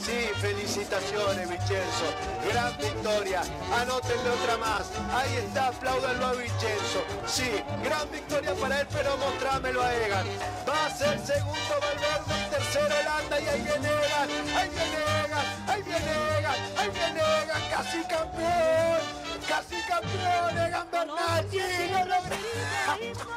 Sí, 0.00 0.30
felicitaciones, 0.40 1.48
Vincenzo. 1.48 2.06
Gran 2.48 2.76
victoria. 2.78 3.42
Anótenle 3.76 4.30
otra 4.30 4.56
más. 4.56 4.90
Ahí 5.12 5.36
está, 5.36 5.68
apláudanlo 5.68 6.26
a 6.26 6.32
Vincenzo. 6.32 7.04
Sí, 7.26 7.50
gran 7.82 8.10
victoria 8.10 8.54
para 8.54 8.80
él, 8.80 8.86
pero 8.92 9.16
mostrámelo 9.16 9.82
a 9.82 9.94
Egan. 9.94 10.26
Va 10.68 10.86
a 10.86 10.90
ser 10.90 11.18
segundo 11.18 11.74
Valverde, 11.80 12.50
tercero 12.50 12.94
Holanda 13.00 13.40
y 13.40 13.48
ahí 13.48 13.60
viene 13.62 13.88
Egan. 13.88 14.30
Ahí 14.56 14.70
viene 14.70 14.98
Egan, 15.24 15.46
ahí 15.68 15.82
viene 15.82 16.38
Egan, 16.38 16.60
ahí 16.78 16.90
viene 16.90 17.20
Egan, 17.42 17.62
casi 17.70 18.02
campeón. 18.04 19.00
Casi 19.48 19.76
campeón, 19.88 20.58
Egan 20.66 20.90
Bernal. 20.90 21.46
Sí. 21.50 21.58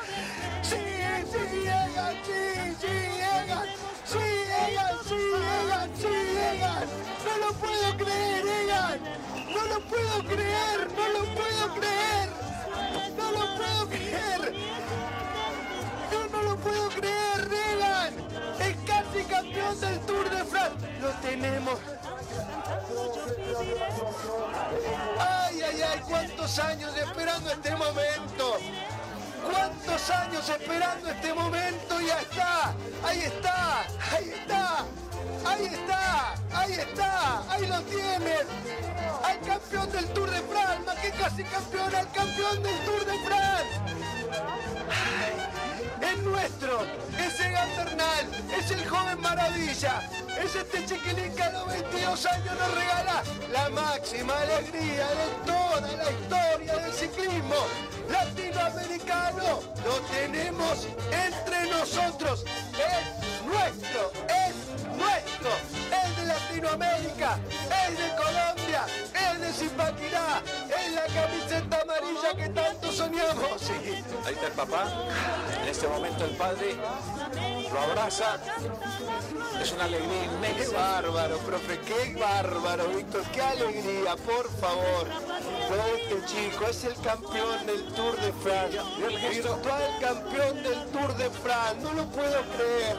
Sí, 0.66 0.78
sí, 1.32 1.68
Egan, 1.68 2.16
sí, 2.26 2.76
sí, 2.82 2.88
Egan. 3.44 3.85
Sí, 4.06 4.18
Egan, 4.18 4.98
sí, 5.08 5.16
Egan, 5.16 5.90
sí, 5.98 6.08
Egan. 6.54 6.88
No 7.26 7.38
lo 7.48 7.54
puedo 7.54 7.98
creer, 7.98 8.46
Egan. 8.46 9.00
No 9.54 9.66
lo 9.66 9.80
puedo 9.82 10.24
creer, 10.26 10.88
no 10.96 11.10
lo 11.10 11.26
puedo 11.34 11.76
creer. 11.76 12.30
No 13.18 13.32
lo 13.32 13.56
puedo 13.58 13.90
creer. 13.90 14.54
Yo 16.12 16.28
no 16.32 16.44
lo 16.44 16.56
puedo 16.58 16.90
creer, 16.90 17.50
Egan. 17.74 18.14
Es 18.60 18.78
casi 18.86 19.24
campeón 19.24 19.80
del 19.80 20.00
Tour 20.02 20.30
de 20.30 20.46
France. 20.46 20.88
Lo 21.02 21.10
tenemos. 21.28 21.80
Ay, 25.20 25.62
ay, 25.62 25.82
ay, 25.82 26.02
cuántos 26.08 26.60
años 26.60 26.96
esperando 26.96 27.50
este 27.50 27.72
momento. 27.76 28.58
¿Cuántos 29.52 30.10
años 30.10 30.50
esperando 30.50 31.10
este 31.10 31.34
momento? 31.34 32.02
Y 32.02 32.10
está, 32.10 32.74
ahí 33.04 33.20
está, 33.20 33.82
ahí 34.12 34.34
está, 34.34 34.86
ahí 35.46 35.66
está, 35.66 36.34
ahí 36.54 36.74
está, 36.74 37.52
ahí 37.52 37.66
lo 37.68 37.82
tienes. 37.84 38.46
Al 39.24 39.40
campeón 39.42 39.92
del 39.92 40.06
Tour 40.14 40.30
de 40.30 40.42
France, 40.42 40.80
más 40.86 41.00
que 41.00 41.12
casi 41.12 41.44
campeón, 41.44 41.96
al 41.96 42.12
campeón 42.12 42.64
del 42.64 42.80
Tour 42.86 43.06
de 43.06 43.20
France. 43.20 43.96
Es 46.12 46.22
nuestro, 46.24 46.84
es 47.18 47.40
Egan 47.40 47.70
Bernal, 47.78 48.46
es 48.58 48.72
el 48.72 48.88
joven 48.88 49.20
maravilla, 49.22 50.10
es 50.38 50.56
este 50.56 50.86
chiquilín 50.86 51.34
que 51.36 51.44
a 51.44 51.52
los 51.52 51.68
22 51.68 52.26
años 52.28 52.60
nos 52.60 52.76
regala 52.76 53.24
la 53.52 53.70
máxima 53.70 54.34
alegría 54.40 55.08
de 55.08 55.28
toda 55.46 55.82
la 55.82 56.12
historia 56.12 56.76
del 56.78 56.94
ciclismo 56.94 57.56
latinoamericano. 58.10 59.62
Lo 59.84 59.94
tenemos 60.12 60.88
entre 61.12 61.72
nosotros, 61.72 62.46
es 62.46 63.46
nuestro, 63.46 64.12
es 64.28 64.65
nuestro, 64.96 65.50
es 66.04 66.18
de 66.18 66.26
Latinoamérica, 66.26 67.40
es 67.88 67.98
de 67.98 68.16
Colombia, 68.16 68.86
es 69.14 69.42
de 69.42 69.54
Zipaquirá, 69.54 70.42
es 70.70 70.94
la 70.94 71.06
camiseta 71.06 71.82
amarilla 71.82 72.34
que 72.36 72.50
tanto 72.50 72.92
soñamos. 72.92 73.62
Sí. 73.62 73.74
Ahí 74.26 74.34
está 74.34 74.48
el 74.48 74.54
papá. 74.54 74.88
En 75.62 75.68
este 75.70 75.88
momento 75.88 76.26
el 76.26 76.32
padre 76.32 76.76
lo 77.72 77.80
abraza. 77.80 78.38
Es 79.62 79.72
una 79.72 79.86
alegría 79.86 80.22
Qué 80.22 80.50
inmensa. 80.50 80.78
bárbaro, 80.78 81.38
profe, 81.40 81.80
qué 81.80 82.16
bárbaro, 82.20 82.88
Víctor, 82.90 83.24
qué 83.34 83.42
alegría, 83.42 84.16
por 84.18 84.50
favor. 84.60 85.08
Pero 85.70 85.84
este 85.98 86.26
chico 86.28 86.66
es 86.70 86.84
el 86.84 86.96
campeón 87.02 87.66
del 87.66 87.86
Tour 87.94 88.16
de 88.20 88.34
France, 88.34 88.80
virtual 88.98 89.98
campeón 90.00 90.64
del 90.64 90.86
Tour 90.88 91.16
de 91.18 91.30
France, 91.30 91.82
no 91.82 91.94
lo 91.94 92.06
puedo 92.08 92.42
creer. 92.56 92.96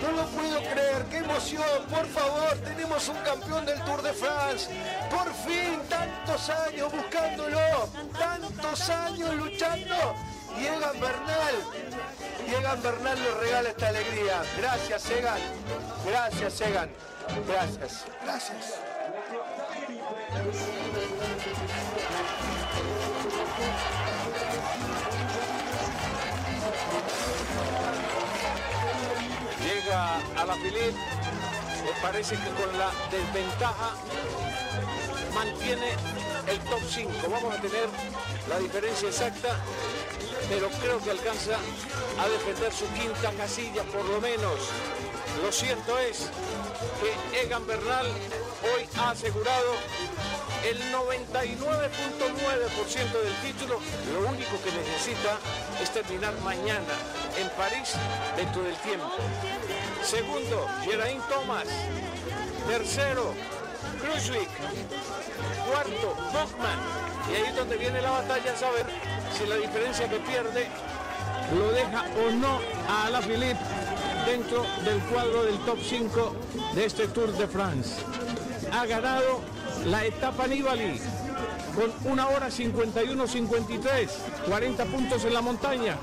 No 0.00 0.12
lo 0.12 0.26
puedo 0.26 0.58
creer, 0.58 1.04
qué 1.10 1.18
emoción, 1.18 1.86
por 1.90 2.06
favor, 2.06 2.54
tenemos 2.64 3.08
un 3.08 3.16
campeón 3.18 3.64
del 3.64 3.80
Tour 3.84 4.02
de 4.02 4.12
France. 4.12 4.68
Por 5.10 5.32
fin, 5.32 5.80
tantos 5.88 6.50
años 6.50 6.92
buscándolo, 6.92 7.88
tantos 8.18 8.90
años 8.90 9.34
luchando. 9.34 9.94
Y 10.58 10.66
Egan 10.66 11.00
Bernal, 11.00 11.54
y 12.46 12.50
Bernal 12.82 13.22
le 13.22 13.30
regala 13.40 13.68
esta 13.70 13.88
alegría. 13.88 14.42
Gracias, 14.58 15.10
Egan. 15.10 15.38
Gracias, 16.06 16.60
Egan. 16.60 16.90
Gracias. 17.46 18.04
Gracias. 18.22 18.74
A 29.94 30.44
la 30.44 30.54
Philippe. 30.54 30.98
Me 31.84 31.92
parece 32.02 32.34
que 32.34 32.50
con 32.50 32.76
la 32.76 32.90
desventaja 33.12 33.94
mantiene 35.32 35.94
el 36.48 36.58
top 36.58 36.80
5. 36.84 37.12
Vamos 37.30 37.54
a 37.54 37.60
tener 37.60 37.88
la 38.48 38.58
diferencia 38.58 39.06
exacta, 39.06 39.56
pero 40.48 40.68
creo 40.82 40.98
que 40.98 41.12
alcanza 41.12 41.60
a 42.18 42.28
defender 42.28 42.72
su 42.72 42.88
quinta 42.88 43.30
casilla 43.38 43.84
por 43.84 44.04
lo 44.06 44.20
menos. 44.20 44.58
Lo 45.44 45.52
cierto 45.52 45.96
es 46.00 46.28
que 47.00 47.14
Egan 47.42 47.64
Bernal 47.64 48.08
hoy 48.74 48.88
ha 48.98 49.10
asegurado 49.10 49.76
el 50.64 50.92
99.9% 50.92 53.22
del 53.22 53.34
título. 53.42 53.78
Lo 54.12 54.26
único 54.28 54.60
que 54.64 54.72
necesita 54.72 55.38
es 55.80 55.92
terminar 55.92 56.34
mañana 56.40 56.98
en 57.38 57.48
París 57.50 57.92
dentro 58.36 58.62
del 58.62 58.76
tiempo. 58.76 59.12
Segundo, 60.04 60.68
Geraint 60.84 61.22
Thomas. 61.28 61.64
Tercero, 62.68 63.32
Kruijswijk. 64.00 64.48
Cuarto, 65.66 66.14
Buchmann. 66.32 66.78
Y 67.30 67.34
ahí 67.34 67.42
es 67.48 67.56
donde 67.56 67.76
viene 67.76 68.02
la 68.02 68.10
batalla, 68.10 68.54
saber 68.54 68.84
si 69.32 69.46
la 69.46 69.56
diferencia 69.56 70.08
que 70.08 70.16
pierde 70.16 70.66
lo 71.58 71.72
deja 71.72 72.04
o 72.26 72.30
no 72.32 72.58
a 72.88 73.08
la 73.10 73.20
Philippe 73.20 73.58
dentro 74.26 74.64
del 74.84 74.98
cuadro 75.10 75.44
del 75.44 75.58
top 75.60 75.78
5 75.82 76.36
de 76.74 76.84
este 76.84 77.08
Tour 77.08 77.32
de 77.32 77.48
France. 77.48 78.02
Ha 78.72 78.84
ganado 78.86 79.40
la 79.86 80.04
etapa 80.04 80.46
Nibali 80.46 81.00
con 81.74 82.12
una 82.12 82.28
hora 82.28 82.48
51-53, 82.48 84.08
40 84.48 84.84
puntos 84.84 85.24
en 85.24 85.34
la 85.34 85.40
montaña, 85.40 85.96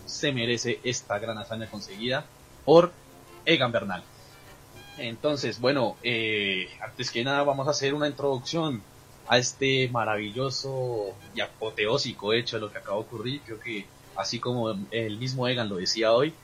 se 0.06 0.32
merece 0.32 0.80
esta 0.82 1.18
gran 1.18 1.36
hazaña 1.38 1.68
conseguida 1.68 2.24
por 2.66 2.92
Egan 3.46 3.72
Bernal. 3.72 4.02
Entonces, 4.98 5.60
bueno, 5.60 5.96
eh, 6.02 6.68
antes 6.82 7.10
que 7.10 7.24
nada 7.24 7.42
vamos 7.44 7.66
a 7.68 7.70
hacer 7.70 7.94
una 7.94 8.08
introducción 8.08 8.82
a 9.28 9.38
este 9.38 9.88
maravilloso 9.88 11.14
y 11.34 11.40
apoteósico 11.40 12.32
hecho 12.32 12.56
de 12.56 12.60
lo 12.60 12.72
que 12.72 12.78
acaba 12.78 12.96
de 12.96 13.02
ocurrir. 13.02 13.40
Creo 13.42 13.60
que 13.60 13.86
así 14.16 14.40
como 14.40 14.74
el 14.90 15.16
mismo 15.18 15.46
Egan 15.48 15.68
lo 15.68 15.76
decía 15.76 16.12
hoy, 16.12 16.34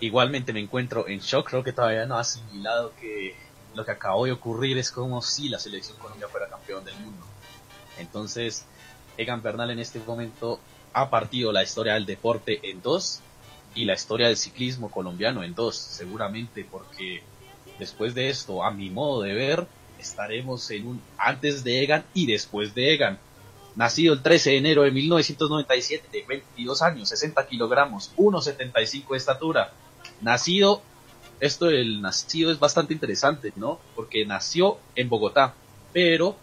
igualmente 0.00 0.52
me 0.52 0.60
encuentro 0.60 1.08
en 1.08 1.20
shock, 1.20 1.48
creo 1.48 1.64
que 1.64 1.72
todavía 1.72 2.06
no 2.06 2.16
ha 2.16 2.20
asimilado 2.20 2.92
que 3.00 3.34
lo 3.74 3.84
que 3.84 3.90
acabó 3.92 4.26
de 4.26 4.32
ocurrir 4.32 4.76
es 4.78 4.90
como 4.90 5.22
si 5.22 5.48
la 5.48 5.58
selección 5.58 5.98
Colombia 5.98 6.28
fuera 6.28 6.48
campeón 6.48 6.84
del 6.84 6.96
mundo. 6.96 7.24
Entonces, 7.98 8.64
Egan 9.16 9.42
Bernal 9.42 9.70
en 9.70 9.78
este 9.78 9.98
momento 10.00 10.60
ha 10.92 11.10
partido 11.10 11.52
la 11.52 11.62
historia 11.62 11.94
del 11.94 12.06
deporte 12.06 12.60
en 12.70 12.82
dos 12.82 13.22
y 13.74 13.84
la 13.84 13.94
historia 13.94 14.26
del 14.26 14.36
ciclismo 14.36 14.90
colombiano 14.90 15.42
en 15.42 15.54
dos, 15.54 15.76
seguramente 15.76 16.66
porque 16.70 17.22
después 17.78 18.14
de 18.14 18.28
esto, 18.28 18.64
a 18.64 18.70
mi 18.70 18.90
modo 18.90 19.22
de 19.22 19.34
ver, 19.34 19.66
estaremos 19.98 20.70
en 20.70 20.86
un 20.86 21.02
antes 21.16 21.64
de 21.64 21.82
Egan 21.82 22.04
y 22.14 22.26
después 22.26 22.74
de 22.74 22.94
Egan. 22.94 23.18
Nacido 23.76 24.14
el 24.14 24.22
13 24.22 24.50
de 24.50 24.56
enero 24.56 24.82
de 24.82 24.90
1997, 24.90 26.08
de 26.10 26.24
22 26.26 26.82
años, 26.82 27.08
60 27.10 27.46
kilogramos, 27.46 28.10
1,75 28.16 29.10
de 29.10 29.16
estatura. 29.16 29.72
Nacido, 30.20 30.82
esto 31.38 31.66
del 31.66 32.02
nacido 32.02 32.50
es 32.50 32.58
bastante 32.58 32.92
interesante, 32.92 33.52
¿no? 33.54 33.78
Porque 33.94 34.26
nació 34.26 34.78
en 34.96 35.08
Bogotá, 35.08 35.54
pero 35.92 36.36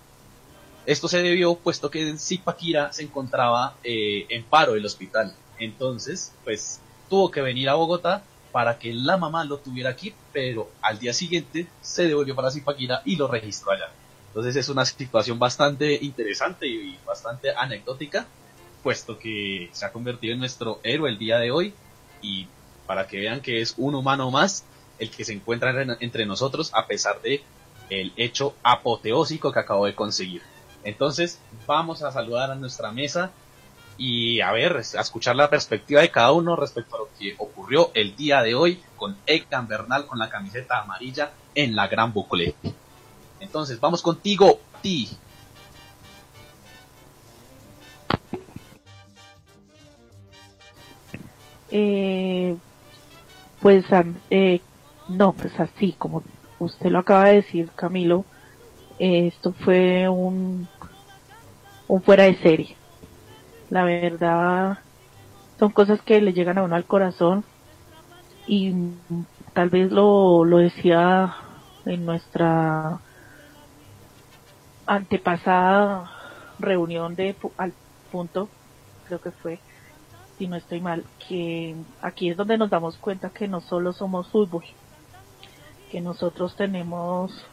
esto 0.86 1.08
se 1.08 1.22
debió 1.22 1.56
puesto 1.56 1.90
que 1.90 2.08
en 2.08 2.20
Zipaquira 2.20 2.94
se 2.94 3.04
encontraba 3.04 3.76
eh, 3.84 4.26
en 4.30 4.44
paro 4.44 4.76
el 4.76 4.86
hospital. 4.86 5.36
Entonces, 5.60 6.32
pues 6.44 6.80
tuvo 7.10 7.32
que 7.32 7.42
venir 7.42 7.70
a 7.70 7.76
Bogotá 7.76 8.24
para 8.52 8.80
que 8.80 8.94
la 8.94 9.18
mamá 9.18 9.44
lo 9.44 9.58
tuviera 9.58 9.90
aquí, 9.90 10.14
pero 10.32 10.70
al 10.82 10.98
día 10.98 11.14
siguiente 11.14 11.68
se 11.82 12.08
devolvió 12.08 12.36
para 12.36 12.52
Zipaquira 12.52 13.02
y 13.04 13.18
lo 13.18 13.28
registró 13.28 13.72
allá. 13.72 13.90
Entonces 14.28 14.56
es 14.56 14.70
una 14.70 14.86
situación 14.86 15.40
bastante 15.40 15.94
interesante 16.02 16.68
y 16.68 16.98
bastante 17.06 17.56
anecdótica, 17.56 18.26
puesto 18.84 19.18
que 19.20 19.70
se 19.72 19.86
ha 19.86 19.92
convertido 19.92 20.34
en 20.34 20.40
nuestro 20.40 20.80
héroe 20.84 21.10
el 21.10 21.18
día 21.18 21.38
de 21.40 21.52
hoy 21.52 21.74
y 22.22 22.48
para 22.86 23.08
que 23.08 23.20
vean 23.20 23.42
que 23.42 23.62
es 23.62 23.74
un 23.78 23.96
humano 23.96 24.32
más 24.32 24.64
el 25.00 25.10
que 25.10 25.26
se 25.26 25.34
encuentra 25.34 25.98
entre 26.00 26.26
nosotros 26.26 26.72
a 26.74 26.88
pesar 26.88 27.22
de 27.22 27.44
el 27.90 28.14
hecho 28.16 28.56
apoteósico 28.64 29.52
que 29.52 29.60
acabo 29.60 29.86
de 29.86 29.96
conseguir. 29.96 30.42
Entonces, 30.84 31.40
vamos 31.66 32.04
a 32.04 32.12
saludar 32.12 32.52
a 32.52 32.56
nuestra 32.56 32.92
mesa 32.92 33.32
y 33.98 34.42
a 34.42 34.52
ver, 34.52 34.78
a 34.78 35.02
escuchar 35.02 35.36
la 35.36 35.50
perspectiva 35.50 36.02
de 36.02 36.12
cada 36.12 36.32
uno 36.34 36.56
respecto 36.56 36.96
a 36.96 37.00
lo 37.00 37.10
que 37.18 37.36
ocurrió 37.38 37.92
el 37.94 38.16
día 38.16 38.42
de 38.42 38.56
hoy 38.56 38.82
con 38.98 39.16
Egan 39.26 39.68
Bernal 39.68 40.06
con 40.06 40.20
la 40.20 40.30
camiseta 40.30 40.82
amarilla 40.82 41.32
en 41.54 41.76
la 41.76 41.88
gran 41.88 42.12
bucle. 42.12 42.56
Entonces, 43.40 43.80
vamos 43.80 44.02
contigo, 44.02 44.60
Ti. 44.82 45.10
Eh, 51.72 52.56
pues 53.62 53.86
eh, 54.30 54.62
no, 55.10 55.34
pues 55.34 55.60
así 55.60 55.94
como 55.98 56.24
usted 56.60 56.90
lo 56.90 57.00
acaba 57.00 57.26
de 57.26 57.36
decir, 57.36 57.70
Camilo, 57.76 58.24
esto 59.00 59.54
fue 59.54 60.08
un, 60.08 60.68
un 61.88 62.02
fuera 62.02 62.24
de 62.26 62.36
serie. 62.38 62.78
La 63.70 63.84
verdad, 63.84 64.80
son 65.60 65.72
cosas 65.72 66.02
que 66.02 66.22
le 66.22 66.34
llegan 66.34 66.58
a 66.58 66.64
uno 66.64 66.76
al 66.76 66.86
corazón 66.86 67.44
y 68.48 68.74
tal 69.54 69.70
vez 69.70 69.92
lo, 69.92 70.46
lo 70.46 70.58
decía 70.58 71.36
en 71.86 72.06
nuestra 72.06 73.00
antepasada 74.86 76.12
reunión 76.60 77.16
de 77.16 77.36
al 77.58 77.74
punto, 78.12 78.50
creo 79.08 79.20
que 79.20 79.32
fue, 79.32 79.60
si 80.38 80.48
no 80.48 80.56
estoy 80.56 80.80
mal, 80.80 81.04
que 81.28 81.76
aquí 82.02 82.30
es 82.30 82.38
donde 82.38 82.58
nos 82.58 82.70
damos 82.70 82.98
cuenta 82.98 83.30
que 83.30 83.48
no 83.48 83.62
solo 83.62 83.94
somos 83.94 84.28
fútbol, 84.30 84.64
que 85.92 86.02
nosotros 86.02 86.56
tenemos 86.56 87.46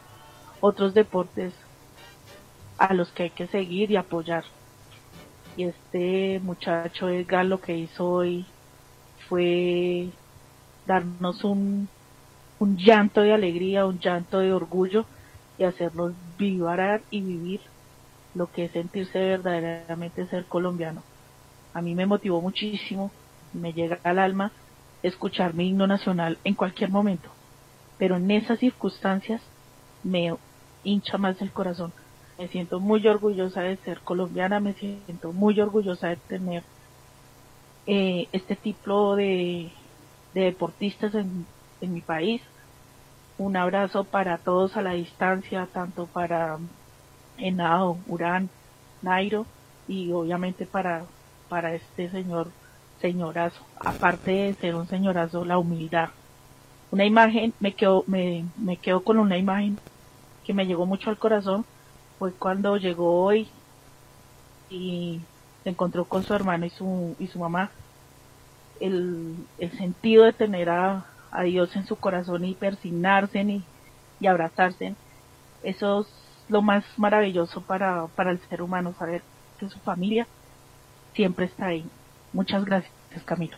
otros 0.61 0.93
deportes 0.93 1.53
a 2.77 2.93
los 2.93 3.11
que 3.11 3.23
hay 3.23 3.29
que 3.29 3.47
seguir 3.47 3.91
y 3.91 3.97
apoyar. 3.97 4.43
Y 5.55 5.65
este 5.65 6.39
muchacho 6.43 7.09
Edgar 7.09 7.45
lo 7.45 7.61
que 7.61 7.77
hizo 7.77 8.09
hoy 8.09 8.45
fue 9.29 10.09
darnos 10.87 11.43
un, 11.43 11.87
un 12.59 12.77
llanto 12.77 13.21
de 13.21 13.33
alegría, 13.33 13.85
un 13.85 13.99
llanto 13.99 14.39
de 14.39 14.51
orgullo 14.51 15.05
y 15.57 15.63
hacernos 15.63 16.13
vibrar 16.37 17.01
y 17.11 17.21
vivir 17.21 17.61
lo 18.33 18.51
que 18.51 18.65
es 18.65 18.71
sentirse 18.71 19.19
verdaderamente 19.19 20.25
ser 20.27 20.45
colombiano. 20.45 21.03
A 21.73 21.81
mí 21.81 21.93
me 21.93 22.05
motivó 22.05 22.41
muchísimo, 22.41 23.11
me 23.53 23.73
llega 23.73 23.99
al 24.03 24.19
alma 24.19 24.51
escuchar 25.03 25.53
mi 25.53 25.69
himno 25.69 25.85
nacional 25.85 26.37
en 26.43 26.55
cualquier 26.55 26.89
momento, 26.89 27.29
pero 27.97 28.15
en 28.15 28.31
esas 28.31 28.59
circunstancias 28.59 29.41
me 30.03 30.33
hincha 30.83 31.17
más 31.17 31.41
el 31.41 31.51
corazón. 31.51 31.93
Me 32.37 32.47
siento 32.47 32.79
muy 32.79 33.07
orgullosa 33.07 33.61
de 33.61 33.77
ser 33.77 33.99
colombiana, 33.99 34.59
me 34.59 34.73
siento 34.73 35.33
muy 35.33 35.59
orgullosa 35.59 36.09
de 36.09 36.15
tener 36.15 36.63
eh, 37.85 38.27
este 38.31 38.55
tipo 38.55 39.15
de, 39.15 39.71
deportistas 40.33 41.13
en, 41.15 41.45
mi 41.81 42.01
país. 42.01 42.41
Un 43.37 43.57
abrazo 43.57 44.05
para 44.05 44.37
todos 44.37 44.77
a 44.77 44.81
la 44.81 44.93
distancia, 44.93 45.67
tanto 45.73 46.05
para 46.05 46.57
Enao, 47.37 47.97
Urán, 48.07 48.49
Nairo 49.01 49.45
y 49.87 50.13
obviamente 50.13 50.65
para, 50.65 51.03
para 51.49 51.75
este 51.75 52.09
señor, 52.09 52.51
señorazo. 53.01 53.61
Aparte 53.79 54.31
de 54.31 54.53
ser 54.53 54.75
un 54.75 54.87
señorazo, 54.87 55.43
la 55.43 55.57
humildad. 55.57 56.09
Una 56.89 57.03
imagen, 57.03 57.53
me 57.59 57.73
quedo, 57.73 58.05
me, 58.07 58.45
me 58.55 58.77
quedo 58.77 59.03
con 59.03 59.17
una 59.17 59.37
imagen 59.37 59.77
que 60.45 60.53
me 60.53 60.65
llegó 60.65 60.85
mucho 60.85 61.09
al 61.09 61.17
corazón 61.17 61.65
fue 62.23 62.31
cuando 62.31 62.77
llegó 62.77 63.21
hoy 63.21 63.49
y 64.69 65.19
se 65.61 65.71
encontró 65.71 66.05
con 66.05 66.23
su 66.23 66.33
hermano 66.33 66.65
y 66.65 66.69
su, 66.69 67.17
y 67.19 67.27
su 67.27 67.37
mamá. 67.37 67.69
El, 68.79 69.35
el 69.59 69.77
sentido 69.77 70.23
de 70.23 70.31
tener 70.31 70.69
a, 70.69 71.05
a, 71.31 71.43
Dios 71.43 71.75
en 71.75 71.85
su 71.85 71.97
corazón 71.97 72.45
y 72.45 72.53
persignarse 72.53 73.41
y, 73.41 73.61
y 74.21 74.27
abrazarse, 74.27 74.95
eso 75.63 76.01
es 76.01 76.07
lo 76.47 76.61
más 76.61 76.85
maravilloso 76.95 77.59
para, 77.59 78.07
para 78.15 78.31
el 78.31 78.39
ser 78.47 78.61
humano, 78.61 78.95
saber 78.97 79.21
que 79.59 79.67
su 79.67 79.79
familia 79.79 80.25
siempre 81.13 81.43
está 81.47 81.65
ahí. 81.65 81.85
Muchas 82.31 82.63
gracias, 82.63 82.93
Camilo. 83.25 83.57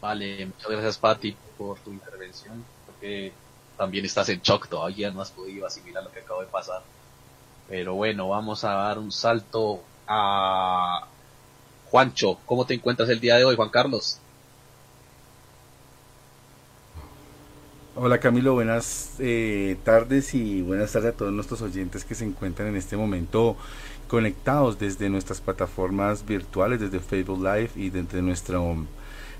Vale, 0.00 0.46
muchas 0.46 0.70
gracias, 0.70 0.98
Patti, 0.98 1.36
por 1.58 1.80
tu 1.80 1.90
intervención. 1.90 2.64
Porque 2.86 3.32
también 3.76 4.04
estás 4.04 4.28
en 4.28 4.40
shock 4.40 4.68
todavía, 4.68 5.10
no 5.10 5.20
has 5.20 5.30
podido 5.30 5.66
asimilar 5.66 6.02
lo 6.04 6.12
que 6.12 6.20
acabo 6.20 6.40
de 6.40 6.46
pasar. 6.46 6.82
Pero 7.68 7.94
bueno, 7.94 8.28
vamos 8.28 8.64
a 8.64 8.72
dar 8.72 8.98
un 8.98 9.10
salto 9.12 9.82
a 10.06 11.06
Juancho. 11.90 12.38
¿Cómo 12.46 12.66
te 12.66 12.74
encuentras 12.74 13.08
el 13.08 13.20
día 13.20 13.36
de 13.36 13.44
hoy, 13.44 13.56
Juan 13.56 13.70
Carlos? 13.70 14.18
Hola 17.94 18.18
Camilo, 18.20 18.54
buenas 18.54 19.16
eh, 19.18 19.76
tardes 19.84 20.32
y 20.32 20.62
buenas 20.62 20.92
tardes 20.92 21.12
a 21.12 21.16
todos 21.16 21.30
nuestros 21.30 21.60
oyentes 21.60 22.06
que 22.06 22.14
se 22.14 22.24
encuentran 22.24 22.68
en 22.68 22.76
este 22.76 22.96
momento 22.96 23.54
conectados 24.08 24.78
desde 24.78 25.10
nuestras 25.10 25.42
plataformas 25.42 26.24
virtuales, 26.24 26.80
desde 26.80 27.00
Facebook 27.00 27.38
Live 27.38 27.70
y 27.76 27.90
desde 27.90 28.22
nuestro 28.22 28.86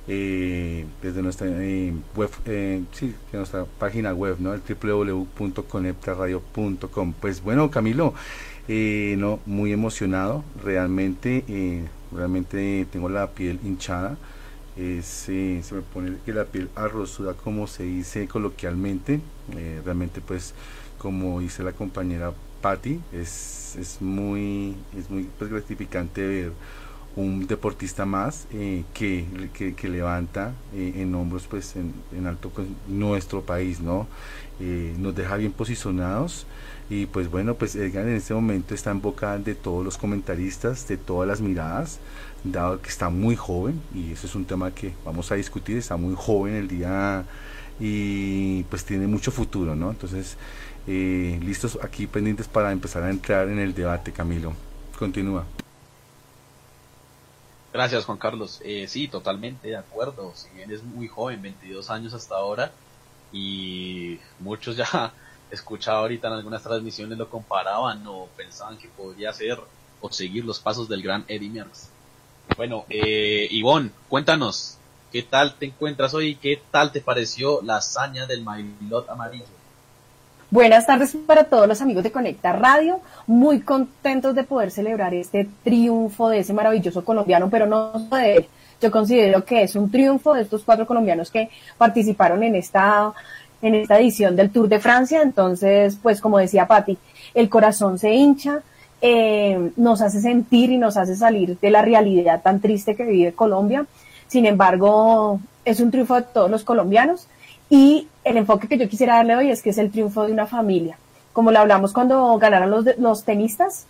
eh, 0.09 0.85
desde 1.01 1.23
nuestra 1.23 1.47
eh, 1.49 1.95
web, 2.17 2.31
eh, 2.47 2.83
sí, 2.93 3.15
nuestra 3.33 3.65
página 3.65 4.13
web, 4.13 4.37
¿no? 4.41 4.53
El 4.55 4.61
www.conectaradio.com. 4.61 7.13
Pues 7.21 7.41
bueno, 7.43 7.71
Camilo, 7.71 8.15
eh, 8.69 9.15
no, 9.19 9.41
muy 9.47 9.73
emocionado, 9.73 10.45
realmente, 10.63 11.45
realmente 12.13 12.87
tengo 12.91 13.09
la 13.09 13.31
piel 13.31 13.59
hinchada. 13.65 14.17
se 14.77 15.63
me 15.71 15.81
pone 15.83 16.17
que 16.25 16.33
la 16.33 16.45
piel 16.47 16.71
arrozuda 16.75 17.35
como 17.35 17.67
se 17.67 17.83
dice 17.85 18.27
coloquialmente 18.27 19.21
realmente 19.85 20.23
pues 20.23 20.55
como 20.99 21.41
dice 21.41 21.63
la 21.63 21.73
compañera 21.73 22.33
Patti 22.63 22.99
es, 23.13 23.77
es 23.77 24.01
muy 24.01 24.75
es 24.97 25.11
muy 25.11 25.29
pues, 25.39 25.51
gratificante 25.51 26.27
ver 26.27 26.53
un 27.15 27.47
deportista 27.47 28.07
más 28.07 28.47
eh, 28.53 28.85
que, 28.95 29.27
que, 29.77 29.89
levanta 29.89 30.53
eh, 30.75 30.95
en 30.97 31.15
hombros 31.15 31.47
pues 31.47 31.75
en, 31.77 32.27
alto 32.27 32.49
pues, 32.51 32.67
nuestro 32.89 33.43
país 33.43 33.81
no 33.81 34.07
eh, 34.61 34.95
nos 34.99 35.15
deja 35.15 35.37
bien 35.37 35.53
posicionados 35.53 36.47
y 36.89 37.07
pues 37.07 37.31
bueno 37.31 37.55
pues 37.55 37.77
Edgar 37.77 38.07
en 38.07 38.17
este 38.17 38.33
momento 38.33 38.75
está 38.75 38.91
en 38.91 39.03
boca 39.03 39.37
de 39.39 39.55
todos 39.55 39.85
los 39.85 39.99
comentaristas 39.99 40.89
de 40.89 40.97
todas 40.97 41.29
las 41.29 41.43
miradas 41.43 42.01
dado 42.45 42.81
que 42.81 42.89
está 42.89 43.11
muy 43.11 43.37
joven 43.37 43.81
y 43.95 44.13
eso 44.13 44.27
es 44.27 44.35
un 44.35 44.47
tema 44.47 44.75
que 44.75 44.95
vamos 45.05 45.31
a 45.33 45.35
discutir 45.35 45.77
está 45.77 45.97
muy 45.97 46.15
joven 46.17 46.55
el 46.55 46.69
día 46.69 47.25
y 47.79 48.63
pues 48.65 48.85
tiene 48.85 49.07
mucho 49.07 49.31
futuro 49.31 49.77
no 49.77 49.91
entonces 49.91 50.39
listos 50.87 51.79
aquí 51.83 52.07
pendientes 52.07 52.49
para 52.49 52.73
empezar 52.73 53.03
a 53.05 53.11
entrar 53.11 53.49
en 53.49 53.61
el 53.61 53.73
debate 53.73 54.11
Camilo. 54.11 54.53
Continúa 54.99 55.45
Gracias, 57.73 58.05
Juan 58.05 58.19
Carlos. 58.19 58.61
Eh, 58.65 58.87
sí, 58.89 59.09
totalmente 59.09 59.69
de 59.69 59.77
acuerdo. 59.77 60.35
Si 60.35 60.51
bien 60.51 60.71
es 60.71 60.83
muy 60.85 61.09
joven, 61.09 61.41
22 61.43 61.91
años 61.91 62.13
hasta 62.15 62.37
ahora, 62.37 62.79
y 63.31 64.21
muchos 64.39 64.77
ya 64.77 65.17
escuchado 65.51 65.99
ahorita 65.99 66.29
en 66.29 66.35
algunas 66.35 66.63
transmisiones 66.63 67.19
lo 67.19 67.31
comparaban 67.31 68.05
o 68.07 68.35
pensaban 68.37 68.79
que 68.79 68.91
podría 68.91 69.33
ser 69.33 69.59
o 70.01 70.13
seguir 70.13 70.45
los 70.45 70.61
pasos 70.61 70.89
del 70.89 71.03
gran 71.03 71.25
Eddie 71.29 71.51
Merckx. 71.51 71.95
Bueno, 72.57 72.87
eh, 72.91 73.49
Ivonne, 73.51 73.93
cuéntanos, 74.09 74.85
¿qué 75.11 75.23
tal 75.23 75.59
te 75.59 75.67
encuentras 75.67 76.15
hoy? 76.15 76.39
¿Qué 76.41 76.69
tal 76.71 76.93
te 76.93 77.03
pareció 77.03 77.63
la 77.63 77.77
hazaña 77.79 78.27
del 78.27 78.45
Mailot 78.45 79.09
amarillo? 79.11 79.62
Buenas 80.53 80.85
tardes 80.85 81.17
para 81.27 81.45
todos 81.45 81.67
los 81.67 81.81
amigos 81.81 82.05
de 82.05 82.13
Conecta 82.13 82.53
Radio, 82.53 83.01
muy 83.27 83.61
contentos 83.63 84.35
de 84.35 84.45
poder 84.45 84.71
celebrar 84.71 85.15
este 85.15 85.49
triunfo 85.65 86.29
de 86.29 86.41
ese 86.41 86.53
maravilloso 86.53 87.07
colombiano, 87.07 87.49
pero 87.49 87.65
no 87.65 87.91
de 88.11 88.37
él. 88.37 88.47
Yo 88.79 88.91
considero 88.91 89.47
que 89.47 89.63
es 89.63 89.77
un 89.77 89.91
triunfo 89.91 90.35
de 90.35 90.43
estos 90.43 90.63
cuatro 90.63 90.87
colombianos 90.87 91.31
que 91.31 91.49
participaron 91.79 92.43
en 92.43 92.55
esta, 92.55 93.15
en 93.63 93.77
esta 93.77 93.99
edición 93.99 94.37
del 94.37 94.51
Tour 94.51 94.69
de 94.69 94.79
Francia. 94.79 95.23
Entonces, 95.23 95.97
pues 96.03 96.21
como 96.21 96.37
decía 96.37 96.67
Patti, 96.67 96.99
el 97.33 97.49
corazón 97.49 97.99
se 97.99 98.13
hincha, 98.13 98.61
eh, 99.01 99.71
nos 99.77 100.03
hace 100.03 100.21
sentir 100.21 100.71
y 100.71 100.77
nos 100.77 100.99
hace 100.99 101.17
salir 101.17 101.59
de 101.61 101.71
la 101.71 101.81
realidad 101.81 102.43
tan 102.43 102.61
triste 102.61 102.95
que 102.95 103.05
vive 103.05 103.33
Colombia. 103.33 103.87
Sin 104.27 104.45
embargo, 104.45 105.41
es 105.65 105.81
un 105.81 105.91
triunfo 105.91 106.17
de 106.17 106.23
todos 106.23 106.51
los 106.51 106.63
colombianos 106.63 107.27
y 107.71 108.09
el 108.25 108.37
enfoque 108.37 108.69
que 108.69 108.79
yo 108.79 108.89
quisiera 108.89 109.17
darle 109.17 109.37
hoy 109.37 109.51
es 109.51 109.63
que 109.63 109.71
es 109.71 109.79
el 109.79 109.91
triunfo 109.91 110.27
de 110.27 110.33
una 110.33 110.47
familia. 110.47 110.97
Como 111.33 111.51
lo 111.51 111.59
hablamos 111.59 111.93
cuando 111.93 112.37
ganaron 112.39 112.71
los, 112.71 112.85
los 112.99 113.25
tenistas, 113.25 113.87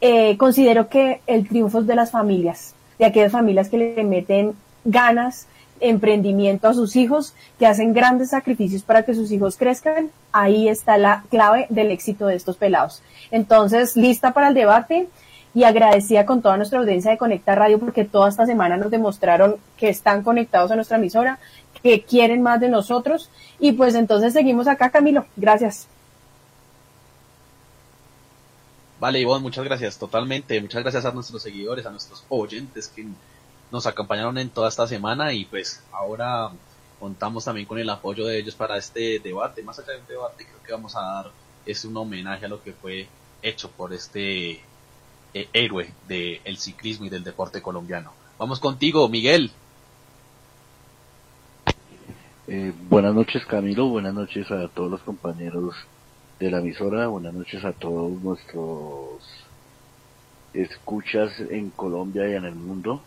eh, 0.00 0.36
considero 0.36 0.88
que 0.88 1.20
el 1.26 1.48
triunfo 1.48 1.80
es 1.80 1.86
de 1.86 1.94
las 1.94 2.10
familias, 2.10 2.74
de 2.98 3.06
aquellas 3.06 3.32
familias 3.32 3.68
que 3.68 3.78
le 3.78 4.04
meten 4.04 4.54
ganas, 4.84 5.46
emprendimiento 5.80 6.68
a 6.68 6.74
sus 6.74 6.96
hijos, 6.96 7.34
que 7.58 7.66
hacen 7.66 7.92
grandes 7.92 8.30
sacrificios 8.30 8.82
para 8.82 9.02
que 9.02 9.14
sus 9.14 9.32
hijos 9.32 9.56
crezcan. 9.56 10.10
Ahí 10.32 10.68
está 10.68 10.98
la 10.98 11.24
clave 11.30 11.66
del 11.68 11.90
éxito 11.90 12.26
de 12.26 12.36
estos 12.36 12.56
pelados. 12.56 13.02
Entonces, 13.30 13.96
lista 13.96 14.32
para 14.32 14.48
el 14.48 14.54
debate 14.54 15.08
y 15.54 15.64
agradecida 15.64 16.26
con 16.26 16.42
toda 16.42 16.56
nuestra 16.56 16.80
audiencia 16.80 17.10
de 17.10 17.18
Conecta 17.18 17.54
Radio 17.54 17.78
porque 17.78 18.04
toda 18.04 18.28
esta 18.28 18.44
semana 18.44 18.76
nos 18.76 18.90
demostraron 18.90 19.56
que 19.76 19.88
están 19.88 20.22
conectados 20.22 20.70
a 20.70 20.76
nuestra 20.76 20.96
emisora 20.96 21.38
que 21.84 22.02
quieren 22.02 22.42
más 22.42 22.60
de 22.60 22.70
nosotros. 22.70 23.28
Y 23.60 23.72
pues 23.72 23.94
entonces 23.94 24.32
seguimos 24.32 24.66
acá, 24.66 24.90
Camilo. 24.90 25.26
Gracias. 25.36 25.86
Vale, 28.98 29.20
Ivonne, 29.20 29.42
muchas 29.42 29.64
gracias, 29.66 29.98
totalmente. 29.98 30.58
Muchas 30.62 30.82
gracias 30.82 31.04
a 31.04 31.12
nuestros 31.12 31.42
seguidores, 31.42 31.84
a 31.84 31.90
nuestros 31.90 32.24
oyentes 32.30 32.88
que 32.88 33.06
nos 33.70 33.86
acompañaron 33.86 34.38
en 34.38 34.48
toda 34.48 34.70
esta 34.70 34.86
semana 34.86 35.34
y 35.34 35.44
pues 35.44 35.82
ahora 35.92 36.50
contamos 36.98 37.44
también 37.44 37.66
con 37.66 37.78
el 37.78 37.90
apoyo 37.90 38.26
de 38.26 38.38
ellos 38.38 38.54
para 38.54 38.78
este 38.78 39.18
debate. 39.18 39.62
Más 39.62 39.78
allá 39.78 39.92
del 39.92 40.06
debate, 40.06 40.46
creo 40.46 40.62
que 40.62 40.72
vamos 40.72 40.96
a 40.96 41.02
dar 41.02 41.30
es 41.66 41.84
un 41.84 41.96
homenaje 41.98 42.46
a 42.46 42.48
lo 42.48 42.62
que 42.62 42.72
fue 42.72 43.08
hecho 43.42 43.70
por 43.70 43.92
este 43.92 44.52
eh, 45.34 45.48
héroe 45.52 45.92
del 46.08 46.56
ciclismo 46.56 47.04
y 47.04 47.10
del 47.10 47.24
deporte 47.24 47.60
colombiano. 47.60 48.12
Vamos 48.38 48.58
contigo, 48.58 49.06
Miguel. 49.10 49.50
Eh, 52.46 52.74
buenas 52.90 53.14
noches 53.14 53.42
Camilo, 53.46 53.88
buenas 53.88 54.12
noches 54.12 54.50
a 54.50 54.68
todos 54.68 54.90
los 54.90 55.00
compañeros 55.00 55.74
de 56.38 56.50
la 56.50 56.58
emisora, 56.58 57.06
buenas 57.06 57.32
noches 57.32 57.64
a 57.64 57.72
todos 57.72 58.22
nuestros 58.22 59.22
escuchas 60.52 61.32
en 61.50 61.70
Colombia 61.70 62.28
y 62.28 62.34
en 62.34 62.44
el 62.44 62.54
mundo. 62.54 63.00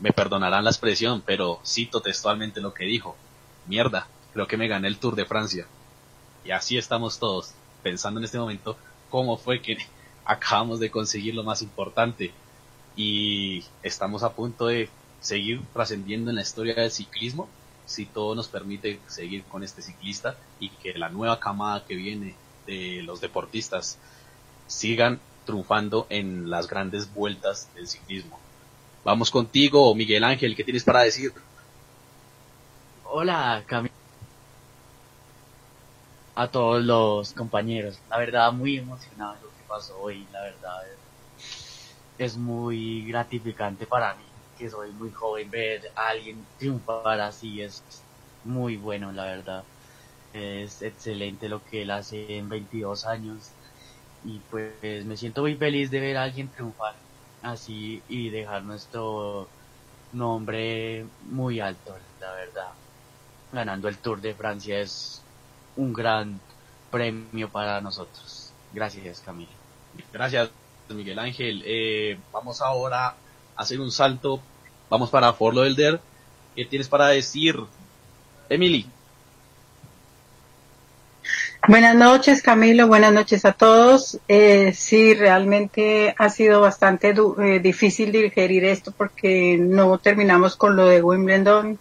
Me 0.00 0.12
perdonarán 0.12 0.64
la 0.64 0.70
expresión, 0.70 1.22
pero 1.24 1.60
cito 1.66 2.00
textualmente 2.00 2.60
lo 2.60 2.72
que 2.72 2.84
dijo. 2.84 3.16
Mierda, 3.66 4.06
creo 4.32 4.46
que 4.46 4.56
me 4.56 4.68
gané 4.68 4.88
el 4.88 4.98
Tour 4.98 5.16
de 5.16 5.24
Francia. 5.24 5.66
Y 6.44 6.52
así 6.52 6.78
estamos 6.78 7.18
todos, 7.18 7.52
pensando 7.82 8.20
en 8.20 8.24
este 8.24 8.38
momento 8.38 8.76
cómo 9.10 9.36
fue 9.36 9.60
que 9.60 9.78
acabamos 10.24 10.78
de 10.78 10.90
conseguir 10.90 11.34
lo 11.34 11.42
más 11.42 11.62
importante. 11.62 12.32
Y 12.96 13.64
estamos 13.82 14.22
a 14.22 14.32
punto 14.34 14.66
de 14.66 14.88
seguir 15.20 15.62
trascendiendo 15.72 16.30
en 16.30 16.36
la 16.36 16.42
historia 16.42 16.74
del 16.74 16.90
ciclismo, 16.90 17.48
si 17.86 18.06
todo 18.06 18.34
nos 18.34 18.48
permite 18.48 19.00
seguir 19.06 19.44
con 19.44 19.64
este 19.64 19.82
ciclista 19.82 20.36
y 20.60 20.68
que 20.68 20.94
la 20.94 21.08
nueva 21.08 21.40
camada 21.40 21.84
que 21.84 21.94
viene 21.94 22.34
de 22.66 23.02
los 23.02 23.20
deportistas 23.20 23.98
sigan 24.66 25.20
triunfando 25.46 26.06
en 26.10 26.50
las 26.50 26.68
grandes 26.68 27.12
vueltas 27.12 27.68
del 27.74 27.88
ciclismo. 27.88 28.38
Vamos 29.08 29.30
contigo, 29.30 29.94
Miguel 29.94 30.22
Ángel, 30.22 30.54
¿qué 30.54 30.64
tienes 30.64 30.84
para 30.84 31.00
decir? 31.00 31.32
Hola, 33.04 33.64
Camilo. 33.66 33.94
A 36.34 36.46
todos 36.50 36.84
los 36.84 37.32
compañeros. 37.32 37.98
La 38.10 38.18
verdad, 38.18 38.52
muy 38.52 38.76
emocionado 38.76 39.36
lo 39.42 39.48
que 39.48 39.64
pasó 39.66 39.98
hoy, 39.98 40.26
la 40.30 40.42
verdad. 40.42 40.76
es 42.18 42.36
muy 42.36 43.06
gratificante 43.06 43.86
para 43.86 44.14
mí, 44.14 44.24
que 44.58 44.68
soy 44.68 44.92
muy 44.92 45.10
joven, 45.10 45.50
ver 45.50 45.90
a 45.96 46.08
alguien 46.08 46.44
triunfar 46.58 47.18
así 47.22 47.62
es 47.62 47.82
muy 48.44 48.76
bueno, 48.76 49.10
la 49.10 49.24
verdad. 49.24 49.64
Es 50.34 50.82
excelente 50.82 51.48
lo 51.48 51.64
que 51.64 51.80
él 51.80 51.92
hace 51.92 52.36
en 52.36 52.50
22 52.50 53.06
años 53.06 53.52
y 54.22 54.40
pues 54.50 55.06
me 55.06 55.16
siento 55.16 55.40
muy 55.40 55.56
feliz 55.56 55.90
de 55.90 56.00
ver 56.00 56.18
a 56.18 56.24
alguien 56.24 56.50
triunfar 56.50 57.07
así 57.42 58.02
y 58.08 58.30
dejar 58.30 58.62
nuestro 58.62 59.48
nombre 60.12 61.06
muy 61.30 61.60
alto, 61.60 61.96
la 62.20 62.32
verdad. 62.32 62.70
Ganando 63.52 63.88
el 63.88 63.98
Tour 63.98 64.20
de 64.20 64.34
Francia 64.34 64.78
es 64.80 65.22
un 65.76 65.92
gran 65.92 66.40
premio 66.90 67.48
para 67.48 67.80
nosotros. 67.80 68.52
Gracias, 68.72 69.20
Camilo. 69.20 69.50
Gracias, 70.12 70.50
Miguel 70.88 71.18
Ángel. 71.18 71.62
Eh, 71.64 72.18
vamos 72.32 72.60
ahora 72.60 73.08
a 73.08 73.16
hacer 73.56 73.80
un 73.80 73.90
salto. 73.90 74.40
Vamos 74.90 75.10
para 75.10 75.32
Fort. 75.32 75.56
¿Qué 76.54 76.64
tienes 76.64 76.88
para 76.88 77.08
decir, 77.08 77.56
Emily? 78.48 78.86
Buenas 81.68 81.96
noches, 81.96 82.40
Camilo. 82.40 82.88
Buenas 82.88 83.12
noches 83.12 83.44
a 83.44 83.52
todos. 83.52 84.18
Eh, 84.26 84.72
sí, 84.74 85.12
realmente 85.12 86.14
ha 86.16 86.30
sido 86.30 86.62
bastante 86.62 87.10
eh, 87.10 87.60
difícil 87.60 88.10
digerir 88.10 88.64
esto 88.64 88.90
porque 88.90 89.58
no 89.60 89.98
terminamos 89.98 90.56
con 90.56 90.76
lo 90.76 90.86
de 90.86 91.02
Wimbledon 91.02 91.78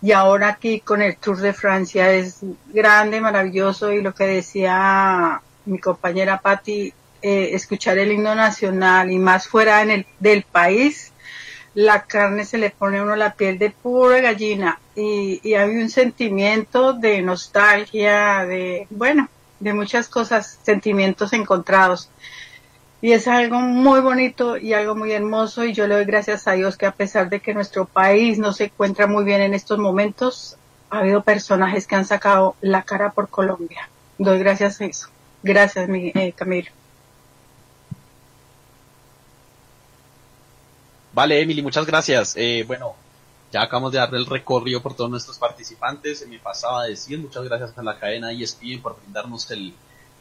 y 0.00 0.12
ahora 0.12 0.50
aquí 0.50 0.78
con 0.78 1.02
el 1.02 1.16
Tour 1.16 1.38
de 1.38 1.52
Francia 1.52 2.12
es 2.12 2.38
grande, 2.68 3.20
maravilloso 3.20 3.92
y 3.92 4.00
lo 4.00 4.14
que 4.14 4.28
decía 4.28 5.42
mi 5.64 5.80
compañera 5.80 6.40
Patti, 6.40 6.94
eh, 7.20 7.50
escuchar 7.52 7.98
el 7.98 8.12
himno 8.12 8.36
nacional 8.36 9.10
y 9.10 9.18
más 9.18 9.48
fuera 9.48 9.82
en 9.82 9.90
el, 9.90 10.06
del 10.20 10.44
país, 10.44 11.12
la 11.76 12.04
carne 12.04 12.46
se 12.46 12.56
le 12.56 12.70
pone 12.70 12.98
a 12.98 13.02
uno 13.02 13.16
la 13.16 13.34
piel 13.34 13.58
de 13.58 13.68
pura 13.68 14.20
gallina 14.20 14.80
y, 14.94 15.52
hay 15.52 15.76
un 15.76 15.90
sentimiento 15.90 16.94
de 16.94 17.20
nostalgia, 17.20 18.46
de, 18.46 18.86
bueno, 18.88 19.28
de 19.60 19.74
muchas 19.74 20.08
cosas, 20.08 20.58
sentimientos 20.62 21.34
encontrados. 21.34 22.08
Y 23.02 23.12
es 23.12 23.28
algo 23.28 23.60
muy 23.60 24.00
bonito 24.00 24.56
y 24.56 24.72
algo 24.72 24.94
muy 24.94 25.12
hermoso 25.12 25.66
y 25.66 25.74
yo 25.74 25.86
le 25.86 25.96
doy 25.96 26.06
gracias 26.06 26.48
a 26.48 26.52
Dios 26.52 26.78
que 26.78 26.86
a 26.86 26.92
pesar 26.92 27.28
de 27.28 27.40
que 27.40 27.52
nuestro 27.52 27.84
país 27.84 28.38
no 28.38 28.54
se 28.54 28.64
encuentra 28.64 29.06
muy 29.06 29.24
bien 29.24 29.42
en 29.42 29.52
estos 29.52 29.78
momentos, 29.78 30.56
ha 30.88 31.00
habido 31.00 31.22
personajes 31.24 31.86
que 31.86 31.94
han 31.94 32.06
sacado 32.06 32.56
la 32.62 32.84
cara 32.84 33.10
por 33.10 33.28
Colombia. 33.28 33.90
Doy 34.16 34.38
gracias 34.38 34.80
a 34.80 34.86
eso. 34.86 35.08
Gracias, 35.42 35.90
mi, 35.90 36.10
eh, 36.14 36.32
Camilo. 36.34 36.70
Vale, 41.16 41.40
Emily, 41.40 41.62
muchas 41.62 41.86
gracias. 41.86 42.34
Eh, 42.36 42.62
bueno, 42.66 42.94
ya 43.50 43.62
acabamos 43.62 43.90
de 43.90 43.96
darle 43.96 44.18
el 44.18 44.26
recorrido 44.26 44.82
por 44.82 44.94
todos 44.94 45.08
nuestros 45.08 45.38
participantes. 45.38 46.18
Se 46.18 46.26
me 46.26 46.38
pasaba 46.38 46.82
a 46.82 46.84
decir 46.88 47.18
muchas 47.18 47.42
gracias 47.44 47.72
a 47.78 47.82
la 47.82 47.98
cadena 47.98 48.32
ESPN 48.32 48.82
por 48.82 49.00
brindarnos 49.00 49.50
el, 49.50 49.72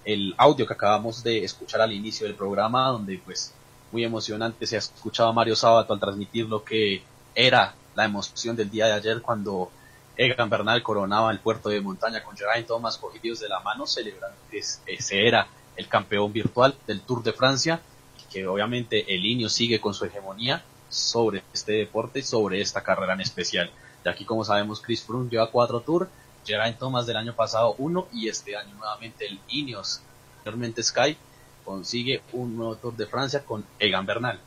el 0.06 0.34
audio 0.38 0.66
que 0.66 0.72
acabamos 0.72 1.22
de 1.22 1.44
escuchar 1.44 1.82
al 1.82 1.92
inicio 1.92 2.26
del 2.26 2.38
programa, 2.38 2.88
donde 2.88 3.18
pues 3.18 3.54
muy 3.92 4.06
emocionante 4.06 4.66
se 4.66 4.78
ha 4.78 4.80
escuchado 4.80 5.28
a 5.28 5.34
Mario 5.34 5.58
Sábato 5.58 5.92
al 5.92 6.00
transmitir 6.00 6.46
lo 6.46 6.64
que 6.64 7.04
era 7.36 7.76
la 7.94 8.06
emoción 8.06 8.56
del 8.56 8.72
día 8.72 8.86
de 8.86 8.94
ayer 8.94 9.22
cuando 9.22 9.70
Egan 10.16 10.50
Bernal 10.50 10.82
coronaba 10.82 11.30
el 11.30 11.40
puerto 11.40 11.68
de 11.68 11.82
montaña 11.82 12.24
con 12.24 12.38
Geraint 12.38 12.68
Thomas 12.68 12.98
cogidos 12.98 13.42
de 13.42 13.50
la 13.50 13.60
mano, 13.60 13.86
celebrando 13.86 14.38
que 14.50 14.60
ese 14.60 15.28
era 15.28 15.46
el 15.76 15.90
campeón 15.90 16.32
virtual 16.32 16.74
del 16.88 17.02
Tour 17.02 17.22
de 17.22 17.34
Francia, 17.34 17.82
y 18.18 18.32
que 18.32 18.48
obviamente 18.48 19.14
el 19.14 19.26
Iño 19.26 19.50
sigue 19.50 19.82
con 19.82 19.94
su 19.94 20.06
hegemonía 20.06 20.64
sobre 20.96 21.44
este 21.54 21.74
deporte 21.74 22.20
y 22.20 22.24
sobre 22.24 22.62
esta 22.62 22.82
carrera 22.82 23.14
en 23.14 23.22
especial. 23.22 23.70
De 24.04 24.10
aquí, 24.10 24.26
como 24.26 24.46
sabemos, 24.46 24.82
Chris 24.82 25.04
Froome 25.04 25.30
lleva 25.30 25.52
cuatro 25.52 25.82
tours, 25.82 26.10
Geraint 26.46 26.78
Thomas 26.78 27.06
del 27.06 27.18
año 27.18 27.36
pasado 27.36 27.76
uno 27.78 28.08
y 28.14 28.28
este 28.30 28.56
año 28.56 28.74
nuevamente 28.76 29.26
el 29.26 29.40
Ineos, 29.50 30.02
anteriormente 30.38 30.84
Sky, 30.84 31.18
consigue 31.64 32.22
un 32.34 32.56
nuevo 32.56 32.76
Tour 32.76 32.96
de 32.96 33.08
Francia 33.08 33.44
con 33.44 33.66
Egan 33.80 34.06
Bernal. 34.06 34.40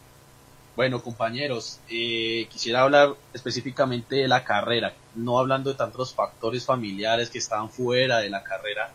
Bueno, 0.76 1.02
compañeros, 1.02 1.80
eh, 1.90 2.46
quisiera 2.50 2.82
hablar 2.82 3.16
específicamente 3.32 4.14
de 4.14 4.28
la 4.28 4.44
carrera, 4.44 4.94
no 5.16 5.40
hablando 5.40 5.70
de 5.70 5.76
tantos 5.76 6.14
factores 6.14 6.64
familiares 6.64 7.30
que 7.30 7.38
estaban 7.38 7.68
fuera 7.68 8.18
de 8.18 8.30
la 8.30 8.44
carrera. 8.44 8.92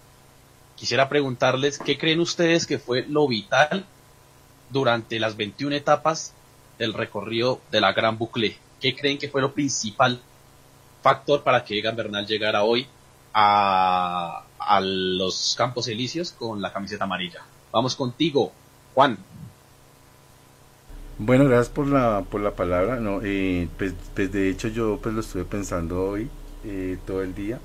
Quisiera 0.78 1.10
preguntarles 1.10 1.78
qué 1.78 1.98
creen 1.98 2.22
ustedes 2.22 2.66
que 2.66 2.80
fue 2.80 3.06
lo 3.06 3.28
vital 3.28 3.86
durante 4.70 5.20
las 5.20 5.36
21 5.36 5.76
etapas 5.76 6.34
del 6.78 6.94
recorrido 6.94 7.62
de 7.72 7.82
la 7.82 7.94
Gran 7.94 8.18
Boucle. 8.18 8.58
¿Qué 8.80 8.96
creen 8.96 9.18
que 9.18 9.30
fue 9.30 9.42
lo 9.42 9.54
principal 9.54 10.20
factor 11.02 11.44
para 11.44 11.64
que 11.64 11.78
Egan 11.78 11.96
Bernal 11.96 12.26
llegara 12.26 12.64
hoy 12.64 12.88
a, 13.34 14.44
los 14.82 15.56
Campos 15.58 15.88
Elíseos 15.88 16.32
con 16.32 16.62
la 16.62 16.72
camiseta 16.72 17.04
amarilla? 17.04 17.42
Vamos 17.72 17.96
contigo, 17.96 18.52
Juan. 18.94 19.18
Bueno, 21.18 21.46
gracias 21.46 21.70
por 21.70 21.88
la, 21.88 22.24
por 22.30 22.42
la 22.42 22.52
palabra. 22.52 23.00
No, 23.00 23.20
eh, 23.24 23.68
pues, 23.78 23.94
pues, 24.16 24.32
de 24.32 24.50
hecho 24.50 24.68
yo 24.68 25.00
pues 25.02 25.14
lo 25.14 25.22
estuve 25.22 25.46
pensando 25.46 26.02
hoy 26.04 26.30
eh, 26.66 26.98
todo 27.06 27.22
el 27.22 27.36
día. 27.36 27.60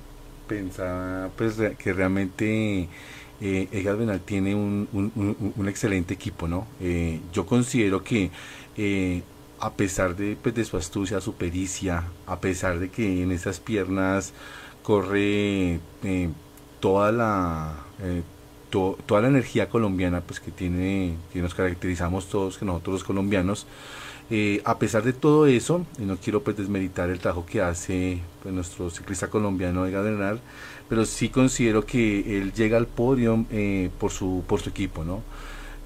Pensaba 0.47 1.29
pues 1.35 1.55
que 1.77 1.93
realmente 1.93 2.89
eh, 3.41 3.67
Bernal 3.71 4.19
tiene 4.21 4.53
un, 4.53 4.87
un, 4.91 5.53
un, 5.55 5.69
excelente 5.69 6.13
equipo, 6.13 6.47
¿no? 6.47 6.67
Eh, 6.81 7.21
yo 7.31 7.45
considero 7.45 8.03
que 8.03 8.31
eh, 8.81 9.23
a 9.59 9.73
pesar 9.73 10.15
de, 10.15 10.37
pues, 10.41 10.55
de 10.55 10.63
su 10.63 10.77
astucia, 10.77 11.19
su 11.19 11.33
pericia, 11.33 12.05
a 12.25 12.39
pesar 12.39 12.79
de 12.79 12.89
que 12.89 13.23
en 13.23 13.33
esas 13.33 13.59
piernas 13.59 14.31
corre 14.83 15.81
eh, 16.03 16.29
toda 16.79 17.11
la 17.11 17.75
eh, 18.01 18.21
toda 18.69 19.21
la 19.21 19.27
energía 19.27 19.67
colombiana 19.67 20.21
pues 20.21 20.39
que 20.39 20.51
tiene 20.51 21.15
que 21.33 21.41
nos 21.41 21.55
caracterizamos 21.55 22.29
todos 22.29 22.57
que 22.57 22.65
nosotros 22.65 22.93
los 22.93 23.03
colombianos 23.03 23.65
a 24.63 24.77
pesar 24.77 25.01
de 25.03 25.11
todo 25.11 25.47
eso 25.47 25.87
y 25.97 26.03
no 26.03 26.17
quiero 26.17 26.43
pues 26.43 26.55
desmeritar 26.55 27.09
el 27.09 27.17
trabajo 27.17 27.47
que 27.47 27.61
hace 27.61 28.21
pues, 28.43 28.53
nuestro 28.53 28.91
ciclista 28.91 29.27
colombiano 29.27 29.85
de 29.85 29.91
Gadenar 29.91 30.39
pero 30.87 31.03
sí 31.05 31.29
considero 31.29 31.83
que 31.83 32.37
él 32.37 32.53
llega 32.53 32.77
al 32.77 32.85
podio 32.85 33.43
por 33.97 34.11
su 34.11 34.43
por 34.47 34.61
su 34.61 34.69
equipo 34.69 35.03
no 35.03 35.23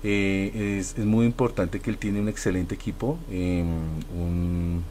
eh, 0.04 0.78
es, 0.80 0.98
es, 0.98 1.06
muy 1.06 1.26
importante 1.26 1.80
que 1.80 1.89
él 1.89 1.98
tiene 1.98 2.20
un 2.20 2.28
excelente 2.28 2.76
equipo, 2.76 3.18
eh, 3.32 3.63
un, 4.13 4.84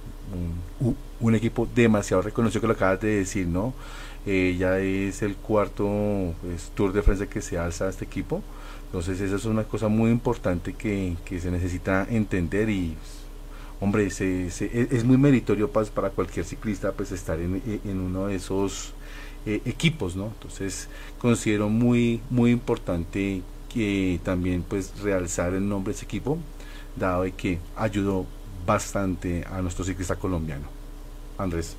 un, 1.20 1.35
equipo 1.35 1.68
demasiado 1.75 2.22
reconocido 2.22 2.62
que 2.62 2.66
lo 2.66 2.72
acabas 2.72 3.01
de 3.01 3.16
decir, 3.16 3.46
¿no? 3.46 3.75
Eh, 4.25 4.57
ya 4.59 4.79
es 4.79 5.22
el 5.22 5.37
cuarto 5.37 6.35
pues, 6.42 6.70
Tour 6.75 6.92
de 6.92 7.03
Francia 7.03 7.27
que 7.27 7.42
se 7.42 7.59
alza 7.59 7.87
a 7.87 7.90
este 7.90 8.05
equipo. 8.05 8.42
Entonces 8.87 9.20
esa 9.20 9.37
es 9.37 9.44
una 9.44 9.64
cosa 9.64 9.88
muy 9.88 10.11
importante 10.11 10.75
que, 10.75 11.16
que 11.25 11.40
se 11.40 11.51
necesita 11.51 12.07
entender 12.11 12.70
y 12.70 12.94
hombre, 13.81 14.11
se, 14.11 14.51
se, 14.51 14.66
e, 14.66 14.88
es 14.92 15.05
muy 15.05 15.16
meritorio 15.16 15.70
para, 15.70 15.87
para 15.87 16.11
cualquier 16.11 16.44
ciclista 16.44 16.92
pues 16.92 17.11
estar 17.12 17.40
en, 17.40 17.62
en 17.85 18.01
uno 18.01 18.29
de 18.29 18.37
esos 18.37 18.94
eh, 19.44 19.61
equipos, 19.64 20.14
¿no? 20.14 20.27
Entonces 20.27 20.88
considero 21.18 21.68
muy 21.68 22.20
muy 22.31 22.53
importante 22.53 23.42
que 23.72 24.20
también 24.24 24.62
pues 24.62 24.98
realzar 25.00 25.54
el 25.54 25.68
nombre 25.68 25.92
de 25.92 25.96
ese 25.96 26.04
equipo, 26.04 26.38
dado 26.96 27.24
que 27.37 27.58
ayudó 27.76 28.26
bastante 28.66 29.44
a 29.50 29.61
nuestro 29.62 29.85
ciclista 29.85 30.16
colombiano. 30.16 30.66
Andrés. 31.38 31.76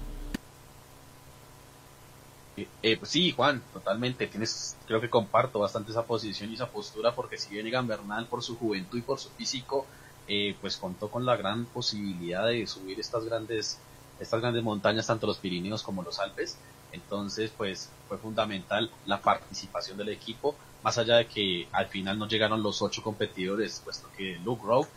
Eh, 2.56 2.68
eh, 2.84 2.98
pues 2.98 3.12
sí, 3.12 3.32
Juan, 3.32 3.62
totalmente. 3.74 4.28
Tienes, 4.28 4.76
creo 4.86 5.02
que 5.02 5.10
comparto 5.10 5.60
bastante 5.60 5.92
esa 5.92 6.06
posición 6.06 6.52
y 6.52 6.56
esa 6.56 6.70
postura, 6.70 7.16
porque 7.16 7.38
si 7.38 7.50
bien 7.52 7.68
Egan 7.68 7.88
Bernal 7.88 8.28
por 8.28 8.44
su 8.44 8.58
juventud 8.58 8.98
y 8.98 9.02
por 9.02 9.20
su 9.20 9.30
físico, 9.30 9.86
eh, 10.28 10.56
pues 10.62 10.78
contó 10.78 11.10
con 11.10 11.26
la 11.26 11.36
gran 11.36 11.66
posibilidad 11.66 12.48
de 12.48 12.66
subir 12.68 13.00
estas 13.00 13.26
grandes, 13.26 13.80
estas 14.20 14.42
grandes 14.42 14.64
montañas, 14.64 15.08
tanto 15.08 15.28
los 15.28 15.38
Pirineos 15.38 15.84
como 15.84 16.04
los 16.04 16.20
Alpes. 16.20 16.58
Entonces, 16.92 17.52
pues 17.58 17.90
fue 18.08 18.18
fundamental 18.18 18.92
la 19.06 19.22
participación 19.22 19.98
del 19.98 20.10
equipo, 20.10 20.56
más 20.84 20.98
allá 20.98 21.18
de 21.18 21.28
que 21.28 21.68
al 21.72 21.88
final 21.88 22.20
no 22.20 22.28
llegaron 22.28 22.62
los 22.62 22.82
ocho 22.82 23.02
competidores, 23.02 23.82
puesto 23.84 24.10
que 24.16 24.38
Luke 24.44 24.64
Rowe 24.66 24.88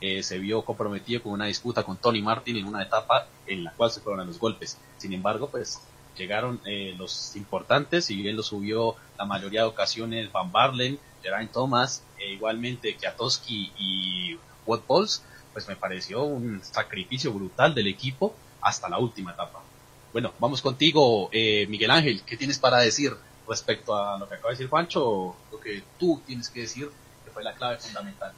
eh, 0.00 0.22
se 0.22 0.38
vio 0.38 0.62
comprometido 0.62 1.22
con 1.22 1.32
una 1.32 1.46
disputa 1.46 1.82
con 1.82 1.96
Tony 1.96 2.22
Martin 2.22 2.56
en 2.56 2.66
una 2.66 2.82
etapa 2.82 3.26
en 3.46 3.64
la 3.64 3.72
cual 3.72 3.90
se 3.90 4.00
fueron 4.00 4.20
a 4.20 4.24
los 4.24 4.38
golpes. 4.38 4.78
Sin 4.98 5.12
embargo, 5.12 5.48
pues 5.50 5.80
llegaron 6.16 6.60
eh, 6.66 6.94
los 6.98 7.36
importantes, 7.36 8.04
si 8.06 8.16
bien 8.16 8.36
lo 8.36 8.42
subió 8.42 8.96
la 9.18 9.24
mayoría 9.24 9.62
de 9.62 9.66
ocasiones 9.66 10.30
Van 10.30 10.52
Barlen, 10.52 10.98
Geraint 11.22 11.52
Thomas, 11.52 12.02
e 12.18 12.32
igualmente 12.32 12.96
Kiatowski 12.96 13.72
y 13.78 14.38
Wout 14.66 14.82
Pauls, 14.82 15.22
pues 15.52 15.66
me 15.68 15.76
pareció 15.76 16.22
un 16.22 16.62
sacrificio 16.62 17.32
brutal 17.32 17.74
del 17.74 17.88
equipo 17.88 18.34
hasta 18.60 18.88
la 18.88 18.98
última 18.98 19.32
etapa. 19.32 19.62
Bueno, 20.12 20.32
vamos 20.38 20.60
contigo, 20.60 21.28
eh, 21.32 21.66
Miguel 21.68 21.90
Ángel, 21.90 22.22
¿qué 22.22 22.36
tienes 22.36 22.58
para 22.58 22.78
decir 22.78 23.16
respecto 23.50 23.94
a 23.96 24.16
lo 24.16 24.28
que 24.28 24.36
acaba 24.36 24.50
de 24.50 24.54
decir 24.54 24.70
Juancho, 24.70 25.34
lo 25.50 25.60
que 25.60 25.82
tú 25.98 26.22
tienes 26.24 26.48
que 26.48 26.60
decir, 26.60 26.88
que 27.24 27.30
fue 27.32 27.42
la 27.42 27.54
clave 27.54 27.78
fundamental. 27.78 28.32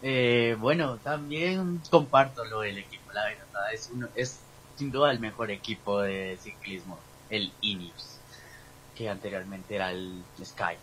Eh, 0.00 0.56
bueno, 0.58 0.96
también 0.96 1.80
comparto 1.90 2.44
lo 2.46 2.60
del 2.60 2.78
equipo, 2.78 3.12
la 3.12 3.24
verdad, 3.24 3.72
es, 3.72 3.90
es 4.14 4.40
sin 4.76 4.90
duda 4.90 5.10
el 5.10 5.20
mejor 5.20 5.50
equipo 5.50 6.00
de 6.00 6.38
ciclismo, 6.40 6.98
el 7.28 7.52
Ineos, 7.60 8.16
que 8.96 9.10
anteriormente 9.10 9.74
era 9.74 9.90
el 9.90 10.22
Sky. 10.42 10.76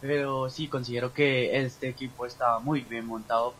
Pero 0.00 0.50
sí, 0.50 0.66
considero 0.66 1.12
que 1.14 1.64
este 1.64 1.88
equipo 1.88 2.26
estaba 2.26 2.58
muy 2.58 2.80
bien 2.80 3.06
montado, 3.06 3.54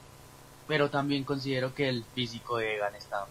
pero 0.67 0.91
también 0.91 1.23
considero 1.25 1.73
que 1.75 1.89
el 1.89 2.05
físico 2.15 2.57
de 2.57 2.77
Egan 2.77 2.95
está 2.97 3.27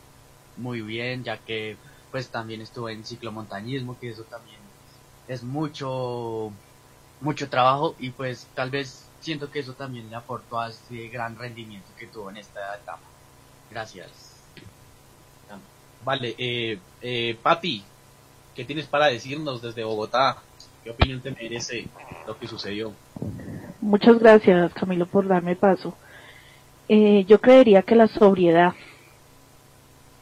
muy 0.56 0.82
bien, 0.82 1.24
ya 1.24 1.38
que 1.38 1.76
pues 2.12 2.30
también 2.30 2.62
estuvo 2.62 2.90
en 2.90 3.04
ciclomontañismo, 3.04 4.00
que 4.00 4.12
eso 4.12 4.24
también 4.24 4.63
es 5.28 5.44
mucho, 5.44 6.52
mucho 7.22 7.50
trabajo 7.50 7.96
y 8.00 8.10
pues 8.10 8.48
tal 8.56 8.70
vez 8.70 9.08
siento 9.20 9.50
que 9.50 9.60
eso 9.60 9.74
también 9.74 10.10
le 10.10 10.16
aportó 10.16 10.60
a 10.60 10.70
ese 10.70 11.08
gran 11.08 11.38
rendimiento 11.38 11.90
que 11.98 12.08
tuvo 12.08 12.30
en 12.30 12.38
esta 12.38 12.76
etapa. 12.76 13.02
Gracias. 13.72 14.34
Vale, 16.04 16.36
eh, 16.38 16.80
eh, 17.02 17.38
Pati, 17.42 17.82
¿qué 18.54 18.66
tienes 18.66 18.88
para 18.88 19.08
decirnos 19.08 19.62
desde 19.62 19.86
Bogotá? 19.86 20.38
¿Qué 20.84 20.90
opinión 20.90 21.22
te 21.22 21.32
merece 21.32 21.88
lo 22.28 22.38
que 22.38 22.48
sucedió? 22.48 22.92
Muchas 23.80 24.20
gracias, 24.20 24.74
Camilo, 24.74 25.06
por 25.06 25.28
darme 25.28 25.56
paso. 25.56 25.96
Eh, 26.90 27.24
yo 27.26 27.40
creería 27.40 27.84
que 27.84 27.96
la 27.96 28.10
sobriedad, 28.10 28.74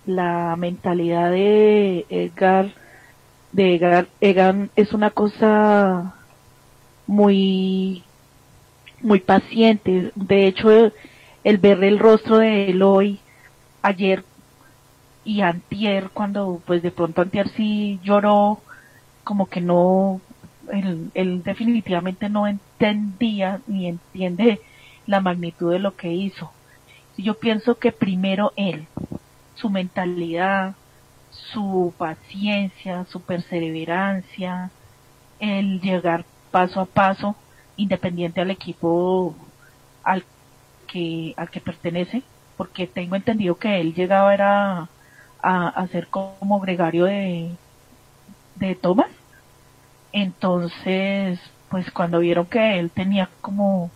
la 0.06 0.56
mentalidad 0.56 1.32
de 1.32 2.06
Edgar, 2.10 2.72
de 3.52 3.76
Edgar, 3.76 4.08
Egan 4.22 4.70
es 4.76 4.94
una 4.94 5.10
cosa 5.12 6.16
muy 7.08 8.04
muy 9.02 9.20
paciente. 9.20 10.12
De 10.16 10.48
hecho, 10.48 10.70
el, 11.44 11.58
ver 11.58 11.84
el 11.84 12.00
rostro 12.00 12.38
de 12.38 12.70
él 12.70 12.82
hoy, 12.84 13.20
ayer 13.82 14.24
y 15.24 15.42
antier, 15.42 16.10
cuando 16.14 16.62
pues 16.66 16.82
de 16.82 16.92
pronto 16.92 17.22
antier 17.22 17.50
sí 17.50 18.00
lloró, 18.04 18.60
como 19.24 19.48
que 19.48 19.62
no, 19.62 20.22
él 20.72 21.44
definitivamente 21.44 22.30
no 22.30 22.48
entendía 22.48 23.62
ni 23.68 23.88
entiende 23.88 24.62
la 25.06 25.20
magnitud 25.20 25.72
de 25.72 25.80
lo 25.80 25.96
que 25.96 26.14
hizo. 26.14 26.52
Yo 27.18 27.36
pienso 27.36 27.78
que 27.78 27.92
primero 27.92 28.54
él, 28.56 28.88
su 29.56 29.70
mentalidad, 29.70 30.76
su 31.54 31.94
paciencia, 31.98 33.06
su 33.06 33.22
perseverancia, 33.22 34.72
el 35.40 35.82
llegar 35.82 36.26
paso 36.52 36.82
a 36.82 36.86
paso, 36.86 37.36
independiente 37.78 38.42
al 38.42 38.52
equipo 38.52 39.36
al 40.04 40.24
que, 40.88 41.34
al 41.38 41.50
que 41.50 41.62
pertenece, 41.62 42.24
porque 42.58 42.88
tengo 42.88 43.16
entendido 43.16 43.58
que 43.58 43.80
él 43.80 43.94
llegaba 43.94 44.34
era 44.34 44.90
a, 45.42 45.88
ser 45.92 46.08
como 46.08 46.60
gregario 46.60 47.06
de, 47.06 47.56
de 48.56 48.76
Thomas. 48.76 49.10
Entonces, 50.14 51.40
pues 51.70 51.90
cuando 51.92 52.20
vieron 52.20 52.46
que 52.46 52.80
él 52.80 52.92
tenía 52.92 53.30
como, 53.42 53.90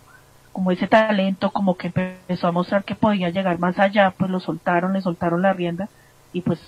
como 0.52 0.72
ese 0.72 0.88
talento, 0.88 1.50
como 1.52 1.76
que 1.76 1.88
empezó 1.88 2.48
a 2.48 2.52
mostrar 2.52 2.84
que 2.84 2.94
podía 2.94 3.30
llegar 3.30 3.58
más 3.58 3.78
allá, 3.78 4.12
pues 4.16 4.30
lo 4.30 4.40
soltaron, 4.40 4.94
le 4.94 5.02
soltaron 5.02 5.42
la 5.42 5.52
rienda 5.52 5.88
y 6.32 6.40
pues 6.40 6.58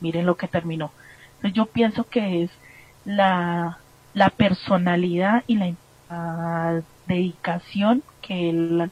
miren 0.00 0.26
lo 0.26 0.36
que 0.36 0.48
terminó. 0.48 0.90
Entonces 1.36 1.52
yo 1.54 1.66
pienso 1.66 2.04
que 2.04 2.44
es 2.44 2.50
la, 3.04 3.78
la 4.14 4.30
personalidad 4.30 5.44
y 5.46 5.56
la 5.56 6.82
dedicación 7.06 8.02
que 8.22 8.50
él 8.50 8.90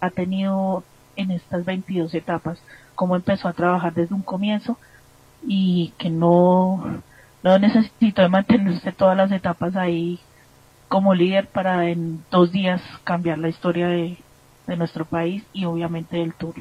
ha 0.00 0.10
tenido 0.10 0.84
en 1.16 1.30
estas 1.30 1.64
22 1.64 2.14
etapas, 2.14 2.62
cómo 2.94 3.16
empezó 3.16 3.48
a 3.48 3.52
trabajar 3.52 3.92
desde 3.92 4.14
un 4.14 4.22
comienzo 4.22 4.78
y 5.46 5.92
que 5.98 6.10
no, 6.10 7.02
no 7.42 7.58
necesitó 7.58 8.22
de 8.22 8.28
mantenerse 8.28 8.92
todas 8.92 9.16
las 9.16 9.30
etapas 9.32 9.76
ahí 9.76 10.20
como 10.88 11.14
líder 11.14 11.48
para 11.48 11.88
en 11.88 12.24
dos 12.30 12.50
días 12.50 12.80
cambiar 13.04 13.38
la 13.38 13.48
historia 13.48 13.88
de, 13.88 14.16
de 14.66 14.76
nuestro 14.76 15.04
país 15.04 15.44
y 15.52 15.64
obviamente 15.64 16.16
del 16.16 16.34
Tour. 16.34 16.54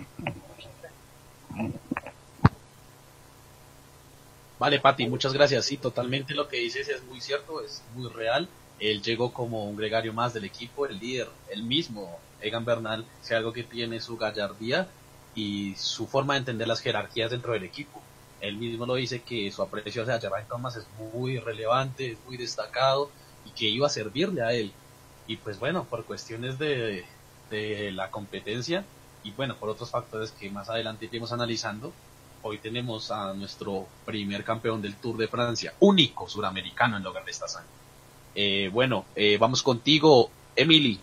Vale, 4.60 4.80
Pati, 4.80 5.08
muchas 5.08 5.34
gracias. 5.34 5.65
Sí, 5.65 5.78
totalmente 5.78 6.34
lo 6.34 6.48
que 6.48 6.58
dices 6.58 6.88
es 6.89 7.04
muy 7.04 7.22
cierto, 7.22 7.62
es 7.62 7.84
muy 7.93 8.10
real. 8.10 8.50
Él 8.80 9.02
llegó 9.02 9.34
como 9.34 9.65
un 9.65 9.76
gregario 9.76 10.13
más 10.13 10.34
del 10.34 10.46
equipo, 10.46 10.86
el 10.86 11.00
líder, 11.00 11.30
el 11.50 11.63
mismo, 11.63 12.20
Egan 12.41 12.65
Bernal, 12.65 13.06
es 13.22 13.32
algo 13.32 13.54
que 13.54 13.63
tiene 13.63 14.00
su 14.00 14.17
gallardía 14.17 14.88
y 15.36 15.76
su 15.76 16.08
forma 16.08 16.34
de 16.34 16.39
entender 16.39 16.67
las 16.67 16.82
jerarquías 16.82 17.32
dentro 17.32 17.54
del 17.54 17.63
equipo. 17.63 18.02
Él 18.39 18.58
mismo 18.58 18.86
lo 18.86 18.96
dice 18.96 19.22
que 19.24 19.52
su 19.52 19.62
aprecio 19.63 20.04
hacia 20.04 20.20
Geraint 20.20 20.48
Thomas 20.48 20.76
es 20.76 20.88
muy 20.98 21.39
relevante, 21.39 22.12
es 22.12 22.20
muy 22.26 22.38
destacado 22.38 23.12
y 23.46 23.52
que 23.52 23.65
iba 23.65 23.88
a 23.88 23.89
servirle 23.89 24.41
a 24.43 24.54
él. 24.54 24.72
Y 25.28 25.38
pues 25.38 25.60
bueno, 25.60 25.86
por 25.86 26.06
cuestiones 26.06 26.60
de, 26.60 27.06
de 27.50 27.91
la 27.91 28.12
competencia 28.12 28.86
y 29.24 29.32
bueno, 29.32 29.58
por 29.58 29.70
otros 29.70 29.89
factores 29.91 30.32
que 30.32 30.50
más 30.50 30.70
adelante 30.70 31.06
iremos 31.06 31.32
analizando, 31.32 31.93
hoy 32.47 32.60
tenemos 32.60 33.12
a 33.12 33.33
nuestro 33.33 33.88
primer 34.05 34.43
campeón 34.43 34.81
del 34.81 34.95
Tour 34.95 35.17
de 35.17 35.27
Francia, 35.27 35.73
único 35.79 36.29
suramericano 36.29 36.97
en 36.97 37.03
lograr 37.03 37.27
esta 37.29 37.45
hazaña. 37.45 37.67
Eh, 38.33 38.69
bueno, 38.71 39.05
eh, 39.15 39.38
vamos 39.38 39.62
contigo, 39.62 40.29
Emily. 40.55 40.99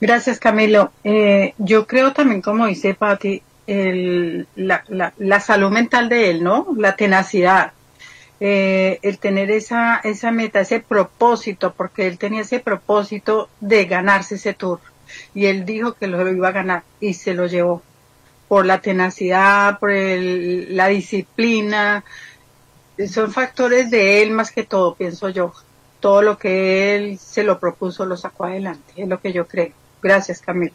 Gracias, 0.00 0.38
Camilo. 0.38 0.92
Eh, 1.04 1.54
yo 1.58 1.86
creo 1.86 2.12
también, 2.12 2.40
como 2.40 2.66
dice 2.66 2.94
Patti, 2.94 3.42
la, 3.66 5.40
salud 5.40 5.70
mental 5.70 6.08
de 6.08 6.30
él, 6.30 6.42
¿no? 6.42 6.68
La 6.76 6.96
tenacidad, 6.96 7.72
eh, 8.40 8.98
el 9.02 9.18
tener 9.18 9.50
esa, 9.50 10.00
esa 10.02 10.30
meta, 10.30 10.60
ese 10.60 10.80
propósito, 10.80 11.74
porque 11.74 12.06
él 12.06 12.18
tenía 12.18 12.42
ese 12.42 12.60
propósito 12.60 13.48
de 13.60 13.84
ganarse 13.84 14.36
ese 14.36 14.54
tour. 14.54 14.80
Y 15.34 15.46
él 15.46 15.64
dijo 15.64 15.92
que 15.92 16.06
lo 16.06 16.26
iba 16.30 16.48
a 16.48 16.52
ganar 16.52 16.82
y 17.00 17.14
se 17.14 17.34
lo 17.34 17.46
llevó 17.46 17.82
por 18.54 18.66
la 18.66 18.80
tenacidad, 18.80 19.80
por 19.80 19.90
el, 19.90 20.76
la 20.76 20.86
disciplina, 20.86 22.04
son 23.12 23.32
factores 23.32 23.90
de 23.90 24.22
él 24.22 24.30
más 24.30 24.52
que 24.52 24.62
todo, 24.62 24.94
pienso 24.94 25.28
yo. 25.28 25.52
Todo 25.98 26.22
lo 26.22 26.38
que 26.38 26.94
él 26.94 27.18
se 27.18 27.42
lo 27.42 27.58
propuso 27.58 28.06
lo 28.06 28.16
sacó 28.16 28.44
adelante, 28.44 28.92
es 28.94 29.08
lo 29.08 29.20
que 29.20 29.32
yo 29.32 29.48
creo. 29.48 29.72
Gracias, 30.00 30.40
Camilo. 30.40 30.72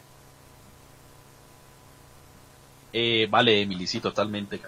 Eh, 2.92 3.30
vale, 3.32 3.62
Emily, 3.62 3.88
sí, 3.88 4.02
totalmente. 4.02 4.60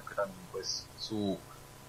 Pues, 0.53 0.87
su 0.97 1.37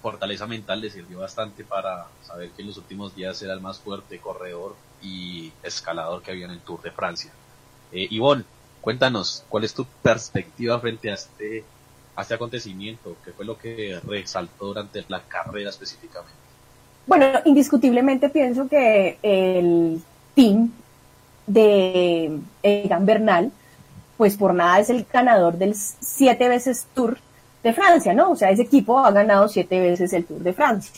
fortaleza 0.02 0.48
mental 0.48 0.80
le 0.80 0.90
sirvió 0.90 1.20
bastante 1.20 1.62
para 1.62 2.08
saber 2.26 2.50
que 2.50 2.62
en 2.62 2.66
los 2.66 2.78
últimos 2.78 3.14
días 3.14 3.40
era 3.42 3.54
el 3.54 3.60
más 3.60 3.78
fuerte 3.78 4.18
corredor 4.18 4.74
y 5.00 5.52
escalador 5.62 6.20
que 6.20 6.32
había 6.32 6.46
en 6.46 6.50
el 6.50 6.60
Tour 6.62 6.82
de 6.82 6.90
Francia. 6.90 7.30
Eh, 7.92 8.08
Ivonne, 8.10 8.44
cuéntanos, 8.82 9.44
¿cuál 9.48 9.64
es 9.64 9.72
tu 9.72 9.86
perspectiva 10.02 10.78
frente 10.78 11.10
a 11.10 11.14
este 11.14 11.64
a 12.14 12.22
este 12.22 12.34
acontecimiento? 12.34 13.16
¿Qué 13.24 13.32
fue 13.32 13.46
lo 13.46 13.56
que 13.56 13.98
resaltó 14.06 14.66
durante 14.66 15.02
la 15.08 15.22
carrera 15.22 15.70
específicamente? 15.70 16.34
Bueno, 17.06 17.26
indiscutiblemente 17.46 18.28
pienso 18.28 18.68
que 18.68 19.18
el 19.22 20.02
team 20.34 20.72
de 21.46 22.38
Egan 22.62 23.06
Bernal, 23.06 23.50
pues 24.16 24.36
por 24.36 24.54
nada 24.54 24.78
es 24.78 24.90
el 24.90 25.06
ganador 25.10 25.56
del 25.56 25.74
siete 25.74 26.48
veces 26.48 26.86
Tour 26.94 27.18
de 27.62 27.72
Francia, 27.72 28.12
¿no? 28.12 28.30
O 28.30 28.36
sea, 28.36 28.50
ese 28.50 28.62
equipo 28.62 28.98
ha 28.98 29.10
ganado 29.10 29.48
siete 29.48 29.80
veces 29.80 30.12
el 30.12 30.24
Tour 30.24 30.40
de 30.40 30.52
Francia. 30.52 30.92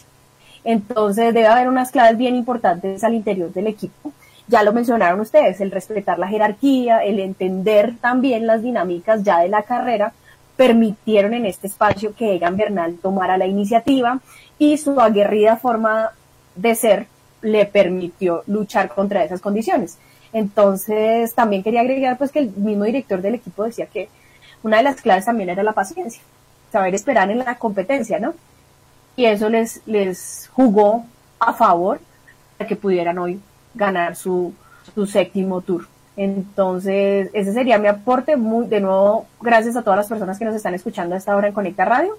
Entonces 0.65 1.33
debe 1.33 1.47
haber 1.47 1.69
unas 1.69 1.91
claves 1.91 2.19
bien 2.19 2.35
importantes 2.35 3.05
al 3.05 3.15
interior 3.15 3.53
del 3.53 3.67
equipo. 3.67 4.13
Ya 4.47 4.63
lo 4.63 4.73
mencionaron 4.73 5.21
ustedes, 5.21 5.61
el 5.61 5.71
respetar 5.71 6.19
la 6.19 6.29
jerarquía, 6.29 6.99
el 6.99 7.19
entender 7.19 7.95
también 8.01 8.47
las 8.47 8.63
dinámicas 8.63 9.23
ya 9.23 9.41
de 9.41 9.49
la 9.49 9.63
carrera, 9.63 10.13
permitieron 10.57 11.35
en 11.35 11.47
este 11.47 11.67
espacio 11.67 12.15
que 12.15 12.35
Egan 12.35 12.57
Bernal 12.57 12.99
tomara 13.01 13.39
la 13.39 13.47
iniciativa 13.47 14.21
y 14.59 14.77
su 14.77 15.01
aguerrida 15.01 15.57
forma 15.57 16.11
de 16.55 16.75
ser 16.75 17.07
le 17.43 17.67
permitió 17.67 18.43
luchar 18.47 18.89
contra 18.95 19.25
esas 19.25 19.41
condiciones. 19.41 19.99
Entonces, 20.33 21.35
también 21.35 21.63
quería 21.63 21.81
agregar 21.81 22.19
pues 22.19 22.31
que 22.31 22.41
el 22.41 22.51
mismo 22.51 22.85
director 22.85 23.23
del 23.23 23.37
equipo 23.37 23.65
decía 23.65 23.87
que 23.87 24.09
una 24.63 24.79
de 24.79 24.83
las 24.83 25.01
claves 25.01 25.25
también 25.25 25.51
era 25.51 25.63
la 25.63 25.73
paciencia, 25.73 26.23
saber 26.73 26.95
esperar 26.95 27.31
en 27.31 27.39
la 27.39 27.57
competencia, 27.57 28.19
¿no? 28.19 28.35
Y 29.17 29.27
eso 29.27 29.49
les, 29.49 29.83
les 29.87 30.51
jugó 30.53 31.05
a 31.39 31.53
favor 31.53 32.01
de 32.59 32.67
que 32.67 32.77
pudieran 32.77 33.19
hoy 33.19 33.41
ganar 33.75 34.17
su, 34.17 34.55
su 34.95 35.07
séptimo 35.07 35.61
tour. 35.61 35.87
Entonces, 36.17 37.31
ese 37.33 37.53
sería 37.53 37.79
mi 37.79 37.89
aporte. 37.89 38.37
Muy, 38.37 38.67
de 38.67 38.81
nuevo, 38.81 39.27
gracias 39.41 39.77
a 39.77 39.83
todas 39.83 39.97
las 39.97 40.09
personas 40.09 40.39
que 40.39 40.45
nos 40.45 40.55
están 40.55 40.75
escuchando 40.75 41.15
a 41.15 41.19
esta 41.19 41.37
hora 41.37 41.49
en 41.49 41.55
Conecta 41.55 41.85
Radio. 41.85 42.17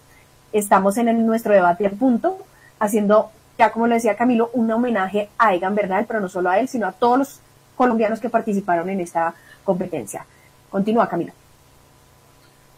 Estamos 0.51 0.97
en 0.97 1.07
el, 1.07 1.25
nuestro 1.25 1.53
debate 1.53 1.85
al 1.85 1.93
punto, 1.93 2.37
haciendo, 2.79 3.31
ya 3.57 3.71
como 3.71 3.87
le 3.87 3.95
decía 3.95 4.15
Camilo, 4.15 4.49
un 4.53 4.69
homenaje 4.71 5.29
a 5.37 5.53
Egan 5.53 5.75
Bernal, 5.75 6.05
pero 6.07 6.19
no 6.19 6.29
solo 6.29 6.49
a 6.49 6.59
él, 6.59 6.67
sino 6.67 6.87
a 6.87 6.91
todos 6.91 7.17
los 7.17 7.39
colombianos 7.75 8.19
que 8.19 8.29
participaron 8.29 8.89
en 8.89 8.99
esta 9.01 9.33
competencia. 9.63 10.25
Continúa, 10.69 11.09
Camilo. 11.09 11.33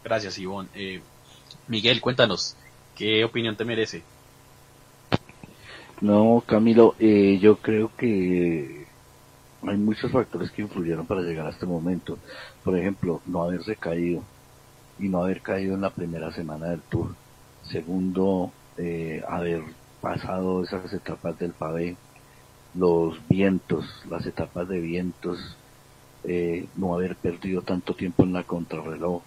Gracias, 0.03 0.37
Ivonne. 0.37 0.69
Eh, 0.73 1.01
Miguel, 1.67 1.99
cuéntanos, 1.99 2.55
¿qué 2.95 3.25
opinión 3.25 3.55
te 3.55 3.65
merece? 3.65 4.03
No, 6.01 6.43
Camilo, 6.45 6.95
eh, 6.99 7.39
yo 7.41 7.57
creo 7.57 7.89
que 7.97 8.85
hay 9.63 9.77
muchos 9.77 10.11
factores 10.11 10.51
que 10.51 10.61
influyeron 10.61 11.07
para 11.07 11.21
llegar 11.21 11.47
a 11.47 11.49
este 11.49 11.65
momento. 11.65 12.19
Por 12.63 12.77
ejemplo, 12.77 13.21
no 13.25 13.43
haberse 13.43 13.75
caído 13.75 14.21
y 14.99 15.09
no 15.09 15.23
haber 15.23 15.41
caído 15.41 15.73
en 15.73 15.81
la 15.81 15.89
primera 15.89 16.31
semana 16.31 16.67
del 16.67 16.81
tour. 16.81 17.15
Segundo, 17.63 18.51
eh, 18.77 19.23
haber 19.27 19.63
pasado 19.99 20.63
esas 20.63 20.93
etapas 20.93 21.39
del 21.39 21.53
pavé, 21.53 21.97
los 22.75 23.19
vientos, 23.27 23.85
las 24.07 24.25
etapas 24.27 24.67
de 24.69 24.79
vientos, 24.79 25.57
eh, 26.25 26.67
no 26.75 26.93
haber 26.93 27.15
perdido 27.15 27.63
tanto 27.63 27.95
tiempo 27.95 28.23
en 28.23 28.33
la 28.33 28.43
contrarreloj 28.43 29.21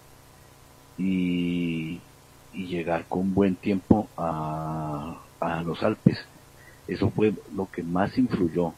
y, 0.98 2.00
llegar 2.52 3.06
con 3.09 3.35
buen 3.35 3.56
tiempo 3.56 4.09
a 4.16 5.16
los 5.64 5.83
Alpes. 5.83 6.30
Eso 6.90 7.09
fue 7.11 7.33
lo 7.55 7.70
que 7.70 7.85
más 7.85 8.18
influyó 8.18 8.74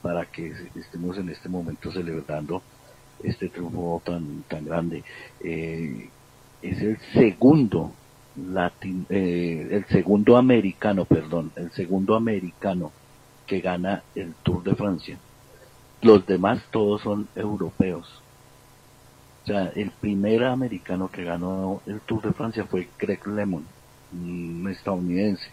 para 0.00 0.24
que 0.24 0.54
estemos 0.76 1.18
en 1.18 1.30
este 1.30 1.48
momento 1.48 1.90
celebrando 1.90 2.62
este 3.24 3.48
triunfo 3.48 4.00
tan, 4.04 4.44
tan 4.48 4.64
grande. 4.64 5.02
Eh, 5.40 6.08
es 6.62 6.80
el 6.80 6.96
segundo 7.12 7.92
latin, 8.36 9.04
eh, 9.08 9.66
el 9.68 9.84
segundo 9.86 10.36
americano, 10.36 11.06
perdón, 11.06 11.50
el 11.56 11.72
segundo 11.72 12.14
americano 12.14 12.92
que 13.48 13.60
gana 13.60 14.04
el 14.14 14.34
Tour 14.44 14.62
de 14.62 14.76
Francia. 14.76 15.18
Los 16.02 16.24
demás 16.24 16.62
todos 16.70 17.02
son 17.02 17.26
europeos. 17.34 18.22
O 19.42 19.46
sea, 19.46 19.72
el 19.74 19.90
primer 19.90 20.44
americano 20.44 21.10
que 21.10 21.24
ganó 21.24 21.82
el 21.86 22.00
Tour 22.02 22.22
de 22.22 22.32
Francia 22.32 22.64
fue 22.64 22.88
Greg 22.96 23.26
Lemon, 23.26 23.64
un 24.12 24.68
estadounidense. 24.70 25.50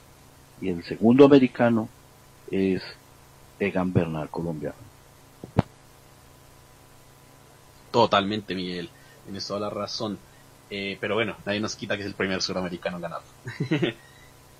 Y 0.62 0.70
el 0.70 0.84
segundo 0.84 1.26
americano 1.26 1.90
es 2.54 2.84
Egan 3.60 3.94
Bernal, 3.94 4.30
colombiano. 4.30 4.76
Totalmente, 7.92 8.56
Miguel. 8.56 8.90
Tienes 9.26 9.46
toda 9.48 9.60
la 9.60 9.70
razón. 9.70 10.18
Eh, 10.70 10.98
pero 11.00 11.16
bueno, 11.16 11.36
nadie 11.46 11.60
nos 11.60 11.76
quita 11.76 11.96
que 11.96 12.02
es 12.02 12.08
el 12.08 12.16
primer 12.16 12.42
suramericano 12.42 13.00
ganar. 13.00 13.22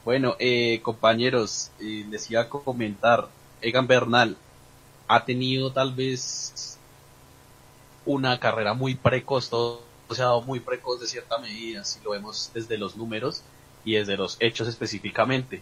bueno, 0.06 0.36
eh, 0.40 0.80
compañeros, 0.84 1.72
eh, 1.80 2.06
les 2.10 2.30
iba 2.30 2.42
a 2.42 2.50
comentar, 2.50 3.28
Egan 3.62 3.88
Bernal 3.88 4.38
ha 5.08 5.26
tenido 5.26 5.72
tal 5.72 5.94
vez 5.94 6.78
una 8.06 8.40
carrera 8.40 8.74
muy 8.74 8.96
precoz, 8.96 9.50
todo 9.50 9.82
se 10.12 10.22
ha 10.22 10.26
dado 10.26 10.42
muy 10.42 10.60
precoz 10.60 11.00
de 11.00 11.08
cierta 11.08 11.38
medida, 11.40 11.84
si 11.84 12.00
lo 12.04 12.12
vemos 12.12 12.52
desde 12.54 12.78
los 12.78 12.96
números 12.96 13.42
y 13.84 13.94
desde 13.94 14.18
los 14.18 14.38
hechos 14.40 14.68
específicamente. 14.68 15.62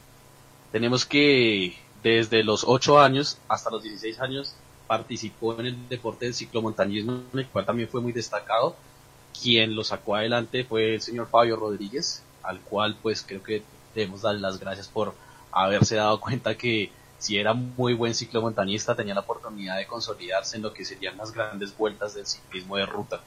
Tenemos 0.71 1.05
que 1.05 1.77
desde 2.03 2.43
los 2.43 2.63
8 2.65 2.99
años 2.99 3.37
hasta 3.47 3.69
los 3.69 3.83
16 3.83 4.19
años 4.19 4.55
participó 4.87 5.57
en 5.59 5.67
el 5.67 5.89
deporte 5.89 6.25
del 6.25 6.33
ciclomontañismo, 6.33 7.21
en 7.33 7.39
el 7.39 7.47
cual 7.47 7.65
también 7.65 7.87
fue 7.87 8.01
muy 8.01 8.11
destacado. 8.11 8.75
Quien 9.41 9.75
lo 9.75 9.83
sacó 9.83 10.15
adelante 10.15 10.65
fue 10.65 10.95
el 10.95 11.01
señor 11.01 11.27
Fabio 11.27 11.55
Rodríguez, 11.55 12.23
al 12.43 12.59
cual 12.59 12.97
pues 13.01 13.23
creo 13.25 13.41
que 13.41 13.63
debemos 13.95 14.23
darle 14.23 14.41
las 14.41 14.59
gracias 14.59 14.87
por 14.87 15.13
haberse 15.51 15.95
dado 15.95 16.19
cuenta 16.19 16.57
que 16.57 16.91
si 17.17 17.37
era 17.37 17.53
muy 17.53 17.93
buen 17.93 18.15
ciclomontañista 18.15 18.95
tenía 18.95 19.13
la 19.13 19.21
oportunidad 19.21 19.77
de 19.77 19.85
consolidarse 19.85 20.57
en 20.57 20.63
lo 20.63 20.73
que 20.73 20.83
serían 20.83 21.17
las 21.17 21.31
grandes 21.31 21.77
vueltas 21.77 22.15
del 22.15 22.25
ciclismo 22.25 22.77
de 22.77 22.85
ruta. 22.85 23.21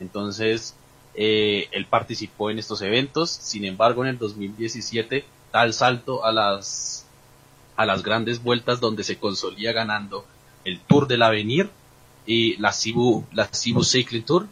Entonces, 0.00 0.74
eh, 1.14 1.68
él 1.70 1.86
participó 1.86 2.50
en 2.50 2.58
estos 2.58 2.82
eventos, 2.82 3.30
sin 3.30 3.64
embargo 3.64 4.02
en 4.02 4.10
el 4.10 4.18
2017 4.18 5.24
da 5.52 5.62
el 5.62 5.72
salto 5.72 6.24
a 6.24 6.32
las, 6.32 7.05
a 7.76 7.86
las 7.86 8.02
grandes 8.02 8.42
vueltas 8.42 8.80
donde 8.80 9.04
se 9.04 9.18
consolía 9.18 9.72
ganando 9.72 10.24
el 10.64 10.80
Tour 10.80 11.06
del 11.06 11.22
Avenir 11.22 11.70
y 12.26 12.56
la 12.56 12.72
Cibu, 12.72 13.24
la 13.32 13.46
Cibu 13.46 13.84
Cycling 13.84 14.24
Tour. 14.24 14.46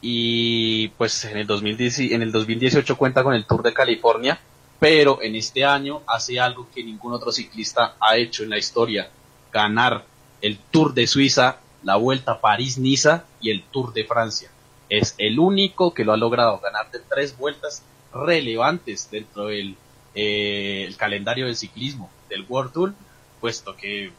Y 0.00 0.88
pues 0.88 1.24
en 1.24 1.36
el, 1.36 1.46
2010, 1.46 1.98
en 2.12 2.22
el 2.22 2.32
2018 2.32 2.96
cuenta 2.96 3.22
con 3.22 3.34
el 3.34 3.46
Tour 3.46 3.62
de 3.62 3.72
California, 3.72 4.38
pero 4.78 5.22
en 5.22 5.34
este 5.34 5.64
año 5.64 6.02
hace 6.06 6.38
algo 6.38 6.68
que 6.74 6.84
ningún 6.84 7.12
otro 7.12 7.32
ciclista 7.32 7.96
ha 8.00 8.16
hecho 8.16 8.42
en 8.42 8.50
la 8.50 8.58
historia, 8.58 9.10
ganar 9.52 10.04
el 10.42 10.58
Tour 10.58 10.92
de 10.92 11.06
Suiza, 11.06 11.58
la 11.82 11.96
Vuelta 11.96 12.40
París-Niza 12.40 13.24
y 13.40 13.50
el 13.50 13.62
Tour 13.64 13.92
de 13.92 14.04
Francia. 14.04 14.50
Es 14.90 15.14
el 15.16 15.38
único 15.38 15.94
que 15.94 16.04
lo 16.04 16.12
ha 16.12 16.18
logrado 16.18 16.60
ganar 16.60 16.90
de 16.90 17.00
tres 17.00 17.36
vueltas 17.36 17.82
relevantes 18.12 19.10
dentro 19.10 19.46
del 19.46 19.76
eh, 20.14 20.94
calendario 20.98 21.46
del 21.46 21.56
ciclismo 21.56 22.10
del 22.28 22.46
World 22.48 22.72
Tour, 22.72 22.94
puesto 23.40 23.76
que 23.76 24.12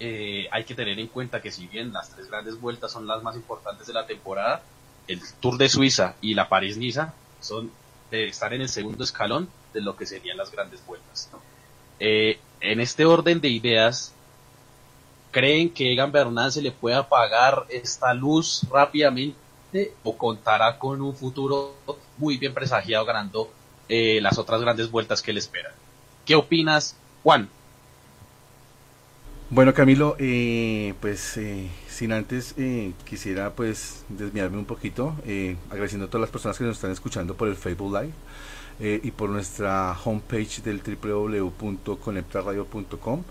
eh, 0.00 0.48
hay 0.50 0.64
que 0.64 0.74
tener 0.74 0.98
en 0.98 1.06
cuenta 1.06 1.40
que 1.40 1.50
si 1.50 1.66
bien 1.66 1.92
las 1.92 2.10
tres 2.10 2.28
grandes 2.28 2.60
vueltas 2.60 2.90
son 2.90 3.06
las 3.06 3.22
más 3.22 3.36
importantes 3.36 3.86
de 3.86 3.92
la 3.92 4.06
temporada, 4.06 4.62
el 5.06 5.20
Tour 5.40 5.58
de 5.58 5.68
Suiza 5.68 6.16
y 6.20 6.34
la 6.34 6.48
París-Niza 6.48 7.14
son 7.40 7.70
de 8.10 8.28
estar 8.28 8.52
en 8.52 8.62
el 8.62 8.68
segundo 8.68 9.04
escalón 9.04 9.48
de 9.72 9.80
lo 9.80 9.96
que 9.96 10.06
serían 10.06 10.36
las 10.36 10.50
grandes 10.50 10.84
vueltas. 10.86 11.30
Eh, 11.98 12.38
en 12.60 12.80
este 12.80 13.04
orden 13.04 13.40
de 13.40 13.48
ideas, 13.48 14.12
¿creen 15.30 15.72
que 15.72 15.92
Egan 15.92 16.12
Bernal 16.12 16.52
se 16.52 16.62
le 16.62 16.72
puede 16.72 16.96
apagar 16.96 17.64
esta 17.68 18.12
luz 18.12 18.66
rápidamente 18.70 19.36
o 20.02 20.16
contará 20.16 20.78
con 20.78 21.00
un 21.00 21.14
futuro 21.14 21.74
muy 22.18 22.36
bien 22.36 22.54
presagiado 22.54 23.04
ganando 23.04 23.50
eh, 23.88 24.20
las 24.20 24.38
otras 24.38 24.60
grandes 24.60 24.90
vueltas 24.90 25.22
que 25.22 25.32
le 25.32 25.38
esperan? 25.38 25.72
¿Qué 26.24 26.34
opinas, 26.34 26.96
Juan? 27.22 27.48
Bueno 29.50 29.74
Camilo, 29.74 30.16
eh, 30.18 30.94
pues 31.00 31.36
eh, 31.36 31.68
sin 31.86 32.12
antes 32.12 32.54
eh, 32.56 32.94
quisiera 33.04 33.50
pues 33.50 34.06
desviarme 34.08 34.56
un 34.56 34.64
poquito, 34.64 35.14
eh, 35.26 35.58
agradeciendo 35.70 36.06
a 36.06 36.08
todas 36.08 36.22
las 36.22 36.30
personas 36.30 36.56
que 36.56 36.64
nos 36.64 36.76
están 36.76 36.90
escuchando 36.90 37.34
por 37.34 37.48
el 37.48 37.56
Facebook 37.56 37.92
Live 37.92 38.14
eh, 38.80 39.00
y 39.04 39.10
por 39.10 39.28
nuestra 39.28 39.94
homepage 40.04 40.62
del 40.62 40.80
www.conectarradio.com. 40.82 43.22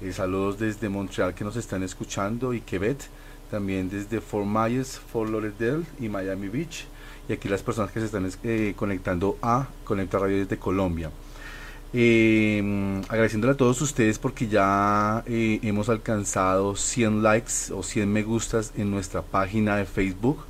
Eh, 0.00 0.12
saludos 0.12 0.58
desde 0.58 0.88
Montreal 0.88 1.34
que 1.34 1.44
nos 1.44 1.56
están 1.56 1.82
escuchando 1.82 2.54
y 2.54 2.62
Quebec, 2.62 3.10
también 3.50 3.90
desde 3.90 4.22
Fort 4.22 4.46
Myers, 4.46 4.98
Fort 4.98 5.30
Lauderdale 5.30 5.84
y 6.00 6.08
Miami 6.08 6.48
Beach. 6.48 6.86
Y 7.28 7.34
aquí 7.34 7.48
las 7.48 7.62
personas 7.62 7.92
que 7.92 8.00
se 8.00 8.06
están 8.06 8.30
conectando 8.76 9.36
a 9.42 9.68
Conecta 9.84 10.18
Radio 10.18 10.38
desde 10.38 10.58
Colombia. 10.58 11.10
Eh, 11.98 12.62
agradeciéndole 13.08 13.54
a 13.54 13.56
todos 13.56 13.80
ustedes 13.80 14.18
porque 14.18 14.48
ya 14.48 15.24
eh, 15.26 15.60
hemos 15.62 15.88
alcanzado 15.88 16.76
100 16.76 17.22
likes 17.22 17.72
o 17.74 17.82
100 17.82 18.12
me 18.12 18.22
gustas 18.22 18.74
en 18.76 18.90
nuestra 18.90 19.22
página 19.22 19.76
de 19.76 19.86
Facebook. 19.86 20.44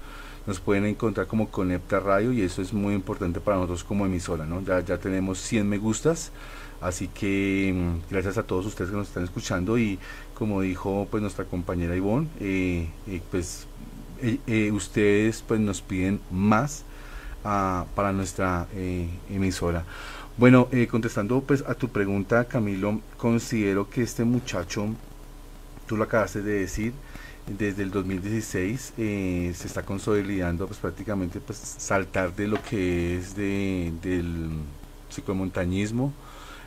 Nos 0.48 0.58
pueden 0.58 0.86
encontrar 0.86 1.28
como 1.28 1.48
Conecta 1.48 2.00
Radio 2.00 2.32
y 2.32 2.42
eso 2.42 2.62
es 2.62 2.72
muy 2.72 2.94
importante 2.94 3.38
para 3.38 3.58
nosotros 3.58 3.84
como 3.84 4.06
emisora, 4.06 4.44
¿no? 4.44 4.60
Ya, 4.60 4.98
tenemos 4.98 5.38
100 5.38 5.68
me 5.68 5.78
gustas, 5.78 6.32
así 6.80 7.06
que 7.06 7.72
mm, 7.72 8.10
gracias 8.10 8.38
a 8.38 8.42
todos 8.42 8.66
ustedes 8.66 8.90
que 8.90 8.96
nos 8.96 9.06
están 9.06 9.22
escuchando 9.22 9.78
y 9.78 10.00
como 10.34 10.62
dijo 10.62 11.06
pues 11.08 11.20
nuestra 11.20 11.44
compañera 11.44 11.94
Ivonne, 11.94 12.26
eh, 12.40 12.88
eh, 13.06 13.22
pues 13.30 13.68
ustedes 14.72 15.44
pues 15.46 15.60
nos 15.60 15.80
piden 15.80 16.18
más 16.32 16.82
ah, 17.44 17.86
para 17.94 18.10
nuestra 18.10 18.66
emisora. 19.30 19.84
Bueno, 20.38 20.68
eh, 20.70 20.86
contestando 20.86 21.40
pues 21.40 21.64
a 21.66 21.74
tu 21.74 21.88
pregunta, 21.88 22.44
Camilo, 22.44 23.00
considero 23.16 23.88
que 23.88 24.02
este 24.02 24.22
muchacho, 24.24 24.86
tú 25.86 25.96
lo 25.96 26.04
acabaste 26.04 26.42
de 26.42 26.60
decir, 26.60 26.92
desde 27.46 27.82
el 27.82 27.90
2016 27.90 28.92
eh, 28.98 29.52
se 29.56 29.66
está 29.66 29.82
consolidando 29.84 30.66
pues 30.66 30.78
prácticamente 30.78 31.40
pues 31.40 31.56
saltar 31.78 32.34
de 32.36 32.48
lo 32.48 32.62
que 32.62 33.16
es 33.16 33.34
de, 33.34 33.94
del 34.02 34.50
ciclomontañismo 35.10 36.12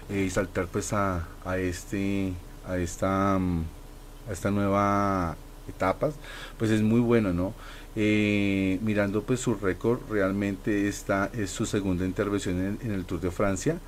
eh, 0.10 0.24
y 0.24 0.30
saltar 0.32 0.68
pues 0.68 0.94
a, 0.94 1.28
a 1.46 1.58
este 1.58 2.34
a 2.66 2.78
esta 2.78 3.36
a 3.36 4.32
esta 4.32 4.52
nueva 4.52 5.36
etapa 5.68 6.12
pues 6.58 6.72
es 6.72 6.82
muy 6.82 7.02
bueno 7.02 7.34
no 7.34 7.54
eh, 7.96 8.80
mirando 8.82 9.24
pues 9.24 9.40
su 9.40 9.56
récord 9.56 10.00
realmente 10.10 10.88
esta 10.88 11.30
es 11.34 11.50
su 11.50 11.66
segunda 11.66 12.06
intervención 12.06 12.78
en, 12.82 12.92
el 12.92 13.06
Tour 13.06 13.22
de 13.22 13.32
Francia. 13.32 13.80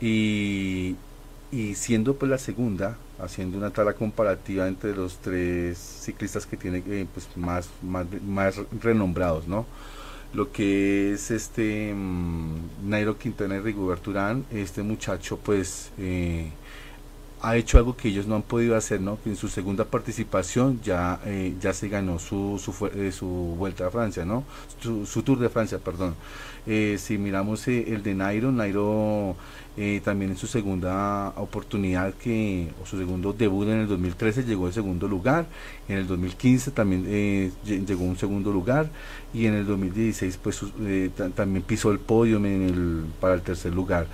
Y, 0.00 0.96
y 1.50 1.74
siendo 1.74 2.14
pues 2.14 2.30
la 2.30 2.38
segunda 2.38 2.96
haciendo 3.18 3.58
una 3.58 3.70
tabla 3.70 3.94
comparativa 3.94 4.68
entre 4.68 4.94
los 4.94 5.16
tres 5.18 5.78
ciclistas 5.78 6.46
que 6.46 6.56
tiene 6.56 6.82
eh, 6.86 7.06
pues 7.12 7.28
más, 7.36 7.68
más 7.82 8.06
más 8.26 8.60
renombrados 8.80 9.48
no 9.48 9.66
lo 10.34 10.52
que 10.52 11.12
es 11.12 11.30
este 11.30 11.92
mm, 11.94 12.88
Nairo 12.88 13.18
Quintana 13.18 13.56
y 13.56 13.60
Rigoberto 13.60 14.10
Urán 14.10 14.44
este 14.52 14.82
muchacho 14.82 15.38
pues 15.38 15.90
eh, 15.98 16.50
ha 17.40 17.56
hecho 17.56 17.78
algo 17.78 17.96
que 17.96 18.08
ellos 18.08 18.26
no 18.26 18.34
han 18.34 18.42
podido 18.42 18.76
hacer, 18.76 19.00
¿no? 19.00 19.18
Que 19.22 19.30
en 19.30 19.36
su 19.36 19.48
segunda 19.48 19.84
participación 19.84 20.80
ya, 20.82 21.20
eh, 21.24 21.54
ya 21.60 21.72
se 21.72 21.88
ganó 21.88 22.18
su, 22.18 22.60
su, 22.62 22.86
eh, 22.86 23.12
su, 23.12 23.26
vuelta 23.26 23.86
a 23.86 23.90
Francia, 23.90 24.24
¿no? 24.24 24.44
Su, 24.80 25.22
Tour 25.22 25.38
de 25.38 25.48
Francia, 25.48 25.78
perdón. 25.78 26.14
Eh, 26.66 26.96
si 26.98 27.16
miramos 27.16 27.66
el 27.68 28.02
de 28.02 28.14
Nairo, 28.14 28.52
Nairo 28.52 29.36
también 30.02 30.32
en 30.32 30.36
su 30.36 30.48
segunda 30.48 31.28
oportunidad, 31.36 32.12
que, 32.14 32.68
o 32.82 32.86
su 32.86 32.98
segundo 32.98 33.32
debut 33.32 33.68
en 33.68 33.78
el 33.78 33.86
2013 33.86 34.42
llegó 34.42 34.66
en 34.66 34.72
segundo 34.72 35.06
lugar, 35.06 35.46
en 35.88 35.98
el 35.98 36.06
2015 36.08 36.72
también 36.72 37.52
llegó 37.64 38.02
un 38.02 38.18
segundo 38.18 38.50
lugar 38.50 38.90
y 39.32 39.46
en 39.46 39.54
el 39.54 39.66
2016 39.66 40.36
pues 40.42 40.62
también 41.36 41.62
pisó 41.62 41.92
el 41.92 42.00
podio 42.00 42.38
en 42.38 42.46
el, 42.46 43.04
para 43.20 43.34
el 43.34 43.42
tercer 43.42 43.72
lugar. 43.72 44.08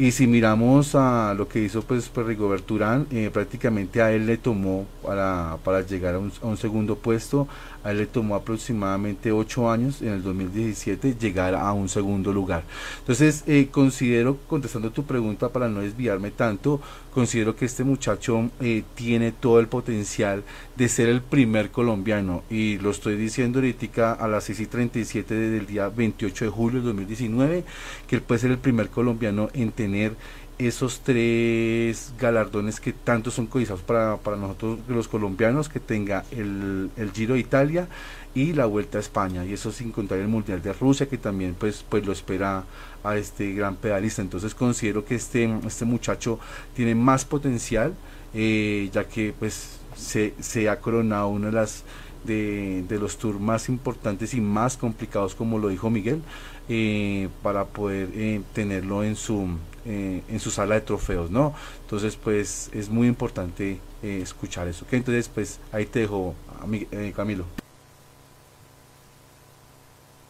Y 0.00 0.12
si 0.12 0.28
miramos 0.28 0.94
a 0.94 1.34
lo 1.36 1.48
que 1.48 1.58
hizo 1.58 1.82
pues, 1.82 2.08
pues 2.08 2.24
Rigobert 2.24 2.70
Urán, 2.70 3.08
eh, 3.10 3.30
prácticamente 3.32 4.00
a 4.00 4.12
él 4.12 4.26
le 4.26 4.36
tomó 4.36 4.86
para, 5.02 5.58
para 5.64 5.80
llegar 5.80 6.14
a 6.14 6.18
un, 6.20 6.56
segundo 6.56 6.94
puesto, 6.94 7.48
a 7.84 7.90
él 7.90 7.98
le 7.98 8.06
tomó 8.06 8.34
aproximadamente 8.34 9.32
ocho 9.32 9.70
años 9.70 10.02
en 10.02 10.08
el 10.08 10.22
2017 10.22 11.16
llegar 11.18 11.54
a 11.54 11.72
un 11.72 11.88
segundo 11.88 12.32
lugar. 12.32 12.64
Entonces 13.00 13.44
eh, 13.46 13.68
considero, 13.70 14.36
contestando 14.46 14.90
tu 14.90 15.04
pregunta 15.04 15.48
para 15.48 15.68
no 15.68 15.80
desviarme 15.80 16.30
tanto, 16.30 16.80
considero 17.12 17.56
que 17.56 17.64
este 17.64 17.84
muchacho 17.84 18.50
eh, 18.60 18.84
tiene 18.94 19.32
todo 19.32 19.60
el 19.60 19.68
potencial 19.68 20.44
de 20.76 20.88
ser 20.88 21.08
el 21.08 21.20
primer 21.20 21.70
colombiano 21.70 22.42
y 22.50 22.78
lo 22.78 22.90
estoy 22.90 23.16
diciendo 23.16 23.58
ahorita 23.58 24.12
a 24.12 24.28
las 24.28 24.44
6 24.44 24.60
y 24.60 24.66
37 24.66 25.34
del 25.34 25.66
día 25.66 25.88
28 25.88 26.44
de 26.44 26.50
julio 26.50 26.78
del 26.78 26.86
2019 26.96 27.64
que 28.06 28.16
él 28.16 28.22
puede 28.22 28.40
ser 28.40 28.50
el 28.50 28.58
primer 28.58 28.88
colombiano 28.88 29.48
en 29.52 29.72
tener 29.72 30.14
esos 30.58 31.00
tres 31.00 32.12
galardones 32.18 32.80
que 32.80 32.92
tanto 32.92 33.30
son 33.30 33.46
codizados 33.46 33.82
para, 33.82 34.16
para 34.16 34.36
nosotros 34.36 34.80
los 34.88 35.06
colombianos, 35.06 35.68
que 35.68 35.78
tenga 35.78 36.24
el, 36.32 36.90
el, 36.96 37.12
Giro 37.12 37.34
de 37.34 37.40
Italia 37.40 37.88
y 38.34 38.52
la 38.52 38.66
Vuelta 38.66 38.98
a 38.98 39.00
España, 39.00 39.44
y 39.44 39.52
eso 39.52 39.70
sin 39.70 39.92
contar 39.92 40.18
el 40.18 40.28
Mundial 40.28 40.60
de 40.60 40.72
Rusia, 40.72 41.08
que 41.08 41.16
también 41.16 41.54
pues, 41.58 41.84
pues 41.88 42.04
lo 42.04 42.12
espera 42.12 42.64
a 43.04 43.16
este 43.16 43.52
gran 43.52 43.76
pedalista. 43.76 44.20
Entonces 44.20 44.54
considero 44.54 45.04
que 45.04 45.14
este, 45.14 45.48
este 45.66 45.84
muchacho 45.84 46.40
tiene 46.74 46.94
más 46.94 47.24
potencial, 47.24 47.94
eh, 48.34 48.90
ya 48.92 49.04
que 49.04 49.32
pues 49.38 49.78
se, 49.96 50.34
se 50.40 50.68
ha 50.68 50.80
coronado 50.80 51.28
una 51.28 51.46
de 51.46 51.52
las 51.52 51.84
de, 52.24 52.84
de, 52.88 52.98
los 52.98 53.16
tours 53.16 53.40
más 53.40 53.68
importantes 53.68 54.34
y 54.34 54.40
más 54.40 54.76
complicados, 54.76 55.34
como 55.34 55.58
lo 55.58 55.68
dijo 55.68 55.88
Miguel, 55.88 56.22
eh, 56.68 57.28
para 57.42 57.64
poder 57.64 58.10
eh, 58.12 58.42
tenerlo 58.52 59.02
en 59.02 59.16
su, 59.16 59.48
eh, 59.84 60.22
en 60.28 60.40
su 60.40 60.50
sala 60.50 60.74
de 60.74 60.80
trofeos, 60.82 61.30
¿no? 61.30 61.54
Entonces, 61.82 62.16
pues 62.16 62.70
es 62.72 62.88
muy 62.88 63.06
importante 63.06 63.80
eh, 64.02 64.20
escuchar 64.22 64.68
eso. 64.68 64.84
¿okay? 64.84 64.98
Entonces, 64.98 65.28
pues 65.28 65.60
ahí 65.72 65.86
te 65.86 66.00
dejo, 66.00 66.34
eh, 66.72 67.12
Camilo. 67.14 67.44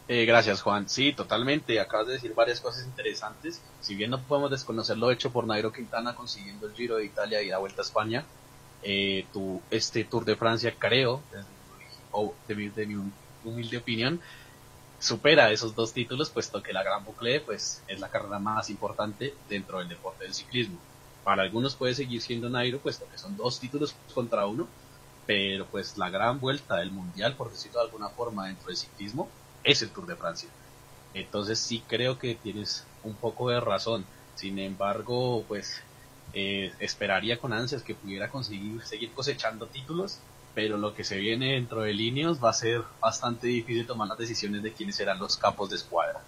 Gracias, 0.07 0.63
Juan. 0.63 0.89
Sí, 0.89 1.13
totalmente. 1.13 1.79
Acabas 1.79 2.07
de 2.07 2.13
decir 2.13 2.33
varias 2.33 2.59
cosas 2.59 2.83
interesantes. 2.83 3.61
Si 3.79 3.93
bien 3.93 4.09
no 4.09 4.19
podemos 4.19 4.49
desconocer 4.49 4.97
lo 4.97 5.11
hecho 5.11 5.31
por 5.31 5.45
Nairo 5.45 5.71
Quintana 5.71 6.15
consiguiendo 6.15 6.65
el 6.65 6.73
Giro 6.73 6.95
de 6.95 7.05
Italia 7.05 7.43
y 7.43 7.49
la 7.49 7.59
Vuelta 7.59 7.83
a 7.83 7.85
España, 7.85 8.25
tu, 9.31 9.61
este 9.69 10.03
Tour 10.05 10.25
de 10.25 10.35
Francia, 10.35 10.73
creo, 10.79 11.21
de 12.47 12.55
mi, 12.55 12.69
de 12.69 12.87
mi 12.87 13.11
humilde 13.43 13.77
opinión, 13.77 14.19
supera 14.99 15.51
esos 15.51 15.75
dos 15.75 15.93
títulos, 15.93 16.29
puesto 16.29 16.61
que 16.61 16.73
la 16.73 16.83
Gran 16.83 17.05
Boucle 17.05 17.39
pues, 17.41 17.81
es 17.87 17.99
la 17.99 18.09
carrera 18.09 18.39
más 18.39 18.69
importante 18.69 19.33
dentro 19.47 19.79
del 19.79 19.89
deporte 19.89 20.25
del 20.25 20.33
ciclismo. 20.33 20.77
Para 21.23 21.43
algunos 21.43 21.75
puede 21.75 21.95
seguir 21.95 22.21
siendo 22.21 22.49
Nairo, 22.49 22.79
puesto 22.79 23.05
que 23.09 23.17
son 23.17 23.37
dos 23.37 23.59
títulos 23.59 23.95
contra 24.13 24.45
uno, 24.45 24.67
pero 25.25 25.65
pues 25.65 25.97
la 25.97 26.09
gran 26.09 26.39
vuelta 26.39 26.77
del 26.77 26.91
mundial, 26.91 27.35
por 27.35 27.51
decirlo 27.51 27.79
de 27.79 27.85
alguna 27.85 28.09
forma, 28.09 28.47
dentro 28.47 28.67
del 28.67 28.77
ciclismo, 28.77 29.29
es 29.63 29.81
el 29.81 29.89
Tour 29.89 30.07
de 30.07 30.15
Francia. 30.15 30.49
Entonces 31.13 31.59
sí 31.59 31.83
creo 31.87 32.17
que 32.17 32.35
tienes 32.35 32.85
un 33.03 33.15
poco 33.15 33.49
de 33.49 33.59
razón. 33.59 34.05
Sin 34.35 34.59
embargo, 34.59 35.43
pues 35.47 35.81
eh, 36.33 36.73
esperaría 36.79 37.39
con 37.39 37.53
ansias 37.53 37.83
que 37.83 37.95
pudiera 37.95 38.29
conseguir 38.29 38.81
seguir 38.83 39.11
cosechando 39.11 39.67
títulos 39.67 40.19
pero 40.59 40.77
lo 40.77 40.93
que 40.93 41.05
se 41.05 41.15
viene 41.15 41.53
dentro 41.53 41.83
de 41.83 41.93
líneas 41.93 42.43
va 42.43 42.49
a 42.49 42.53
ser 42.53 42.81
bastante 42.99 43.47
difícil 43.47 43.87
tomar 43.87 44.09
las 44.09 44.17
decisiones 44.17 44.61
de 44.61 44.73
quiénes 44.73 44.97
serán 44.97 45.17
los 45.17 45.37
capos 45.37 45.69
de 45.69 45.77
escuadra. 45.77 46.19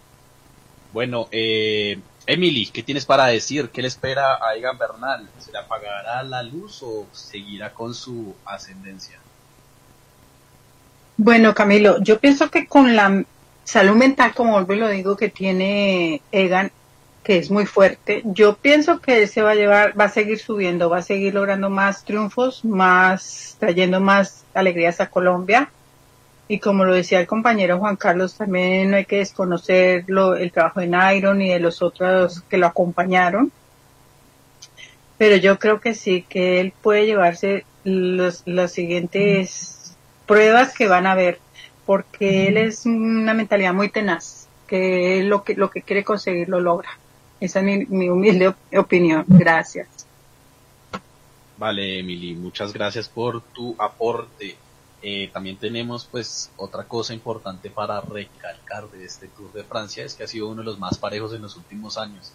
Bueno, 0.94 1.28
eh, 1.32 2.00
Emily, 2.26 2.68
¿qué 2.68 2.82
tienes 2.82 3.06
para 3.06 3.26
decir? 3.26 3.72
¿Qué 3.72 3.82
le 3.82 3.90
espera 3.90 4.36
a 4.36 4.56
Egan 4.56 4.78
Bernal? 4.78 5.28
¿Se 5.38 5.52
le 5.52 5.58
apagará 5.58 6.24
la 6.24 6.44
luz 6.44 6.82
o 6.82 7.08
seguirá 7.12 7.74
con 7.74 7.94
su 7.94 8.34
ascendencia? 8.46 9.20
Bueno, 11.18 11.54
Camilo, 11.54 12.02
yo 12.02 12.18
pienso 12.18 12.50
que 12.50 12.68
con 12.68 12.96
la 12.96 13.26
salud 13.66 13.98
mental, 13.98 14.34
como 14.34 14.54
vuelvo 14.64 14.86
lo 14.86 14.88
digo, 14.88 15.18
que 15.18 15.28
tiene 15.28 16.22
Egan, 16.32 16.72
que 17.24 17.38
es 17.38 17.52
muy 17.52 17.66
fuerte. 17.66 18.22
Yo 18.26 18.56
pienso 18.56 19.00
que 19.00 19.28
se 19.28 19.42
va 19.42 19.52
a 19.52 19.56
llevar, 19.56 20.00
va 20.00 20.06
a 20.06 20.10
seguir 20.10 20.40
subiendo, 20.40 20.90
va 20.90 20.98
a 20.98 21.04
seguir 21.04 21.36
logrando 21.36 21.70
más 21.70 22.04
triunfos, 22.04 22.66
más, 22.66 23.58
trayendo 23.60 24.00
más 24.00 24.44
alegrías 24.54 25.00
a 25.02 25.10
Colombia. 25.10 25.70
Y 26.48 26.60
como 26.60 26.84
lo 26.84 26.94
decía 26.94 27.20
el 27.20 27.28
compañero 27.28 27.80
Juan 27.80 27.96
Carlos, 27.96 28.36
también 28.36 28.92
no 28.92 28.98
hay 28.98 29.06
que 29.06 29.18
desconocer 29.18 30.06
el 30.08 30.52
trabajo 30.52 30.80
de 30.80 30.88
Nairo 30.88 31.40
y 31.40 31.50
de 31.50 31.60
los 31.60 31.82
otros 31.82 32.42
que 32.50 32.58
lo 32.58 32.68
acompañaron. 32.68 33.52
Pero 35.18 35.38
yo 35.38 35.60
creo 35.60 35.80
que 35.80 35.94
sí, 35.94 36.26
que 36.28 36.60
él 36.60 36.74
puede 36.82 37.06
llevarse 37.06 37.66
las 37.84 38.72
siguientes 38.72 39.96
pruebas 40.26 40.74
que 40.74 40.88
van 40.88 41.06
a 41.06 41.16
ver, 41.16 41.40
porque 41.86 42.48
él 42.48 42.58
es 42.58 42.86
una 42.86 43.34
mentalidad 43.34 43.74
muy 43.74 43.90
tenaz, 43.90 44.48
que 44.68 45.22
lo 45.24 45.44
que, 45.44 45.54
lo 45.54 45.70
que 45.70 45.84
quiere 45.84 46.04
conseguir 46.04 46.50
lo 46.50 46.60
logra. 46.60 46.90
Esa 47.42 47.60
es 47.60 47.66
mi, 47.66 47.86
mi 47.88 48.10
humilde 48.10 48.54
opinión. 48.78 49.26
Gracias. 49.28 49.88
Vale, 51.58 52.00
Emily, 52.00 52.34
muchas 52.36 52.72
gracias 52.72 53.10
por 53.10 53.42
tu 53.42 53.76
aporte. 53.78 54.56
Eh, 55.04 55.30
también 55.34 55.58
tenemos 55.58 56.06
pues 56.06 56.52
otra 56.58 56.84
cosa 56.84 57.14
importante 57.14 57.72
para 57.72 58.02
recalcar 58.02 58.90
de 58.92 59.06
este 59.06 59.28
Tour 59.28 59.52
de 59.54 59.64
Francia 59.64 60.06
es 60.06 60.14
que 60.14 60.24
ha 60.24 60.28
sido 60.28 60.48
uno 60.48 60.62
de 60.62 60.66
los 60.66 60.78
más 60.78 61.00
parejos 61.00 61.34
en 61.34 61.42
los 61.42 61.56
últimos 61.56 61.98
años, 61.98 62.32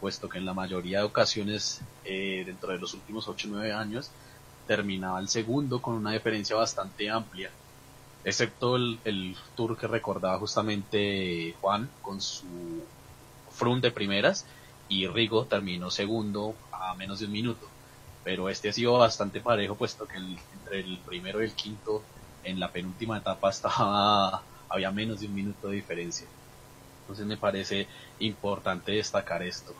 puesto 0.00 0.28
que 0.28 0.36
en 0.36 0.44
la 0.44 0.52
mayoría 0.52 0.98
de 0.98 1.04
ocasiones 1.04 1.80
eh, 2.04 2.42
dentro 2.44 2.72
de 2.72 2.78
los 2.78 2.92
últimos 2.92 3.28
8 3.28 3.48
o 3.48 3.50
9 3.52 3.72
años 3.72 4.10
terminaba 4.66 5.20
el 5.20 5.28
segundo 5.28 5.80
con 5.80 5.94
una 5.94 6.12
diferencia 6.12 6.56
bastante 6.56 7.08
amplia, 7.08 7.50
excepto 8.24 8.76
el 8.76 9.36
Tour 9.54 9.78
que 9.78 9.86
recordaba 9.86 10.38
justamente 10.38 11.54
Juan 11.60 11.88
con 12.02 12.20
su 12.20 12.46
Froome 13.62 13.80
de 13.80 13.92
primeras 13.92 14.44
y 14.88 15.06
Rigo 15.06 15.44
terminó 15.44 15.88
segundo 15.88 16.56
a 16.72 16.96
menos 16.96 17.20
de 17.20 17.26
un 17.26 17.32
minuto. 17.32 17.68
Pero 18.24 18.48
este 18.48 18.68
ha 18.68 18.72
sido 18.72 18.98
bastante 18.98 19.40
parejo, 19.40 19.76
puesto 19.76 20.04
que 20.08 20.16
el, 20.16 20.36
entre 20.52 20.80
el 20.80 20.98
primero 21.06 21.40
y 21.40 21.44
el 21.44 21.54
quinto 21.54 22.02
en 22.42 22.58
la 22.58 22.72
penúltima 22.72 23.18
etapa 23.18 23.50
estaba 23.56 24.42
había 24.68 24.90
menos 24.90 25.20
de 25.20 25.26
un 25.26 25.34
minuto 25.36 25.68
de 25.68 25.76
diferencia. 25.76 26.26
Entonces 27.02 27.24
me 27.24 27.36
parece 27.36 27.86
importante 28.18 28.90
destacar 28.90 29.44
esto. 29.44 29.72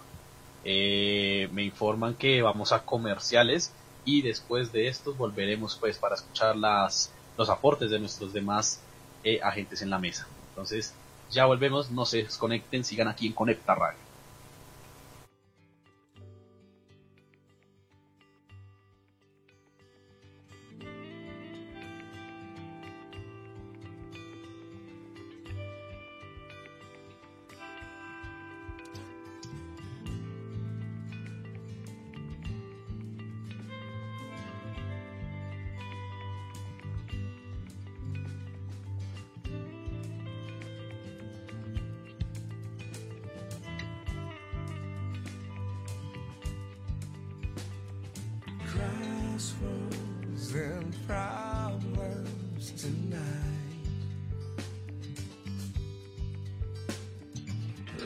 Eh, 0.63 1.49
me 1.51 1.65
informan 1.65 2.15
que 2.15 2.41
vamos 2.41 2.71
a 2.71 2.85
comerciales 2.85 3.73
y 4.05 4.23
después 4.23 4.71
de 4.71 4.87
esto 4.87 5.13
volveremos 5.15 5.77
pues 5.81 5.99
para 5.99 6.15
escuchar 6.15 6.55
las, 6.55 7.11
los 7.37 7.51
aportes 7.51 7.91
de 7.91 7.99
nuestros 7.99 8.33
demás 8.33 8.81
eh, 9.25 9.41
agentes 9.43 9.83
en 9.83 9.91
la 9.91 9.99
mesa. 9.99 10.29
Entonces 10.51 10.95
ya 11.33 11.47
volvemos, 11.47 11.91
no 11.91 12.05
se 12.05 12.23
desconecten, 12.23 12.85
sigan 12.85 13.09
aquí 13.09 13.27
en 13.27 13.33
Conecta 13.33 13.75
Radio. 13.75 14.12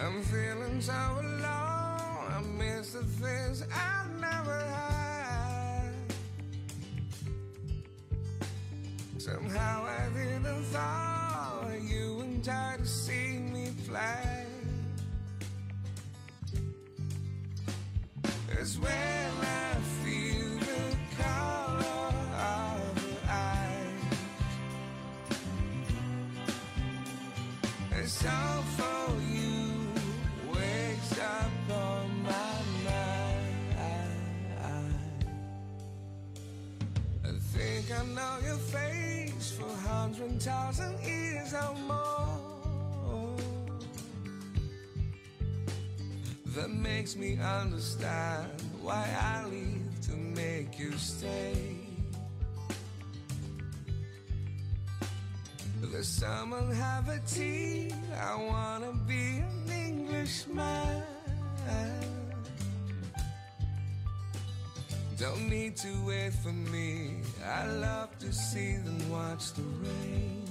I'm 0.00 0.22
feeling 0.22 0.80
so 0.80 0.92
alone. 0.92 1.42
I 1.42 2.42
miss 2.56 2.92
the 2.92 3.02
things 3.02 3.64
I 3.72 4.06
never 4.20 4.58
had. 4.60 5.92
Somehow 9.18 9.84
I 9.86 10.08
didn't 10.16 10.64
thought 10.64 11.68
you 11.82 12.20
and 12.20 12.44
to 12.44 12.86
see 12.86 13.38
me 13.38 13.66
fly. 13.84 14.46
It's 18.50 18.78
where. 18.78 19.17
Thousand 40.38 41.00
years 41.04 41.52
or 41.52 41.74
more. 41.86 43.36
That 46.54 46.70
makes 46.70 47.16
me 47.16 47.38
understand 47.38 48.48
why 48.80 49.08
I 49.20 49.44
leave 49.46 50.00
to 50.02 50.12
make 50.12 50.78
you 50.78 50.92
stay. 50.92 51.76
The 55.80 56.04
summer 56.04 56.72
have 56.74 57.08
a 57.08 57.18
tea. 57.20 57.92
I 58.20 58.34
wanna 58.36 58.92
be 59.06 59.38
an 59.38 59.70
Englishman. 59.86 61.02
Don't 65.18 65.48
need 65.48 65.76
to 65.78 65.88
wait 66.06 66.32
for 66.32 66.52
me. 66.52 67.22
I 67.44 67.66
love 67.66 68.07
to 68.20 68.32
see 68.32 68.76
them 68.76 69.10
watch 69.10 69.52
the 69.52 69.62
rain. 69.62 70.47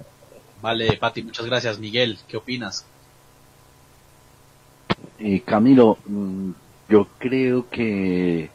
Vale, 0.60 0.96
Patti, 0.96 1.22
muchas 1.22 1.46
gracias. 1.46 1.78
Miguel, 1.78 2.18
¿qué 2.26 2.36
opinas? 2.36 2.84
Eh, 5.18 5.40
Camilo, 5.42 5.98
mm, 6.06 6.50
yo 6.88 7.06
creo 7.18 7.68
que 7.70 8.50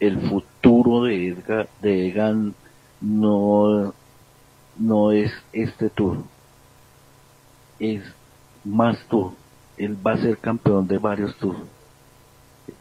el 0.00 0.20
futuro 0.28 1.04
de 1.04 1.28
Edgar, 1.28 1.68
de 1.80 2.08
Egan 2.08 2.54
no, 3.00 3.94
no 4.76 5.12
es 5.12 5.32
este 5.52 5.90
tour, 5.90 6.18
es 7.78 8.02
más 8.64 8.98
tour. 9.08 9.32
Él 9.76 9.96
va 10.04 10.12
a 10.12 10.18
ser 10.18 10.38
campeón 10.38 10.88
de 10.88 10.98
varios 10.98 11.36
tours. 11.36 11.58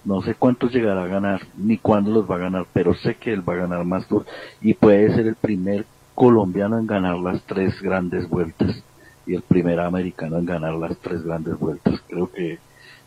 No 0.06 0.22
sé 0.22 0.36
cuántos 0.36 0.72
llegará 0.74 1.04
a 1.04 1.08
ganar, 1.08 1.42
ni 1.58 1.78
cuándo 1.78 2.12
los 2.12 2.30
va 2.30 2.36
a 2.36 2.40
ganar, 2.40 2.66
pero 2.74 2.94
sé 2.96 3.16
que 3.16 3.34
él 3.34 3.48
va 3.48 3.54
a 3.54 3.58
ganar 3.58 3.86
más 3.86 4.08
tours 4.08 4.26
y 4.62 4.74
puede 4.74 5.14
ser 5.16 5.28
el 5.28 5.36
primer 5.36 5.86
colombiano 6.16 6.78
en 6.78 6.88
ganar 6.88 7.18
las 7.18 7.42
tres 7.44 7.82
grandes 7.82 8.28
vueltas 8.30 8.84
y 9.26 9.36
el 9.36 9.42
primer 9.42 9.80
americano 9.80 10.38
en 10.38 10.46
ganar 10.46 10.74
las 10.74 10.98
tres 10.98 11.24
grandes 11.24 11.58
vueltas. 11.58 12.02
Creo 12.08 12.32
que 12.32 12.60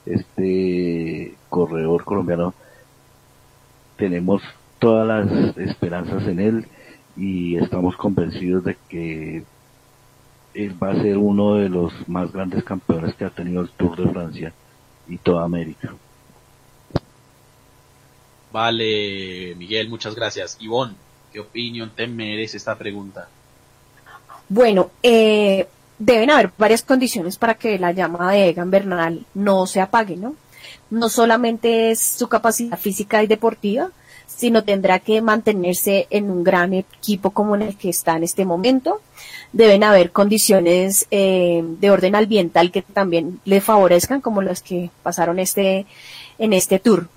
este 0.06 1.34
corredor 1.48 2.04
colombiano 2.04 2.54
tenemos 3.96 4.42
todas 4.78 5.06
las 5.06 5.56
esperanzas 5.56 6.26
en 6.26 6.40
él 6.40 6.66
y 7.16 7.56
estamos 7.56 7.96
convencidos 7.96 8.64
de 8.64 8.76
que 8.88 9.44
él 10.54 10.82
va 10.82 10.90
a 10.90 11.02
ser 11.02 11.18
uno 11.18 11.56
de 11.56 11.68
los 11.68 11.92
más 12.08 12.32
grandes 12.32 12.64
campeones 12.64 13.14
que 13.14 13.24
ha 13.24 13.30
tenido 13.30 13.62
el 13.62 13.70
Tour 13.70 13.96
de 13.96 14.10
Francia 14.10 14.52
y 15.08 15.18
toda 15.18 15.44
América. 15.44 15.94
Vale, 18.54 19.56
Miguel, 19.56 19.88
muchas 19.88 20.14
gracias. 20.14 20.56
Ivonne, 20.60 20.94
¿qué 21.32 21.40
opinión 21.40 21.90
te 21.90 22.06
merece 22.06 22.56
esta 22.56 22.78
pregunta? 22.78 23.26
Bueno, 24.48 24.92
eh, 25.02 25.66
deben 25.98 26.30
haber 26.30 26.52
varias 26.56 26.82
condiciones 26.84 27.36
para 27.36 27.54
que 27.54 27.80
la 27.80 27.90
llama 27.90 28.30
de 28.30 28.50
Egan 28.50 28.70
Bernal 28.70 29.26
no 29.34 29.66
se 29.66 29.80
apague, 29.80 30.14
¿no? 30.14 30.36
No 30.88 31.08
solamente 31.08 31.90
es 31.90 31.98
su 31.98 32.28
capacidad 32.28 32.78
física 32.78 33.24
y 33.24 33.26
deportiva, 33.26 33.90
sino 34.28 34.62
tendrá 34.62 35.00
que 35.00 35.20
mantenerse 35.20 36.06
en 36.10 36.30
un 36.30 36.44
gran 36.44 36.74
equipo 36.74 37.30
como 37.30 37.56
en 37.56 37.62
el 37.62 37.76
que 37.76 37.88
está 37.88 38.16
en 38.16 38.22
este 38.22 38.44
momento. 38.44 39.00
Deben 39.52 39.82
haber 39.82 40.12
condiciones 40.12 41.08
eh, 41.10 41.60
de 41.80 41.90
orden 41.90 42.14
ambiental 42.14 42.70
que 42.70 42.82
también 42.82 43.40
le 43.46 43.60
favorezcan, 43.60 44.20
como 44.20 44.42
las 44.42 44.62
que 44.62 44.90
pasaron 45.02 45.40
este 45.40 45.86
en 46.38 46.52
este 46.52 46.78
tour. 46.78 47.08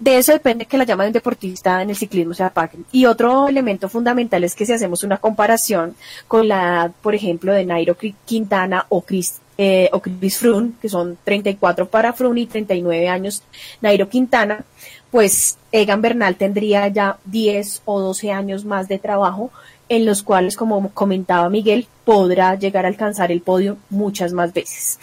De 0.00 0.16
eso 0.16 0.32
depende 0.32 0.66
que 0.66 0.78
la 0.78 0.84
llama 0.84 1.02
de 1.04 1.08
un 1.08 1.12
deportista 1.12 1.82
en 1.82 1.90
el 1.90 1.96
ciclismo 1.96 2.32
se 2.32 2.44
apague. 2.44 2.78
Y 2.92 3.06
otro 3.06 3.48
elemento 3.48 3.88
fundamental 3.88 4.44
es 4.44 4.54
que 4.54 4.64
si 4.64 4.72
hacemos 4.72 5.02
una 5.02 5.16
comparación 5.16 5.96
con 6.28 6.46
la 6.46 6.62
edad, 6.62 6.92
por 7.02 7.14
ejemplo, 7.14 7.52
de 7.52 7.64
Nairo 7.64 7.96
Quintana 8.24 8.86
o 8.88 9.02
Chris, 9.02 9.40
eh, 9.56 9.90
o 9.92 10.00
Chris 10.00 10.38
Froome, 10.38 10.72
que 10.80 10.88
son 10.88 11.18
34 11.24 11.88
para 11.88 12.12
Froome 12.12 12.42
y 12.42 12.46
39 12.46 13.08
años 13.08 13.42
Nairo 13.80 14.08
Quintana, 14.08 14.64
pues 15.10 15.58
Egan 15.72 16.00
Bernal 16.00 16.36
tendría 16.36 16.86
ya 16.88 17.18
10 17.24 17.82
o 17.84 18.00
12 18.00 18.30
años 18.30 18.64
más 18.64 18.86
de 18.86 18.98
trabajo 18.98 19.50
en 19.88 20.04
los 20.04 20.22
cuales, 20.22 20.56
como 20.56 20.90
comentaba 20.90 21.48
Miguel, 21.48 21.88
podrá 22.04 22.54
llegar 22.54 22.84
a 22.84 22.88
alcanzar 22.88 23.32
el 23.32 23.40
podio 23.40 23.78
muchas 23.90 24.32
más 24.32 24.52
veces. 24.52 24.98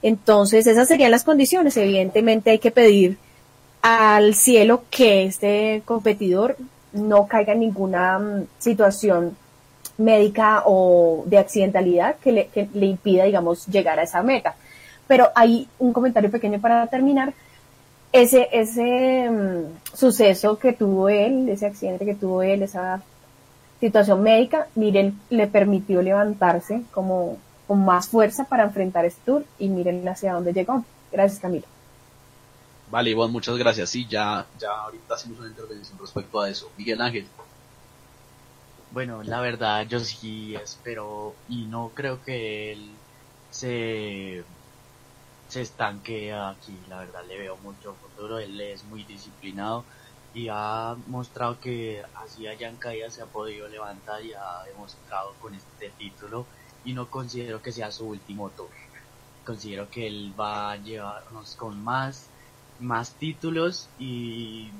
Entonces, 0.00 0.66
esas 0.66 0.88
serían 0.88 1.10
las 1.10 1.24
condiciones. 1.24 1.76
Evidentemente 1.76 2.50
hay 2.50 2.60
que 2.60 2.70
pedir 2.70 3.18
al 3.82 4.34
cielo 4.34 4.82
que 4.90 5.24
este 5.24 5.82
competidor 5.84 6.56
no 6.92 7.26
caiga 7.26 7.52
en 7.52 7.60
ninguna 7.60 8.18
mm, 8.18 8.46
situación 8.58 9.36
médica 9.98 10.62
o 10.64 11.24
de 11.26 11.38
accidentalidad 11.38 12.16
que 12.16 12.32
le, 12.32 12.46
que 12.48 12.68
le 12.72 12.86
impida, 12.86 13.24
digamos, 13.24 13.66
llegar 13.66 13.98
a 13.98 14.04
esa 14.04 14.22
meta. 14.22 14.54
Pero 15.06 15.28
hay 15.34 15.68
un 15.78 15.92
comentario 15.92 16.30
pequeño 16.30 16.60
para 16.60 16.86
terminar. 16.86 17.34
Ese, 18.12 18.48
ese 18.52 19.28
mm, 19.30 19.96
suceso 19.96 20.58
que 20.58 20.72
tuvo 20.72 21.08
él, 21.08 21.48
ese 21.48 21.66
accidente 21.66 22.04
que 22.04 22.14
tuvo 22.14 22.42
él, 22.42 22.62
esa 22.62 23.02
situación 23.80 24.22
médica, 24.22 24.66
miren, 24.74 25.18
le 25.30 25.46
permitió 25.46 26.02
levantarse 26.02 26.82
como 26.90 27.36
con 27.66 27.84
más 27.84 28.08
fuerza 28.08 28.44
para 28.44 28.64
enfrentar 28.64 29.04
este 29.04 29.20
tour 29.24 29.44
y 29.58 29.68
miren 29.68 30.08
hacia 30.08 30.32
dónde 30.32 30.52
llegó. 30.52 30.84
Gracias, 31.12 31.38
Camilo. 31.40 31.66
Vale, 32.90 33.10
Ivonne, 33.10 33.32
muchas 33.32 33.56
gracias. 33.56 33.90
Sí, 33.90 34.06
ya, 34.06 34.46
ya 34.58 34.70
ahorita 34.70 35.14
hacemos 35.14 35.38
una 35.38 35.48
intervención 35.48 35.98
respecto 35.98 36.40
a 36.40 36.48
eso. 36.48 36.70
Miguel 36.76 37.00
Ángel. 37.00 37.26
Bueno, 38.90 39.22
la 39.22 39.40
verdad 39.40 39.86
yo 39.86 40.00
sí 40.00 40.54
espero 40.54 41.34
y 41.48 41.66
no 41.66 41.90
creo 41.94 42.22
que 42.24 42.72
él 42.72 42.90
se, 43.50 44.42
se 45.48 45.60
estanque 45.60 46.32
aquí. 46.32 46.78
La 46.88 47.00
verdad 47.00 47.24
le 47.28 47.38
veo 47.38 47.56
mucho 47.58 47.94
futuro. 47.94 48.38
Él 48.38 48.58
es 48.60 48.84
muy 48.84 49.04
disciplinado 49.04 49.84
y 50.32 50.48
ha 50.50 50.96
mostrado 51.06 51.60
que 51.60 52.02
así 52.14 52.46
hayan 52.46 52.76
caídas 52.76 53.14
se 53.14 53.22
ha 53.22 53.26
podido 53.26 53.68
levantar 53.68 54.24
y 54.24 54.32
ha 54.32 54.64
demostrado 54.66 55.34
con 55.40 55.54
este 55.54 55.90
título 55.90 56.46
y 56.84 56.92
no 56.94 57.10
considero 57.10 57.60
que 57.60 57.72
sea 57.72 57.92
su 57.92 58.06
último 58.06 58.48
tour. 58.50 58.70
Considero 59.44 59.90
que 59.90 60.06
él 60.06 60.32
va 60.38 60.72
a 60.72 60.76
llevarnos 60.76 61.54
con 61.56 61.82
más 61.82 62.30
más 62.80 63.12
títulos 63.14 63.88
y 63.98 64.70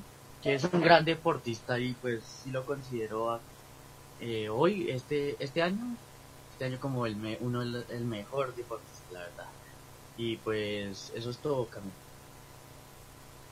que 0.42 0.54
es 0.54 0.64
un 0.64 0.80
gran 0.80 1.04
deportista 1.04 1.78
y 1.78 1.92
pues 1.94 2.22
sí 2.24 2.50
lo 2.50 2.64
considero 2.64 3.40
eh, 4.20 4.48
hoy, 4.48 4.90
este, 4.90 5.36
este 5.42 5.62
año, 5.62 5.96
este 6.52 6.64
año 6.64 6.78
como 6.80 7.06
el 7.06 7.16
me, 7.16 7.38
uno 7.40 7.62
el, 7.62 8.04
mejor 8.04 8.54
deportista, 8.54 9.04
la 9.12 9.20
verdad. 9.20 9.48
Y 10.16 10.36
pues 10.36 11.12
eso 11.14 11.30
es 11.30 11.38
todo, 11.38 11.66
Camilo. 11.66 11.92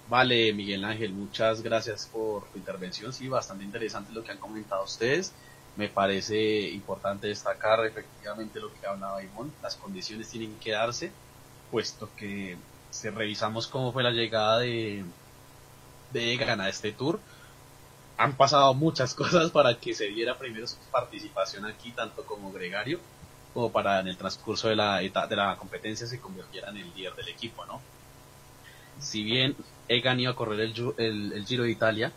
Vale, 0.08 0.52
Miguel 0.52 0.84
Ángel, 0.84 1.12
muchas 1.12 1.62
gracias 1.62 2.06
por 2.06 2.44
tu 2.46 2.58
intervención. 2.58 3.12
Sí, 3.12 3.28
bastante 3.28 3.64
interesante 3.64 4.12
lo 4.12 4.22
que 4.22 4.32
han 4.32 4.38
comentado 4.38 4.84
ustedes. 4.84 5.32
Me 5.76 5.88
parece 5.88 6.70
importante 6.70 7.26
destacar 7.26 7.84
efectivamente 7.84 8.60
lo 8.60 8.72
que 8.72 8.86
hablaba 8.86 9.22
Ivonne. 9.22 9.50
Las 9.62 9.76
condiciones 9.76 10.28
tienen 10.28 10.56
que 10.58 10.72
darse, 10.72 11.10
puesto 11.70 12.08
que 12.16 12.56
si 12.96 13.10
revisamos 13.10 13.66
cómo 13.66 13.92
fue 13.92 14.02
la 14.02 14.10
llegada 14.10 14.58
de, 14.60 15.04
de 16.12 16.32
Egan 16.32 16.60
a 16.60 16.68
este 16.68 16.92
tour, 16.92 17.20
han 18.16 18.36
pasado 18.36 18.72
muchas 18.74 19.14
cosas 19.20 19.50
para 19.50 19.78
que 19.78 19.94
se 19.94 20.06
diera 20.08 20.38
primero 20.38 20.66
su 20.66 20.76
participación 20.90 21.66
aquí, 21.66 21.92
tanto 21.92 22.24
como 22.24 22.52
gregario, 22.52 22.98
como 23.52 23.70
para 23.70 24.00
en 24.00 24.08
el 24.08 24.16
transcurso 24.16 24.68
de 24.68 24.76
la, 24.76 24.98
de 25.00 25.36
la 25.36 25.56
competencia 25.56 26.06
se 26.06 26.20
convirtiera 26.20 26.70
en 26.70 26.78
el 26.78 26.94
líder 26.94 27.14
del 27.14 27.28
equipo, 27.28 27.64
¿no? 27.66 27.80
Si 28.98 29.22
bien 29.22 29.54
Egan 29.88 30.20
iba 30.20 30.32
a 30.32 30.36
correr 30.36 30.60
el, 30.60 30.94
el, 30.96 31.32
el 31.32 31.46
Giro 31.46 31.64
de 31.64 31.70
Italia, 31.70 32.12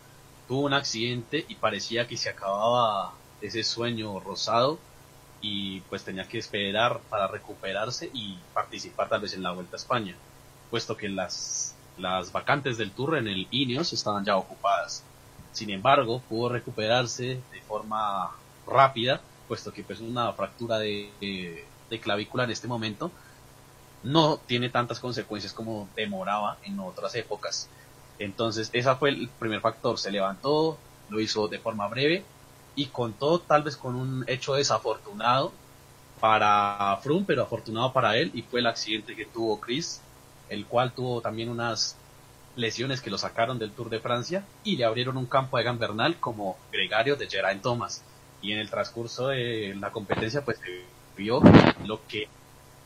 tuvo 0.48 0.62
un 0.62 0.72
accidente 0.72 1.44
y 1.46 1.56
parecía 1.56 2.08
que 2.08 2.16
se 2.16 2.30
acababa 2.30 3.12
ese 3.42 3.62
sueño 3.64 4.18
rosado 4.20 4.78
y 5.42 5.80
pues 5.82 6.04
tenía 6.04 6.26
que 6.26 6.38
esperar 6.38 7.00
para 7.10 7.26
recuperarse 7.26 8.10
y 8.12 8.38
participar 8.54 9.08
tal 9.08 9.20
vez 9.20 9.34
en 9.34 9.42
la 9.42 9.52
Vuelta 9.52 9.76
a 9.76 9.78
España 9.78 10.16
puesto 10.70 10.96
que 10.96 11.08
las, 11.08 11.74
las 11.98 12.32
vacantes 12.32 12.78
del 12.78 12.92
Tour 12.92 13.18
en 13.18 13.28
el 13.28 13.46
Ineos 13.50 13.92
estaban 13.92 14.24
ya 14.24 14.36
ocupadas. 14.36 15.02
Sin 15.52 15.70
embargo, 15.70 16.22
pudo 16.28 16.48
recuperarse 16.50 17.40
de 17.52 17.60
forma 17.66 18.30
rápida, 18.66 19.20
puesto 19.48 19.72
que 19.72 19.82
pues 19.82 20.00
una 20.00 20.32
fractura 20.32 20.78
de, 20.78 21.10
de, 21.20 22.00
clavícula 22.00 22.44
en 22.44 22.50
este 22.50 22.68
momento 22.68 23.10
no 24.04 24.38
tiene 24.38 24.70
tantas 24.70 25.00
consecuencias 25.00 25.52
como 25.52 25.88
demoraba 25.96 26.56
en 26.62 26.78
otras 26.78 27.14
épocas. 27.16 27.68
Entonces, 28.18 28.70
ese 28.72 28.94
fue 28.94 29.10
el 29.10 29.28
primer 29.28 29.60
factor. 29.60 29.98
Se 29.98 30.12
levantó, 30.12 30.78
lo 31.08 31.20
hizo 31.20 31.48
de 31.48 31.58
forma 31.58 31.88
breve 31.88 32.24
y 32.76 32.86
contó 32.86 33.40
tal 33.40 33.64
vez 33.64 33.76
con 33.76 33.96
un 33.96 34.24
hecho 34.28 34.54
desafortunado 34.54 35.52
para 36.20 36.98
Froome, 37.02 37.24
pero 37.26 37.42
afortunado 37.42 37.92
para 37.92 38.16
él 38.16 38.30
y 38.34 38.42
fue 38.42 38.60
el 38.60 38.66
accidente 38.66 39.16
que 39.16 39.26
tuvo 39.26 39.58
Chris 39.58 40.00
el 40.50 40.66
cual 40.66 40.92
tuvo 40.92 41.22
también 41.22 41.48
unas 41.48 41.96
lesiones 42.56 43.00
que 43.00 43.10
lo 43.10 43.16
sacaron 43.16 43.58
del 43.58 43.70
Tour 43.70 43.88
de 43.88 44.00
Francia 44.00 44.44
y 44.64 44.76
le 44.76 44.84
abrieron 44.84 45.16
un 45.16 45.26
campo 45.26 45.56
a 45.56 45.62
Egan 45.62 45.78
Bernal 45.78 46.16
como 46.18 46.58
gregario 46.70 47.16
de 47.16 47.28
Geraint 47.28 47.62
Thomas. 47.62 48.02
Y 48.42 48.52
en 48.52 48.58
el 48.58 48.68
transcurso 48.68 49.28
de 49.28 49.74
la 49.78 49.90
competencia 49.90 50.44
pues 50.44 50.58
vio 51.16 51.40
lo 51.86 52.06
que 52.06 52.28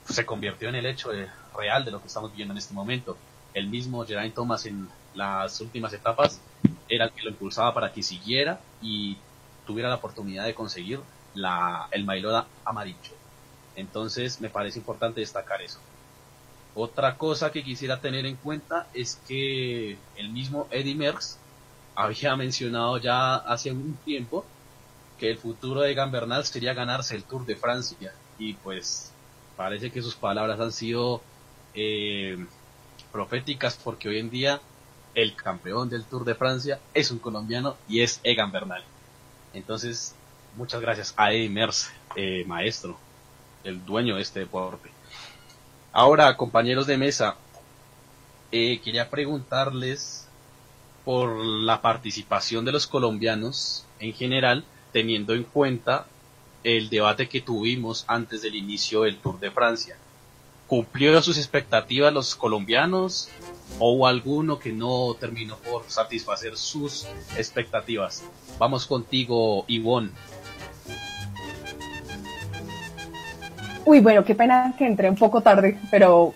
se 0.09 0.27
convirtió 0.27 0.69
en 0.69 0.75
el 0.77 0.87
hecho 0.87 1.11
real 1.57 1.85
de 1.85 1.91
lo 1.91 2.01
que 2.01 2.09
estamos 2.09 2.31
viviendo 2.31 2.53
en 2.53 2.59
este 2.59 2.75
momento. 2.75 3.17
El 3.55 3.69
mismo 3.69 4.05
Geraint 4.05 4.35
Thomas 4.35 4.67
en 4.67 4.89
las 5.15 5.61
últimas 5.61 5.93
etapas 5.93 6.41
era 6.89 7.07
el 7.07 7.12
que 7.12 7.23
lo 7.23 7.31
impulsaba 7.31 7.73
para 7.73 7.93
que 7.93 8.03
siguiera 8.03 8.61
y 8.83 9.17
tuviera 9.67 9.89
la 9.89 9.97
oportunidad 9.97 10.45
de 10.45 10.55
conseguir 10.55 11.01
la, 11.35 11.89
el 11.93 12.05
Mailoda 12.05 12.47
amarillo. 12.65 13.15
Entonces 13.77 14.41
me 14.41 14.51
parece 14.51 14.79
importante 14.79 15.21
destacar 15.21 15.62
eso. 15.62 15.81
Otra 16.75 17.16
cosa 17.16 17.53
que 17.53 17.62
quisiera 17.62 18.01
tener 18.01 18.27
en 18.27 18.37
cuenta 18.37 18.89
es 18.95 19.20
que 19.29 19.97
el 20.16 20.29
mismo 20.31 20.66
Eddie 20.70 20.97
Merckx 20.97 21.39
había 21.95 22.37
mencionado 22.37 22.99
ya 22.99 23.37
hace 23.37 23.70
un 23.70 23.97
tiempo 24.05 24.45
que 25.18 25.31
el 25.31 25.39
futuro 25.39 25.81
de 25.81 25.95
Gambernal 25.95 26.45
sería 26.45 26.75
ganarse 26.75 27.14
el 27.14 27.22
Tour 27.22 27.47
de 27.47 27.55
Francia 27.55 28.12
y 28.39 28.55
pues 28.55 29.12
parece 29.57 29.93
que 29.93 30.03
sus 30.03 30.16
palabras 30.16 30.59
han 30.59 30.72
sido 30.72 31.22
eh, 31.75 32.45
proféticas 33.12 33.79
porque 33.83 34.09
hoy 34.09 34.18
en 34.18 34.31
día 34.31 34.61
el 35.14 35.37
campeón 35.37 35.89
del 35.89 36.05
Tour 36.05 36.25
de 36.25 36.35
Francia 36.35 36.81
es 36.93 37.12
un 37.12 37.20
colombiano 37.20 37.77
y 37.89 38.01
es 38.01 38.20
Egan 38.25 38.51
Bernal. 38.51 38.83
Entonces, 39.53 40.16
muchas 40.57 40.81
gracias 40.81 41.14
a 41.16 41.33
Eddie 41.33 41.49
Merce, 41.49 41.93
eh, 42.16 42.45
maestro, 42.49 42.99
el 43.62 43.85
dueño 43.85 44.16
de 44.16 44.22
este 44.22 44.41
deporte. 44.41 44.93
Ahora, 45.97 46.36
compañeros 46.36 46.88
de 46.88 46.99
mesa, 46.99 47.36
eh, 48.51 48.80
quería 48.82 49.11
preguntarles 49.11 50.26
por 51.05 51.36
la 51.36 51.82
participación 51.82 52.64
de 52.64 52.72
los 52.72 52.88
colombianos 52.88 53.86
en 54.01 54.12
general, 54.12 54.64
teniendo 54.92 55.34
en 55.34 55.45
cuenta 55.45 56.09
el 56.64 56.90
debate 56.90 57.28
que 57.28 57.42
tuvimos 57.42 58.05
antes 58.09 58.42
del 58.42 58.57
inicio 58.57 59.03
del 59.03 59.18
Tour 59.18 59.38
de 59.38 59.53
Francia. 59.53 59.97
¿Cumplió 60.66 61.22
sus 61.22 61.38
expectativas 61.38 62.12
los 62.12 62.34
colombianos 62.34 63.28
o 63.78 64.09
alguno 64.09 64.59
que 64.59 64.72
no 64.72 65.14
terminó 65.20 65.59
por 65.59 65.84
satisfacer 65.88 66.57
sus 66.57 67.07
expectativas? 67.36 68.24
Vamos 68.59 68.86
contigo, 68.88 69.64
Ivonne. 69.68 70.11
Uy, 73.87 74.01
bueno, 74.01 74.24
qué 74.24 74.35
pena 74.35 74.74
que 74.78 74.87
entré 74.87 75.11
un 75.11 75.16
poco 75.16 75.43
tarde, 75.43 75.78
pero 75.91 76.32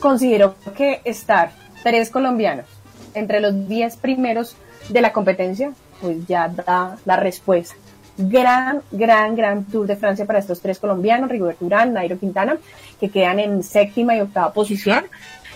considero 0.00 0.54
que 0.74 1.02
estar 1.04 1.50
tres 1.82 2.10
colombianos 2.10 2.66
entre 3.14 3.40
los 3.40 3.68
diez 3.68 3.96
primeros 3.96 4.56
de 4.88 5.00
la 5.02 5.12
competencia, 5.12 5.72
pues 6.00 6.26
ya 6.26 6.48
da 6.48 6.96
la 7.04 7.16
respuesta. 7.16 7.74
Gran, 8.18 8.80
gran, 8.90 9.36
gran 9.36 9.64
Tour 9.64 9.86
de 9.86 9.96
Francia 9.96 10.24
para 10.24 10.38
estos 10.38 10.62
tres 10.62 10.78
colombianos, 10.78 11.30
Rigoberto 11.30 11.66
Urán, 11.66 11.92
Nairo 11.92 12.18
Quintana, 12.18 12.56
que 12.98 13.10
quedan 13.10 13.40
en 13.40 13.62
séptima 13.62 14.16
y 14.16 14.20
octava 14.20 14.54
posición, 14.54 15.04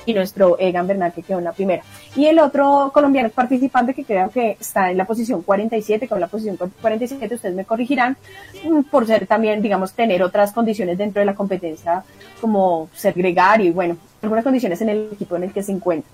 y 0.07 0.15
nuestro 0.15 0.59
Egan 0.59 0.87
Bernal 0.87 1.13
que 1.13 1.23
quedó 1.23 1.39
en 1.39 1.45
la 1.45 1.53
primera. 1.53 1.83
Y 2.17 2.27
el 2.27 2.39
otro 2.39 2.91
colombiano 2.93 3.29
participante 3.31 3.95
que 3.95 4.05
creo 4.05 4.31
que 4.31 4.57
está 4.61 4.91
en 4.91 4.97
la 4.97 5.05
posición 5.05 5.43
47, 5.43 6.09
con 6.09 6.21
la 6.21 6.29
posición 6.29 6.59
47 6.81 7.35
ustedes 7.35 7.55
me 7.55 7.65
corregirán, 7.65 8.17
mm, 8.65 8.83
por 8.91 9.07
ser 9.07 9.27
también, 9.27 9.63
digamos, 9.63 9.93
tener 9.93 10.23
otras 10.23 10.53
condiciones 10.53 10.99
dentro 10.99 11.21
de 11.21 11.27
la 11.27 11.35
competencia, 11.35 12.03
como 12.41 12.89
ser 12.95 13.15
gregario 13.15 13.67
y 13.67 13.73
bueno, 13.73 13.97
algunas 14.23 14.45
condiciones 14.45 14.81
en 14.81 14.89
el 14.89 15.11
equipo 15.13 15.37
en 15.37 15.45
el 15.45 15.53
que 15.53 15.63
se 15.63 15.73
encuentra. 15.73 16.11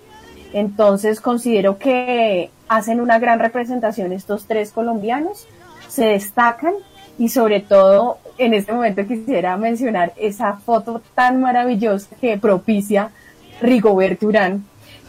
Entonces 0.53 1.21
considero 1.21 1.79
que 1.79 2.51
hacen 2.69 3.01
una 3.01 3.19
gran 3.19 3.39
representación 3.39 4.13
estos 4.13 4.47
tres 4.47 4.71
colombianos, 4.71 5.47
se 5.89 6.07
destacan 6.07 6.75
y 7.19 7.29
sobre 7.29 7.61
todo 7.61 8.19
en 8.39 8.55
este 8.55 8.73
momento 8.73 9.07
quisiera 9.07 9.57
mencionar 9.57 10.13
esa 10.17 10.55
foto 10.55 11.01
tan 11.15 11.41
maravillosa 11.41 12.15
que 12.21 12.37
propicia 12.37 13.11
Rigoberto 13.61 14.27
Urán, 14.27 14.65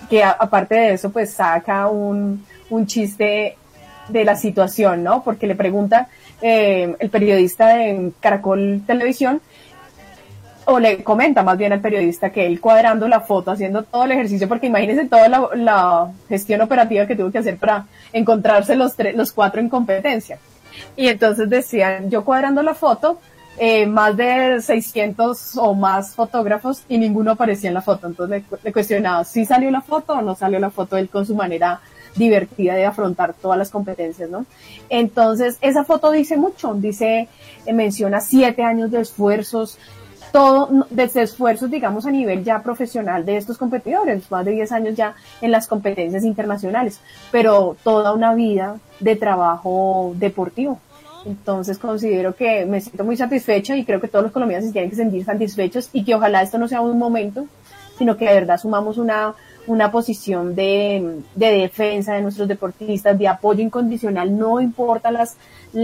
que 0.09 0.23
aparte 0.23 0.75
de 0.75 0.93
eso 0.93 1.09
pues 1.09 1.33
saca 1.33 1.87
un, 1.87 2.45
un 2.69 2.87
chiste 2.87 3.57
de 4.07 4.23
la 4.23 4.35
situación, 4.35 5.03
¿no? 5.03 5.23
Porque 5.23 5.47
le 5.47 5.55
pregunta 5.55 6.07
eh, 6.41 6.95
el 6.99 7.09
periodista 7.09 7.69
de 7.69 8.11
Caracol 8.19 8.81
Televisión, 8.85 9.41
o 10.69 10.79
le 10.79 11.01
comenta 11.01 11.43
más 11.43 11.57
bien 11.57 11.71
al 11.71 11.79
periodista 11.79 12.29
que 12.29 12.45
él 12.45 12.59
cuadrando 12.59 13.07
la 13.07 13.21
foto, 13.21 13.51
haciendo 13.51 13.83
todo 13.83 14.03
el 14.03 14.11
ejercicio, 14.11 14.49
porque 14.49 14.67
imagínense 14.67 15.05
toda 15.05 15.29
la, 15.29 15.47
la 15.55 16.11
gestión 16.27 16.59
operativa 16.59 17.07
que 17.07 17.15
tuvo 17.15 17.31
que 17.31 17.37
hacer 17.37 17.57
para 17.57 17.85
encontrarse 18.11 18.75
los, 18.75 18.93
tres, 18.93 19.15
los 19.15 19.31
cuatro 19.31 19.61
en 19.61 19.69
competencia. 19.69 20.39
Y 20.97 21.07
entonces 21.07 21.49
decían, 21.49 22.09
yo 22.09 22.25
cuadrando 22.25 22.61
la 22.63 22.73
foto, 22.73 23.19
eh, 23.59 23.85
más 23.87 24.15
de 24.15 24.61
600 24.61 25.57
o 25.57 25.73
más 25.73 26.13
fotógrafos 26.13 26.83
y 26.87 26.97
ninguno 26.97 27.31
aparecía 27.31 27.69
en 27.69 27.73
la 27.73 27.81
foto. 27.81 28.07
Entonces 28.07 28.43
le, 28.49 28.57
le 28.63 28.73
cuestionaba 28.73 29.23
si 29.23 29.45
salió 29.45 29.71
la 29.71 29.81
foto 29.81 30.13
o 30.13 30.21
no 30.21 30.35
salió 30.35 30.59
la 30.59 30.69
foto 30.69 30.97
él 30.97 31.09
con 31.09 31.25
su 31.25 31.35
manera 31.35 31.81
divertida 32.17 32.75
de 32.75 32.85
afrontar 32.85 33.33
todas 33.33 33.57
las 33.57 33.69
competencias, 33.69 34.29
¿no? 34.29 34.45
Entonces, 34.89 35.57
esa 35.61 35.83
foto 35.83 36.11
dice 36.11 36.37
mucho, 36.37 36.73
dice, 36.73 37.29
eh, 37.65 37.73
menciona 37.73 38.19
siete 38.19 38.63
años 38.63 38.91
de 38.91 39.01
esfuerzos, 39.01 39.77
todo 40.31 40.85
desde 40.89 41.21
esfuerzos, 41.21 41.71
digamos, 41.71 42.05
a 42.05 42.11
nivel 42.11 42.43
ya 42.43 42.61
profesional 42.61 43.25
de 43.25 43.37
estos 43.37 43.57
competidores, 43.57 44.29
más 44.29 44.43
de 44.45 44.51
10 44.51 44.71
años 44.73 44.95
ya 44.95 45.15
en 45.41 45.51
las 45.51 45.67
competencias 45.67 46.23
internacionales, 46.23 46.99
pero 47.31 47.77
toda 47.83 48.13
una 48.13 48.33
vida 48.33 48.77
de 48.99 49.15
trabajo 49.15 50.13
deportivo. 50.15 50.79
Entonces 51.27 51.77
considero 51.77 52.35
que 52.35 52.65
me 52.65 52.79
siento 52.79 53.03
muy 53.03 53.17
satisfecha 53.17 53.75
y 53.75 53.83
creo 53.83 53.99
que 53.99 54.07
todos 54.07 54.23
los 54.23 54.31
colombianos 54.31 54.65
se 54.67 54.71
tienen 54.71 54.89
que 54.89 54.95
sentir 54.95 55.25
satisfechos 55.25 55.89
y 55.91 56.05
que 56.05 56.15
ojalá 56.15 56.41
esto 56.41 56.57
no 56.57 56.69
sea 56.69 56.79
un 56.79 56.97
momento, 56.97 57.47
sino 57.97 58.15
que 58.15 58.25
de 58.25 58.33
verdad 58.33 58.57
sumamos 58.57 58.97
una, 58.97 59.35
una 59.67 59.91
posición 59.91 60.55
de, 60.55 61.19
de 61.35 61.51
defensa 61.51 62.13
de 62.13 62.21
nuestros 62.21 62.47
deportistas, 62.47 63.19
de 63.19 63.27
apoyo 63.27 63.61
incondicional, 63.61 64.37
no 64.37 64.61
importa 64.61 65.11
las 65.11 65.35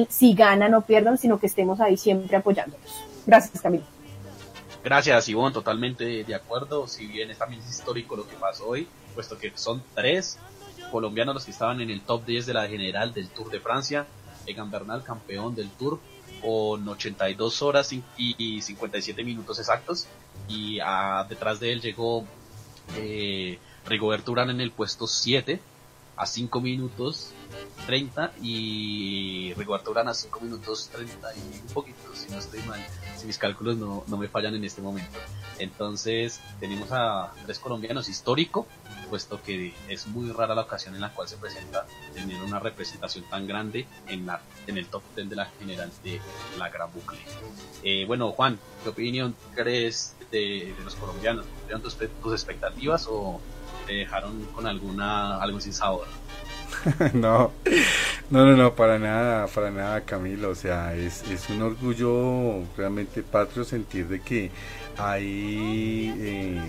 si 0.08 0.34
ganan 0.34 0.74
o 0.76 0.82
pierdan, 0.82 1.18
sino 1.18 1.40
que 1.40 1.48
estemos 1.48 1.82
ahí 1.82 1.98
siempre 1.98 2.38
apoyándolos. 2.38 3.04
Gracias, 3.26 3.62
Camilo. 3.62 3.84
Gracias, 4.82 5.28
Ivonne, 5.28 5.54
totalmente 5.54 6.24
de 6.24 6.36
acuerdo. 6.36 6.88
Si 6.88 7.06
bien 7.06 7.32
es 7.32 7.38
también 7.38 7.62
histórico 7.62 8.16
lo 8.16 8.26
que 8.28 8.36
pasó 8.36 8.70
hoy, 8.70 8.88
puesto 9.14 9.38
que 9.38 9.52
son 9.56 9.84
tres 9.94 10.40
colombianos 10.90 11.36
los 11.36 11.46
que 11.46 11.52
estaban 11.52 11.82
en 11.82 11.90
el 11.90 12.02
top 12.02 12.26
10 12.26 12.46
de 12.46 12.54
la 12.54 12.68
general 12.68 13.14
del 13.14 13.28
Tour 13.30 13.50
de 13.50 13.60
Francia. 13.60 14.06
Egan 14.46 14.72
Bernal, 14.72 15.04
campeón 15.04 15.56
del 15.56 15.70
Tour, 15.70 16.00
con 16.42 16.88
82 16.88 17.62
horas 17.62 17.94
y 18.18 18.62
57 18.62 19.24
minutos 19.24 19.60
exactos. 19.60 20.08
Y 20.48 20.80
ah, 20.80 21.26
detrás 21.30 21.60
de 21.60 21.72
él 21.72 21.82
llegó 21.82 22.26
eh, 22.98 23.60
Rigoberto 23.86 24.32
Urán 24.32 24.50
en 24.50 24.62
el 24.62 24.72
puesto 24.72 25.08
7 25.08 25.60
a 26.16 26.26
5 26.26 26.62
minutos 26.62 27.34
30 27.86 28.34
y 28.42 29.54
Rigoberto 29.56 29.92
Urán 29.92 30.08
a 30.08 30.14
5 30.14 30.40
minutos 30.42 30.90
30 30.94 31.36
y 31.36 31.62
un 31.62 31.74
poquito, 31.74 32.16
si 32.16 32.32
no 32.32 32.40
estoy 32.40 32.62
mal, 32.64 32.80
si 33.18 33.28
mis 33.28 33.38
cálculos 33.38 33.78
no, 33.78 34.04
no 34.08 34.18
me 34.18 34.28
fallan 34.28 34.56
en 34.56 34.64
este 34.64 34.82
momento. 34.82 35.20
Entonces 35.60 36.42
tenemos 36.60 36.92
a 36.92 37.32
tres 37.46 37.60
colombianos 37.60 38.10
histórico, 38.10 38.68
puesto 39.10 39.42
que 39.42 39.74
es 39.90 40.08
muy 40.08 40.32
rara 40.32 40.56
la 40.56 40.62
ocasión 40.62 40.96
en 40.96 41.02
la 41.02 41.14
cual 41.14 41.28
se 41.28 41.38
presenta 41.38 41.86
tener 42.14 42.42
una 42.42 42.60
representación 42.60 43.26
tan 43.26 43.46
grande 43.48 43.86
en, 44.08 44.26
la, 44.26 44.42
en 44.68 44.78
el 44.78 44.88
top 44.88 45.04
10 45.16 45.30
de 45.30 45.36
la 45.36 45.46
general 45.60 45.92
de 46.04 46.20
la 46.58 46.70
Gran 46.70 46.92
Bucle. 46.92 47.20
Eh, 47.84 48.06
bueno, 48.08 48.32
Juan, 48.32 48.60
¿qué 48.84 48.90
opinión 48.90 49.36
crees 49.54 50.16
de, 50.32 50.74
de 50.78 50.84
los 50.84 50.96
colombianos? 50.96 51.46
¿Cumplieron 51.46 51.82
tus, 51.82 51.98
tus 51.98 52.34
expectativas 52.34 53.08
o 53.10 53.40
te 53.86 53.94
dejaron 53.94 54.46
con 54.56 54.66
alguna 54.66 55.38
algo 55.42 55.60
sin 55.60 55.74
sabor? 55.74 56.08
no, 57.14 57.52
no, 58.30 58.46
no, 58.46 58.56
no, 58.56 58.76
para 58.76 59.00
nada, 59.00 59.48
para 59.48 59.72
nada, 59.72 60.02
Camilo. 60.02 60.50
O 60.50 60.56
sea, 60.56 60.96
es, 60.96 61.24
es 61.30 61.50
un 61.50 61.62
orgullo 61.62 62.64
realmente 62.78 63.24
patrio 63.24 63.64
sentir 63.64 64.08
de 64.08 64.22
que 64.22 64.52
hay, 64.98 66.14
eh, 66.18 66.62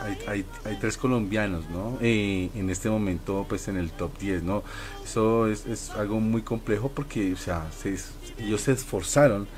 hay, 0.00 0.18
hay, 0.28 0.44
hay, 0.64 0.76
tres 0.76 0.96
colombianos, 0.96 1.68
¿no? 1.70 1.98
Eh, 2.00 2.50
en 2.54 2.70
este 2.70 2.88
momento, 2.88 3.44
pues 3.48 3.68
en 3.68 3.76
el 3.76 3.90
top 3.90 4.16
10, 4.18 4.42
¿no? 4.42 4.62
Eso 5.04 5.48
es, 5.48 5.66
es 5.66 5.90
algo 5.90 6.20
muy 6.20 6.42
complejo 6.42 6.90
porque, 6.94 7.32
o 7.32 7.36
sea, 7.36 7.66
se, 7.76 7.96
ellos 8.38 8.60
se 8.60 8.72
esforzaron 8.72 9.48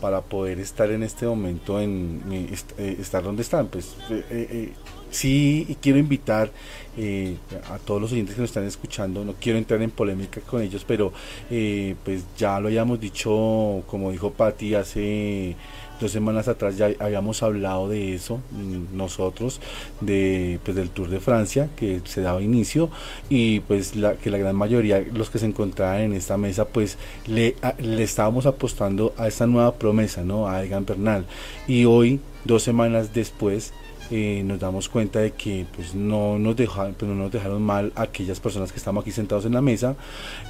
para 0.00 0.20
poder 0.22 0.60
estar 0.60 0.90
en 0.90 1.02
este 1.02 1.26
momento, 1.26 1.80
en, 1.80 2.22
eh, 2.30 2.96
estar 3.00 3.22
donde 3.22 3.42
están. 3.42 3.68
Pues 3.68 3.94
sí, 5.10 5.66
y 5.68 5.74
quiero 5.76 5.98
invitar 5.98 6.50
eh, 6.96 7.36
a 7.70 7.78
todos 7.78 8.00
los 8.00 8.12
oyentes 8.12 8.34
que 8.34 8.40
nos 8.40 8.50
están 8.50 8.64
escuchando, 8.64 9.24
no 9.24 9.34
quiero 9.40 9.58
entrar 9.58 9.80
en 9.82 9.90
polémica 9.90 10.40
con 10.40 10.62
ellos, 10.62 10.84
pero 10.86 11.12
eh, 11.50 11.94
pues 12.04 12.24
ya 12.36 12.58
lo 12.60 12.68
habíamos 12.68 13.00
dicho, 13.00 13.84
como 13.86 14.10
dijo 14.10 14.32
Patti 14.32 14.74
hace 14.74 15.56
dos 16.00 16.10
semanas 16.12 16.48
atrás 16.48 16.76
ya 16.76 16.90
habíamos 17.00 17.42
hablado 17.42 17.88
de 17.88 18.14
eso 18.14 18.40
nosotros 18.92 19.60
de 20.00 20.60
pues 20.64 20.76
del 20.76 20.90
Tour 20.90 21.08
de 21.08 21.20
Francia 21.20 21.68
que 21.76 22.00
se 22.04 22.20
daba 22.20 22.40
inicio 22.40 22.88
y 23.28 23.60
pues 23.60 23.96
la, 23.96 24.14
que 24.14 24.30
la 24.30 24.38
gran 24.38 24.54
mayoría 24.54 25.04
los 25.12 25.30
que 25.30 25.38
se 25.38 25.46
encontraban 25.46 26.00
en 26.00 26.12
esta 26.12 26.36
mesa 26.36 26.66
pues 26.66 26.98
le, 27.26 27.56
le 27.78 28.02
estábamos 28.02 28.46
apostando 28.46 29.12
a 29.16 29.26
esta 29.26 29.46
nueva 29.46 29.74
promesa 29.74 30.22
no 30.22 30.48
a 30.48 30.64
Egan 30.64 30.86
Bernal. 30.86 31.26
Y 31.66 31.84
hoy 31.84 32.20
dos 32.44 32.62
semanas 32.62 33.12
después 33.12 33.72
eh, 34.10 34.42
nos 34.44 34.58
damos 34.58 34.88
cuenta 34.88 35.20
de 35.20 35.32
que 35.32 35.66
pues 35.74 35.94
no 35.94 36.38
nos 36.38 36.56
dejaron 36.56 36.94
pues, 36.94 37.32
dejaron 37.32 37.62
mal 37.62 37.92
aquellas 37.94 38.40
personas 38.40 38.72
que 38.72 38.78
estamos 38.78 39.02
aquí 39.02 39.12
sentados 39.12 39.44
en 39.44 39.52
la 39.52 39.60
mesa 39.60 39.96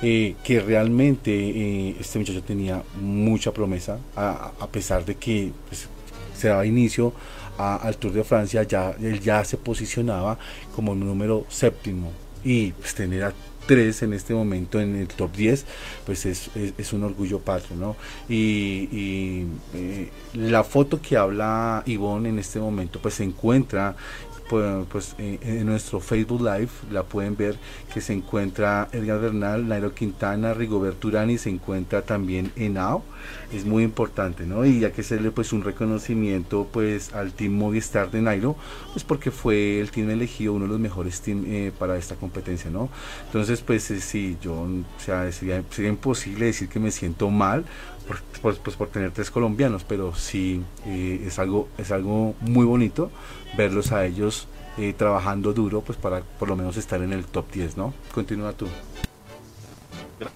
eh, 0.03 0.37
que 0.45 0.61
realmente 0.61 1.33
eh, 1.33 1.97
este 1.99 2.19
muchacho 2.19 2.43
tenía 2.43 2.83
mucha 3.01 3.53
promesa 3.53 3.99
a, 4.15 4.53
a 4.61 4.67
pesar 4.69 5.05
de 5.05 5.17
que 5.17 5.53
pues, 5.69 5.89
se 6.37 6.49
daba 6.49 6.65
inicio 6.67 7.13
al 7.59 7.97
Tour 7.97 8.13
de 8.13 8.23
Francia 8.23 8.63
ya 8.63 8.95
él 9.01 9.21
ya 9.21 9.45
se 9.45 9.57
posicionaba 9.57 10.39
como 10.77 10.95
número 10.95 11.45
séptimo 11.49 12.13
y 12.45 12.71
pues, 12.73 12.95
tener 12.95 13.25
tres 13.69 14.03
en 14.03 14.15
este 14.15 14.35
momento 14.35 14.81
en 14.81 14.97
el 14.97 15.07
top 15.07 15.31
10 15.37 15.67
pues 16.07 16.25
es, 16.25 16.51
es, 16.57 16.93
un 16.95 17.05
orgullo 17.05 17.39
patrio 17.39 17.77
¿no? 17.77 17.97
y, 18.29 18.89
y 18.91 19.47
eh, 19.75 20.09
la 20.33 20.65
foto 20.65 21.01
que 21.01 21.19
habla 21.19 21.83
Ivonne 21.87 22.31
en 22.31 22.39
este 22.39 22.59
momento 22.59 22.99
pues 23.01 23.15
se 23.15 23.25
encuentra 23.25 23.95
pues, 24.49 25.15
en 25.19 25.67
nuestro 25.67 26.01
Facebook 26.01 26.41
Live 26.41 26.71
la 26.91 27.03
pueden 27.03 27.37
ver 27.37 27.57
que 27.93 28.01
se 28.01 28.13
encuentra 28.13 28.89
Edgar 28.93 29.21
Bernal, 29.21 29.69
Nairo 29.69 29.95
Quintana, 29.95 30.55
Rigoberto 30.55 31.09
Urani, 31.09 31.39
se 31.39 31.51
encuentra 31.51 32.03
también 32.03 32.53
Enao, 32.57 33.03
es 33.53 33.65
muy 33.65 33.83
importante, 33.83 34.47
¿no? 34.47 34.65
Y 34.65 34.81
ya 34.81 34.93
que 34.93 35.03
hacerle 35.03 35.31
pues 35.31 35.53
un 35.53 35.63
reconocimiento 35.63 36.69
pues 36.71 37.15
al 37.15 37.33
Team 37.33 37.53
Movistar 37.53 38.11
de 38.11 38.23
Nairo, 38.23 38.57
pues 38.93 39.05
porque 39.05 39.31
fue 39.31 39.81
el 39.81 39.91
team 39.91 40.11
elegido 40.11 40.53
uno 40.53 40.65
de 40.65 40.71
los 40.71 40.81
mejores 40.81 41.21
team 41.21 41.45
eh, 41.47 41.73
para 41.79 41.97
esta 41.97 42.17
competencia, 42.17 42.71
¿no? 42.71 42.89
Entonces 43.27 43.61
pues 43.61 43.91
eh, 43.91 44.01
sí, 44.01 44.37
yo, 44.43 44.55
o 44.55 45.01
sea, 45.01 45.31
sería, 45.33 45.63
sería 45.71 45.91
imposible 45.91 46.47
decir 46.47 46.69
que 46.69 46.79
me 46.79 46.91
siento 46.91 47.31
mal 47.31 47.65
por, 48.07 48.21
por, 48.41 48.57
pues 48.59 48.77
por 48.77 48.89
tener 48.89 49.11
tres 49.11 49.31
colombianos, 49.31 49.85
pero 49.85 50.15
sí 50.15 50.63
eh, 50.87 51.25
es 51.27 51.39
algo 51.39 51.69
es 51.79 51.91
algo 51.91 52.35
muy 52.41 52.65
bonito 52.65 53.11
verlos 53.57 53.93
a 53.93 54.05
ellos 54.05 54.47
eh, 54.77 54.93
trabajando 54.93 55.53
duro, 55.53 55.81
pues 55.81 55.99
para 55.99 56.21
por 56.21 56.49
lo 56.49 56.57
menos 56.57 56.77
estar 56.77 57.03
en 57.03 57.13
el 57.13 57.25
top 57.27 57.51
10, 57.53 57.77
¿no? 57.77 57.95
Continúa 58.15 58.53
tú. 58.53 58.69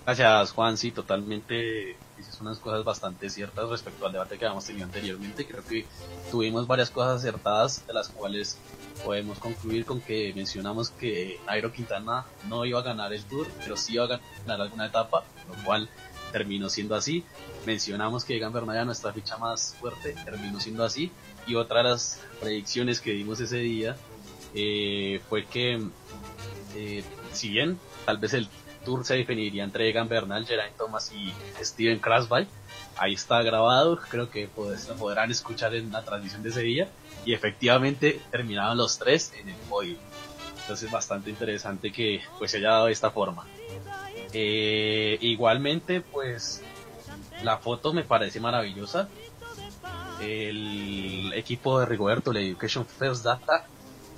Gracias 0.05 0.53
Juan, 0.53 0.77
sí, 0.77 0.93
totalmente 0.93 1.97
dices 2.17 2.41
unas 2.41 2.59
cosas 2.59 2.85
bastante 2.85 3.29
ciertas 3.29 3.69
respecto 3.69 4.07
al 4.07 4.13
debate 4.13 4.39
que 4.39 4.45
habíamos 4.45 4.65
tenido 4.65 4.85
anteriormente. 4.85 5.47
Creo 5.47 5.65
que 5.65 5.87
tuvimos 6.31 6.67
varias 6.67 6.91
cosas 6.91 7.19
acertadas 7.19 7.87
de 7.87 7.93
las 7.93 8.09
cuales 8.09 8.59
podemos 9.05 9.39
concluir 9.39 9.85
con 9.85 10.01
que 10.01 10.33
mencionamos 10.35 10.91
que 10.91 11.41
Nairo 11.47 11.73
Quintana 11.73 12.25
no 12.49 12.65
iba 12.65 12.79
a 12.79 12.83
ganar 12.83 13.13
el 13.13 13.25
Tour, 13.25 13.47
pero 13.59 13.77
sí 13.77 13.95
iba 13.95 14.05
a 14.05 14.21
ganar 14.47 14.61
alguna 14.61 14.87
etapa, 14.87 15.25
lo 15.49 15.65
cual 15.65 15.89
terminó 16.31 16.69
siendo 16.69 16.95
así. 16.95 17.25
Mencionamos 17.67 18.25
que 18.25 18.37
Egan 18.37 18.53
Bernal 18.53 18.77
era 18.77 18.85
nuestra 18.85 19.13
ficha 19.13 19.37
más 19.37 19.77
fuerte, 19.81 20.15
terminó 20.25 20.61
siendo 20.61 20.85
así. 20.85 21.11
Y 21.47 21.55
otra 21.55 21.83
de 21.83 21.91
las 21.91 22.21
predicciones 22.41 23.01
que 23.01 23.13
dimos 23.13 23.41
ese 23.41 23.59
día 23.59 23.97
eh, 24.55 25.21
fue 25.29 25.45
que, 25.47 25.81
eh, 26.77 27.05
si 27.33 27.51
bien 27.51 27.79
tal 28.05 28.19
vez 28.19 28.35
el 28.35 28.49
tour 28.85 29.05
se 29.05 29.15
definiría 29.15 29.65
entre 29.65 29.89
Egan 29.89 30.09
Bernal, 30.09 30.47
Geraint 30.47 30.77
Thomas 30.77 31.13
y 31.13 31.33
Steven 31.63 31.99
Krasby, 31.99 32.47
ahí 32.97 33.15
está 33.15 33.43
grabado, 33.43 33.99
creo 34.09 34.31
que 34.31 34.49
pues, 34.49 34.89
lo 34.89 34.95
podrán 34.97 35.31
escuchar 35.31 35.75
en 35.75 35.91
la 35.93 36.03
transmisión 36.05 36.43
de 36.43 36.51
ese 36.51 36.63
día. 36.63 36.89
Y 37.25 37.35
efectivamente 37.35 38.21
terminaron 38.31 38.77
los 38.77 38.99
tres 38.99 39.33
en 39.39 39.49
el 39.49 39.57
podio. 39.69 39.97
Entonces 40.63 40.91
bastante 40.91 41.31
interesante 41.31 41.93
que 41.93 42.21
pues 42.39 42.51
se 42.53 42.59
haya 42.59 42.71
dado 42.71 42.87
de 42.87 42.93
esta 42.93 43.11
forma. 43.11 43.47
Eh, 44.33 45.19
igualmente, 45.21 46.01
pues 46.01 46.63
la 47.43 47.59
foto 47.59 47.93
me 47.93 48.05
parece 48.05 48.41
maravillosa. 48.41 49.09
El 50.23 51.33
equipo 51.35 51.81
de 51.81 51.87
Rigoberto, 51.87 52.33
la 52.33 52.41
Education 52.41 52.87
First 52.87 53.25
Data, 53.25 53.67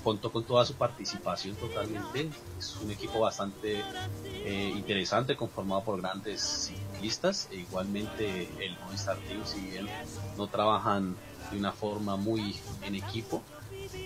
contó 0.03 0.31
con 0.31 0.45
toda 0.45 0.67
su 0.67 0.75
participación 0.75 1.57
totalmente. 1.57 2.29
Es 2.59 2.77
un 2.77 2.91
equipo 2.91 3.21
bastante 3.21 3.83
eh, 4.25 4.73
interesante, 4.77 5.35
conformado 5.35 5.83
por 5.83 6.01
grandes 6.01 6.43
ciclistas. 6.43 7.49
E 7.51 7.57
igualmente, 7.57 8.49
el 8.61 8.77
Movistar 8.85 9.17
Team, 9.27 9.41
si 9.47 9.61
bien 9.61 9.89
no 10.37 10.47
trabajan 10.47 11.17
de 11.51 11.59
una 11.59 11.73
forma 11.73 12.17
muy 12.17 12.55
en 12.83 12.97
equipo, 12.97 13.43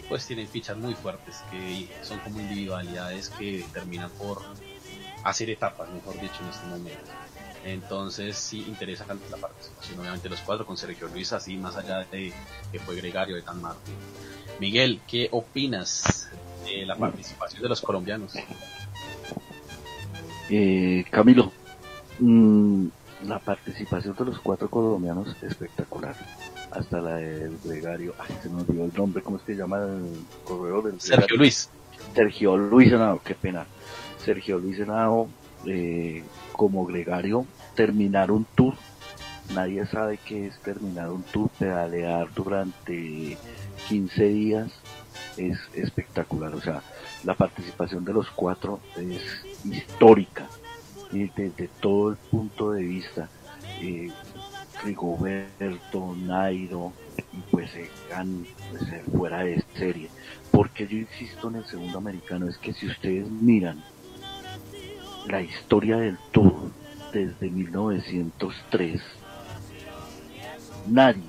pues 0.09 0.25
tienen 0.25 0.47
fichas 0.47 0.77
muy 0.77 0.95
fuertes 0.95 1.43
que 1.51 1.91
son 2.03 2.21
como 2.21 2.41
individualidades 2.41 3.29
que 3.31 3.65
terminan 3.73 4.11
por 4.11 4.43
hacer 5.25 5.51
etapas, 5.51 5.91
mejor 5.91 6.15
dicho, 6.21 6.43
en 6.43 6.49
este 6.49 6.67
momento. 6.67 7.11
Entonces 7.65 8.37
sí 8.37 8.65
interesa 8.69 9.05
la 9.07 9.37
participación, 9.37 10.01
obviamente 10.01 10.29
los 10.29 10.41
cuatro 10.41 10.65
con 10.65 10.77
Sergio 10.77 11.09
Luis, 11.09 11.33
así 11.33 11.57
más 11.57 11.77
allá 11.77 12.05
de 12.11 12.33
que 12.73 12.79
fue 12.79 12.97
gregario 12.97 13.37
de 13.37 13.43
Tan 13.43 13.61
Martín. 13.61 13.95
Miguel, 14.61 15.01
¿qué 15.07 15.29
opinas 15.33 16.29
de 16.65 16.87
la 16.87 16.97
participación 16.97 17.63
de 17.63 17.69
los 17.69 17.81
colombianos? 17.81 18.33
Eh, 20.51 21.05
Camilo, 21.11 21.53
mmm, 22.19 22.87
la 23.25 23.39
participación 23.39 24.15
de 24.17 24.25
los 24.25 24.39
cuatro 24.39 24.71
colombianos 24.71 25.37
espectacular. 25.43 26.17
Hasta 26.71 27.01
la 27.01 27.17
del 27.17 27.59
gregario, 27.65 28.15
ay, 28.19 28.37
se 28.43 28.49
me 28.49 28.61
olvidó 28.61 28.85
el 28.85 28.95
nombre, 28.95 29.23
¿cómo 29.23 29.39
es 29.39 29.43
que 29.43 29.55
se 29.55 29.59
llama 29.59 29.79
el 29.79 30.25
corredor? 30.45 30.85
del 30.85 31.01
Sergio? 31.01 31.37
Luis. 31.37 31.71
Sergio 32.15 32.57
Luis, 32.57 32.93
no, 32.93 33.21
qué 33.25 33.35
pena. 33.35 33.67
Sergio 34.25 34.59
Luis 34.59 34.79
Henao 34.79 35.29
eh, 35.67 36.23
como 36.53 36.85
gregario 36.87 37.47
terminar 37.75 38.31
un 38.31 38.45
tour. 38.55 38.75
Nadie 39.55 39.87
sabe 39.87 40.19
qué 40.19 40.47
es 40.47 40.59
terminar 40.61 41.11
un 41.11 41.23
tour, 41.23 41.49
pedalear 41.59 42.33
durante 42.35 43.39
15 43.89 44.25
días 44.25 44.71
es 45.39 45.59
espectacular. 45.75 46.55
O 46.55 46.61
sea, 46.61 46.83
la 47.25 47.35
participación 47.35 48.05
de 48.05 48.13
los 48.13 48.31
cuatro 48.31 48.81
es 48.97 49.23
histórica 49.65 50.47
y 51.13 51.29
desde 51.29 51.69
todo 51.81 52.11
el 52.11 52.17
punto 52.17 52.73
de 52.73 52.83
vista. 52.83 53.29
Eh, 53.81 54.11
Rigoberto, 54.85 56.15
Nairo 56.17 56.93
y 57.33 57.39
pues 57.51 57.71
Egan 57.75 58.47
pues, 58.71 58.85
fuera 59.13 59.43
de 59.43 59.63
serie. 59.75 60.09
Porque 60.53 60.87
yo 60.87 60.99
insisto 60.99 61.49
en 61.49 61.57
el 61.57 61.65
segundo 61.67 61.99
americano 61.99 62.49
es 62.49 62.59
que 62.59 62.73
si 62.73 62.87
ustedes 62.87 63.29
miran 63.29 63.83
la 65.29 65.43
historia 65.43 65.99
del 65.99 66.17
Tour 66.33 66.71
desde 67.13 67.51
1903, 67.51 69.01
nadie 70.87 71.23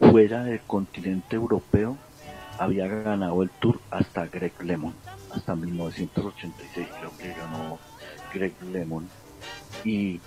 fuera 0.00 0.44
del 0.44 0.60
continente 0.60 1.36
europeo 1.36 1.98
había 2.58 2.86
ganado 2.86 3.42
el 3.42 3.50
Tour 3.50 3.78
hasta 3.90 4.26
Greg 4.26 4.54
Lemon, 4.62 4.94
hasta 5.34 5.54
1986 5.54 6.86
creo 6.98 7.16
que 7.18 7.34
ganó 7.34 7.78
Greg 8.32 8.54
Lemon. 8.72 9.06
Y 9.84 10.20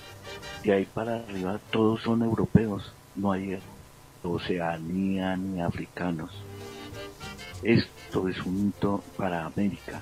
de 0.64 0.74
ahí 0.74 0.86
para 0.86 1.16
arriba 1.16 1.60
todos 1.72 2.04
son 2.04 2.22
europeos, 2.22 2.94
no 3.16 3.32
hay 3.32 3.60
Oceanía 4.22 5.36
ni 5.36 5.62
africanos. 5.62 6.32
Esto 7.64 8.28
es 8.28 8.40
un 8.46 8.68
hito 8.68 9.04
para 9.18 9.46
América, 9.46 10.02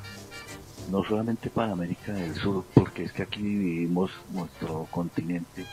no 0.88 1.04
solamente 1.04 1.50
para 1.50 1.74
América 1.74 2.14
del 2.14 2.36
Sur, 2.36 2.66
porque 2.74 3.04
es 3.04 3.12
que 3.12 3.24
aquí 3.24 3.42
dividimos 3.44 4.12
nuestro 4.30 4.88
continente. 4.92 5.66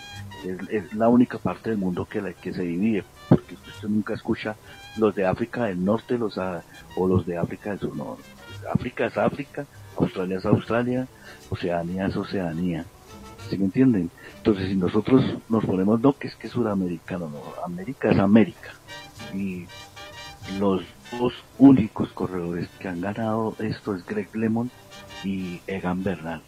Es, 0.71 0.93
la 0.95 1.09
única 1.09 1.39
parte 1.39 1.71
del 1.71 1.79
mundo 1.79 2.07
que, 2.07 2.21
la, 2.21 2.33
que 2.35 2.53
se 2.53 2.63
divide, 2.63 3.05
porque 3.29 3.55
usted 3.55 3.89
nunca 3.89 4.15
escucha 4.15 4.57
los 4.99 5.15
de 5.15 5.25
África 5.27 5.65
del 5.65 5.83
Norte 5.85 6.19
los, 6.19 6.37
a- 6.39 6.65
o 6.97 7.09
los 7.09 7.25
de 7.27 7.39
África 7.39 7.71
del 7.71 7.81
Sur. 7.81 7.97
No, 7.97 8.19
África 8.73 9.07
es 9.07 9.17
África, 9.17 9.67
Australia 9.97 10.39
es 10.39 10.45
Australia, 10.45 11.09
Oceanía 11.51 12.07
es 12.07 12.17
Oceanía. 12.17 12.85
¿Sí 13.49 13.59
me 13.59 13.67
entienden? 13.67 14.11
Entonces, 14.39 14.69
si 14.69 14.77
nosotros 14.77 15.23
nos 15.49 15.65
ponemos, 15.65 16.01
no, 16.01 16.15
que 16.15 16.29
es 16.29 16.37
que 16.37 16.47
es 16.49 16.53
sudamericano, 16.53 17.29
no, 17.29 17.43
América 17.65 18.11
es 18.11 18.19
América. 18.19 18.73
Y 19.33 19.67
los 20.59 20.83
dos 21.11 21.33
únicos 21.59 22.13
corredores 22.13 22.69
que 22.79 22.89
han 22.89 23.01
ganado 23.01 23.55
esto 23.59 23.95
es 23.95 24.05
Greg 24.05 24.35
Lemon 24.35 24.71
y 25.25 25.61
Egan 25.67 26.03
Bernal. 26.03 26.43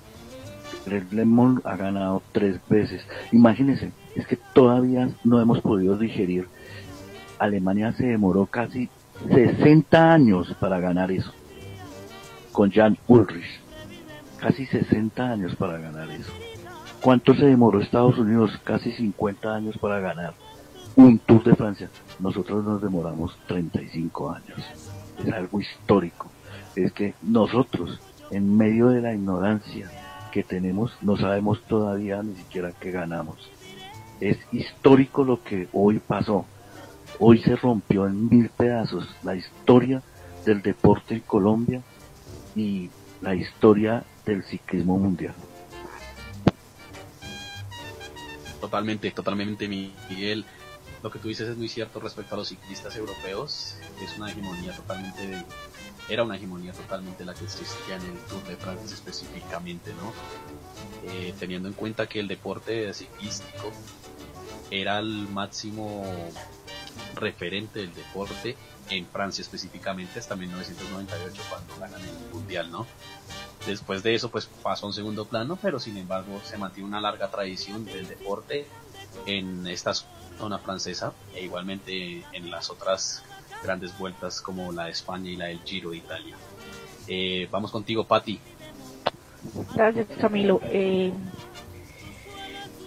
Greg 0.85 1.12
Lemon 1.12 1.61
ha 1.64 1.77
ganado 1.77 2.22
tres 2.33 2.61
veces. 2.68 3.03
Imagínense, 3.33 3.93
es 4.14 4.27
que 4.27 4.37
todavía 4.37 5.11
no 5.24 5.41
hemos 5.41 5.61
podido 5.61 5.97
digerir. 5.97 6.49
Alemania 7.39 7.93
se 7.93 8.07
demoró 8.07 8.47
casi 8.47 8.89
60 9.29 10.12
años 10.12 10.55
para 10.61 10.81
ganar 10.81 11.11
eso. 11.11 11.33
Con 12.53 12.70
Jan 12.70 12.97
Ulrich. 13.07 13.61
Casi 14.39 14.66
60 14.66 15.31
años 15.31 15.57
para 15.57 15.79
ganar 15.79 16.11
eso. 16.11 16.33
¿Cuánto 17.01 17.35
se 17.35 17.47
demoró 17.47 17.81
Estados 17.81 18.18
Unidos? 18.18 18.59
Casi 18.64 18.93
50 18.93 19.55
años 19.55 19.79
para 19.79 20.01
ganar 20.01 20.35
un 20.97 21.18
Tour 21.18 21.45
de 21.45 21.55
Francia. 21.55 21.91
Nosotros 22.18 22.64
nos 22.64 22.83
demoramos 22.83 23.37
35 23.47 24.31
años. 24.31 24.59
Es 25.24 25.33
algo 25.33 25.61
histórico. 25.61 26.31
Es 26.74 26.93
que 26.93 27.14
nosotros, 27.22 28.01
en 28.31 28.57
medio 28.57 28.89
de 28.89 29.01
la 29.01 29.14
ignorancia 29.14 29.91
que 30.33 30.43
tenemos, 30.43 30.93
no 31.01 31.16
sabemos 31.16 31.62
todavía 31.62 32.22
ni 32.22 32.35
siquiera 32.37 32.72
que 32.72 32.91
ganamos. 32.91 33.51
Es 34.20 34.39
histórico 34.53 35.24
lo 35.24 35.43
que 35.43 35.68
hoy 35.72 35.99
pasó. 35.99 36.47
Hoy 37.18 37.39
se 37.43 37.57
rompió 37.57 38.07
en 38.07 38.29
mil 38.29 38.49
pedazos 38.51 39.09
la 39.22 39.35
historia 39.35 40.03
del 40.45 40.62
deporte 40.62 41.14
en 41.14 41.20
Colombia 41.20 41.83
y 42.55 42.91
la 43.20 43.35
historia 43.35 44.05
del 44.24 44.43
ciclismo 44.45 44.99
mundial. 44.99 45.35
Totalmente, 48.61 49.11
totalmente, 49.11 49.68
Miguel. 49.68 50.45
Lo 51.03 51.11
que 51.11 51.18
tú 51.18 51.29
dices 51.29 51.49
es 51.49 51.57
muy 51.57 51.68
cierto 51.68 52.01
respecto 52.01 52.35
a 52.35 52.39
los 52.39 52.49
ciclistas 52.49 52.97
europeos. 52.97 53.77
Es 54.03 54.18
una 54.18 54.31
hegemonía 54.31 54.74
totalmente, 54.74 55.45
era 56.09 56.22
una 56.22 56.36
hegemonía 56.36 56.72
totalmente 56.72 57.24
la 57.24 57.34
que 57.34 57.44
existía 57.44 57.96
en 57.96 58.02
el 58.02 58.18
Tour 58.28 58.42
de 58.44 58.57
Francia 58.57 58.94
específicamente, 58.94 59.92
¿no? 59.94 60.12
Eh, 61.11 61.34
teniendo 61.38 61.68
en 61.68 61.74
cuenta 61.74 62.07
que 62.07 62.20
el 62.20 62.28
deporte 62.28 62.92
ciclístico 62.94 63.72
era 64.70 64.98
el 64.98 65.28
máximo 65.28 66.04
referente 67.14 67.80
del 67.80 67.94
deporte 67.94 68.57
en 68.90 69.07
Francia 69.07 69.42
específicamente 69.42 70.18
hasta 70.18 70.36
1998 70.36 71.42
cuando 71.48 71.76
ganan 71.78 72.00
el 72.00 72.32
mundial, 72.32 72.70
¿no? 72.70 72.86
Después 73.66 74.02
de 74.02 74.14
eso 74.14 74.30
pues 74.30 74.48
pasó 74.62 74.86
a 74.86 74.88
un 74.88 74.92
segundo 74.92 75.24
plano, 75.24 75.59
pero 75.61 75.80
sin 75.80 75.96
embargo 75.96 76.40
se 76.44 76.57
mantiene 76.57 76.88
una 76.88 77.00
larga 77.00 77.30
tradición 77.30 77.84
del 77.84 78.07
deporte 78.07 78.66
en 79.26 79.66
esta 79.66 79.92
zona 80.38 80.59
francesa 80.59 81.12
e 81.34 81.44
igualmente 81.44 82.24
en 82.32 82.50
las 82.50 82.70
otras 82.70 83.24
grandes 83.67 83.97
vueltas 83.99 84.41
como 84.41 84.73
la 84.73 84.85
de 84.85 84.93
España 84.93 85.31
y 85.31 85.37
la 85.37 85.47
del 85.47 85.61
Giro 85.64 85.91
de 85.91 85.99
Italia. 85.99 86.37
Eh, 87.09 87.49
vamos 87.51 87.71
contigo, 87.71 88.05
Patti. 88.05 88.39
Gracias, 89.75 90.07
Camilo. 90.19 90.61
Eh, 90.64 91.12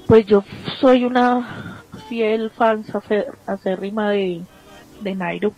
pues 0.07 0.25
yo 0.25 0.43
soy 0.79 1.05
una 1.05 1.83
fiel 2.07 2.49
fan 2.49 2.85
acérrima 3.45 4.11
de, 4.11 4.41
de 5.01 5.15
Nairo. 5.15 5.53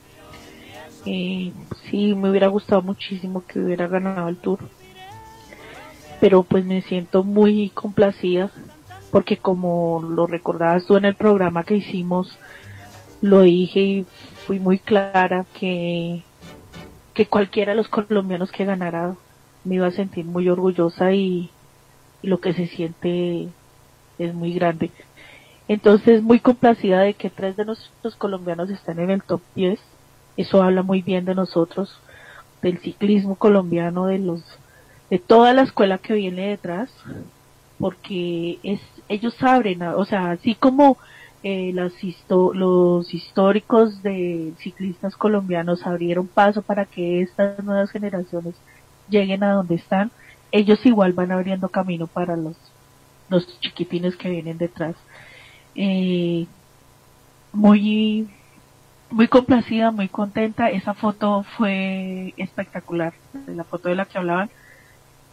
Eh, 1.06 1.52
sí, 1.90 2.14
me 2.14 2.30
hubiera 2.30 2.48
gustado 2.48 2.82
muchísimo 2.82 3.44
que 3.46 3.60
hubiera 3.60 3.88
ganado 3.88 4.28
el 4.28 4.38
tour. 4.38 4.60
Pero 6.20 6.44
pues 6.44 6.66
me 6.66 6.82
siento 6.82 7.24
muy 7.24 7.70
complacida 7.70 8.52
porque 9.12 9.38
como 9.38 10.02
lo 10.02 10.26
recordabas 10.26 10.86
tú 10.86 10.96
en 10.98 11.06
el 11.06 11.16
programa 11.16 11.64
que 11.64 11.76
hicimos, 11.76 12.38
lo 13.22 13.42
dije 13.42 13.80
y 13.80 14.06
fui 14.46 14.60
muy 14.60 14.80
clara 14.80 15.46
que, 15.60 16.24
que 17.14 17.26
cualquiera 17.26 17.72
de 17.72 17.78
los 17.78 17.90
colombianos 17.90 18.52
que 18.52 18.66
ganara 18.66 19.16
me 19.64 19.76
iba 19.76 19.88
a 19.88 19.92
sentir 19.92 20.26
muy 20.26 20.50
orgullosa 20.50 21.14
y, 21.14 21.50
y 22.22 22.28
lo 22.28 22.40
que 22.40 22.54
se 22.54 22.68
siente 22.68 23.48
es 24.18 24.34
muy 24.34 24.54
grande. 24.54 24.92
Entonces, 25.68 26.22
muy 26.22 26.40
complacida 26.40 27.02
de 27.02 27.14
que 27.14 27.30
tres 27.30 27.56
de 27.56 27.66
nuestros 27.66 28.16
colombianos 28.16 28.70
estén 28.70 29.00
en 29.00 29.12
el 29.12 29.24
top 29.24 29.42
10. 29.56 29.80
Eso 30.38 30.62
habla 30.62 30.82
muy 30.84 31.02
bien 31.02 31.26
de 31.26 31.36
nosotros, 31.36 32.00
del 32.62 32.80
ciclismo 32.80 33.36
colombiano, 33.36 34.06
de 34.08 34.20
los 34.20 34.44
de 35.10 35.20
toda 35.20 35.54
la 35.54 35.64
escuela 35.64 35.98
que 35.98 36.14
viene 36.14 36.48
detrás, 36.48 36.90
porque 37.78 38.60
es 38.64 38.80
ellos 39.10 39.36
abren, 39.44 39.82
o 39.82 40.06
sea, 40.06 40.32
así 40.32 40.56
como 40.56 40.98
eh, 41.44 41.72
los 41.74 43.14
históricos 43.14 44.04
de 44.04 44.54
ciclistas 44.60 45.16
colombianos 45.16 45.86
abrieron 45.88 46.28
paso 46.28 46.62
para 46.62 46.86
que 46.86 47.22
estas 47.22 47.64
nuevas 47.64 47.92
generaciones 47.92 48.56
lleguen 49.10 49.44
a 49.44 49.54
donde 49.54 49.76
están, 49.76 50.12
ellos 50.52 50.86
igual 50.86 51.14
van 51.14 51.32
abriendo 51.32 51.70
camino 51.70 52.08
para 52.08 52.36
los 52.36 52.56
los 53.32 53.60
chiquitines 53.62 54.16
que 54.18 54.30
vienen 54.30 54.58
detrás. 54.58 54.96
Eh, 55.74 56.46
muy 57.54 58.28
muy 59.10 59.28
complacida, 59.28 59.92
muy 59.92 60.10
contenta. 60.10 60.70
Esa 60.70 60.94
foto 60.94 61.44
fue 61.58 62.34
espectacular. 62.38 63.14
La 63.48 63.64
foto 63.64 63.90
de 63.90 63.96
la 63.96 64.06
que 64.06 64.18
hablaban 64.18 64.50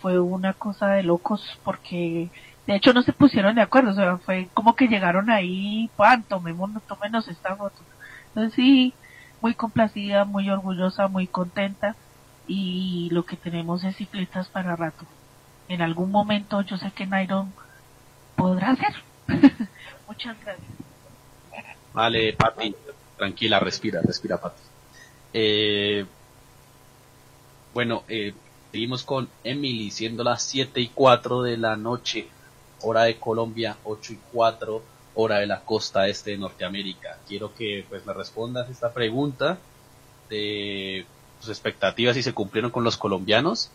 fue 0.01 0.19
una 0.21 0.53
cosa 0.55 0.89
de 0.89 1.03
locos 1.03 1.59
porque 1.65 2.31
de 2.69 2.77
hecho 2.77 2.93
no 2.93 3.03
se 3.03 3.15
pusieron 3.15 3.55
de 3.55 3.63
acuerdo. 3.63 3.93
O 3.93 3.95
sea, 3.95 4.19
fue 4.19 4.49
como 4.53 4.77
que 4.77 4.89
llegaron 4.89 5.31
ahí, 5.31 5.89
Juan, 5.97 6.23
tomémonos, 6.23 6.83
tómenos 6.83 7.27
esta 7.27 7.57
foto. 7.57 7.79
Entonces 8.29 8.53
sí, 8.55 8.93
muy 9.41 9.55
complacida, 9.55 10.27
muy 10.27 10.51
orgullosa, 10.51 11.09
muy 11.09 11.27
contenta 11.27 11.97
y 12.47 13.09
lo 13.11 13.25
que 13.25 13.37
tenemos 13.37 13.85
es 13.85 13.97
ciclistas 13.97 14.49
para 14.49 14.77
rato. 14.77 15.07
En 15.69 15.81
algún 15.81 16.11
momento 16.11 16.61
yo 16.61 16.77
sé 16.77 16.91
que 16.91 17.07
Nairo 17.07 17.49
podrá 18.37 18.73
hacer. 18.73 18.95
Muchas 20.07 20.39
gracias. 20.43 20.69
Vale, 21.95 22.35
Pati, 22.35 22.75
tranquila, 23.17 23.61
respira, 23.61 24.03
respira, 24.03 24.39
Pati. 24.39 24.61
Eh, 25.33 26.05
bueno, 27.73 28.05
eh, 28.09 28.35
seguimos 28.73 29.05
con 29.05 29.31
Emily, 29.43 29.91
siendo 29.91 30.23
las 30.23 30.43
7 30.43 30.83
y 30.83 30.89
4 30.89 31.43
de 31.43 31.57
la 31.57 31.75
noche, 31.77 32.29
hora 32.83 33.05
de 33.05 33.19
Colombia, 33.19 33.77
8 33.85 34.13
y 34.13 34.19
4, 34.33 34.83
hora 35.15 35.39
de 35.39 35.47
la 35.47 35.61
costa 35.61 36.07
este 36.07 36.33
de 36.33 36.39
Norteamérica. 36.39 37.19
Quiero 37.27 37.55
que 37.55 37.85
pues 37.89 38.07
me 38.07 38.13
respondas 38.13 38.71
esta 38.71 38.93
pregunta 38.93 39.59
de 40.31 41.07
tus 41.41 41.49
expectativas 41.49 42.15
si 42.15 42.23
se 42.23 42.33
cumplieron 42.33 42.71
con 42.71 42.85
los 42.85 42.97
colombianos 42.97 43.71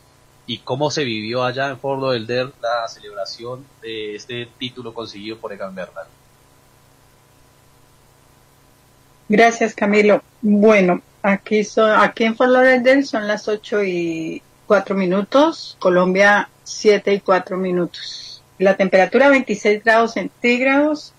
y 0.46 0.60
cómo 0.60 0.92
se 0.92 1.04
vivió 1.04 1.44
allá 1.44 1.70
en 1.70 1.80
Fort 1.80 2.02
Lauderdale 2.02 2.52
la 2.62 2.88
celebración 2.88 3.66
de 3.82 4.16
este 4.16 4.48
título 4.58 4.94
conseguido 4.94 5.38
por 5.38 5.54
Egan 5.54 5.74
Bernal. 5.74 6.08
Gracias, 9.30 9.74
Camilo. 9.74 10.22
Bueno, 10.42 11.02
aquí, 11.22 11.64
son, 11.64 11.92
aquí 11.92 12.26
en 12.26 12.36
Fort 12.36 12.52
Lauderdale 12.52 13.04
son 13.04 13.28
las 13.28 13.48
8 13.48 13.84
y 13.84 14.42
4 14.68 14.96
minutos, 14.96 15.78
Colombia 15.80 16.50
7 16.64 17.14
y 17.14 17.20
4 17.22 17.58
minutos. 17.58 18.33
La 18.64 18.78
temperatura 18.78 19.28
26 19.28 19.84
grados 19.84 20.14
centígrados 20.14 21.14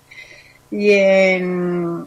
y 0.70 0.92
en, 0.92 2.06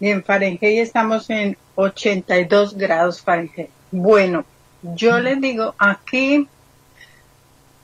y 0.00 0.08
en 0.08 0.24
Fahrenheit 0.24 0.80
estamos 0.80 1.30
en 1.30 1.56
82 1.76 2.76
grados 2.76 3.22
Fahrenheit. 3.22 3.70
Bueno, 3.92 4.44
yo 4.82 5.20
les 5.20 5.40
digo, 5.40 5.76
aquí 5.78 6.48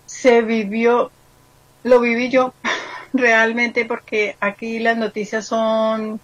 se 0.05 0.43
vivió, 0.43 1.13
lo 1.85 2.01
viví 2.01 2.29
yo 2.29 2.53
realmente 3.13 3.85
porque 3.85 4.37
aquí 4.41 4.81
las 4.81 4.97
noticias 4.97 5.47
son 5.47 6.21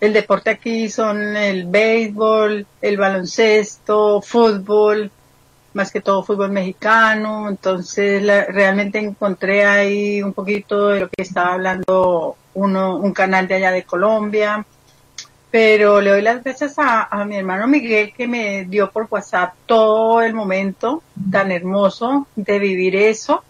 el 0.00 0.12
deporte 0.12 0.50
aquí 0.50 0.90
son 0.90 1.36
el 1.36 1.64
béisbol, 1.66 2.66
el 2.82 2.96
baloncesto, 2.98 4.20
fútbol, 4.20 5.10
más 5.74 5.90
que 5.92 6.00
todo 6.00 6.22
fútbol 6.22 6.50
mexicano. 6.50 7.48
Entonces 7.48 8.22
la- 8.22 8.44
realmente 8.46 8.98
encontré 8.98 9.64
ahí 9.64 10.22
un 10.22 10.32
poquito 10.32 10.88
de 10.88 11.00
lo 11.00 11.08
que 11.08 11.22
estaba 11.22 11.54
hablando 11.54 12.36
uno, 12.54 12.96
un 12.96 13.12
canal 13.12 13.46
de 13.48 13.54
allá 13.56 13.70
de 13.72 13.84
Colombia. 13.84 14.64
Pero 15.50 16.00
le 16.00 16.10
doy 16.10 16.22
las 16.22 16.44
gracias 16.44 16.78
a, 16.78 17.02
a 17.04 17.24
mi 17.24 17.36
hermano 17.36 17.66
Miguel 17.66 18.12
que 18.16 18.28
me 18.28 18.64
dio 18.66 18.90
por 18.90 19.08
WhatsApp 19.10 19.54
todo 19.66 20.22
el 20.22 20.32
momento 20.32 21.02
tan 21.30 21.50
hermoso 21.50 22.26
de 22.36 22.58
vivir 22.58 22.94
eso 22.94 23.42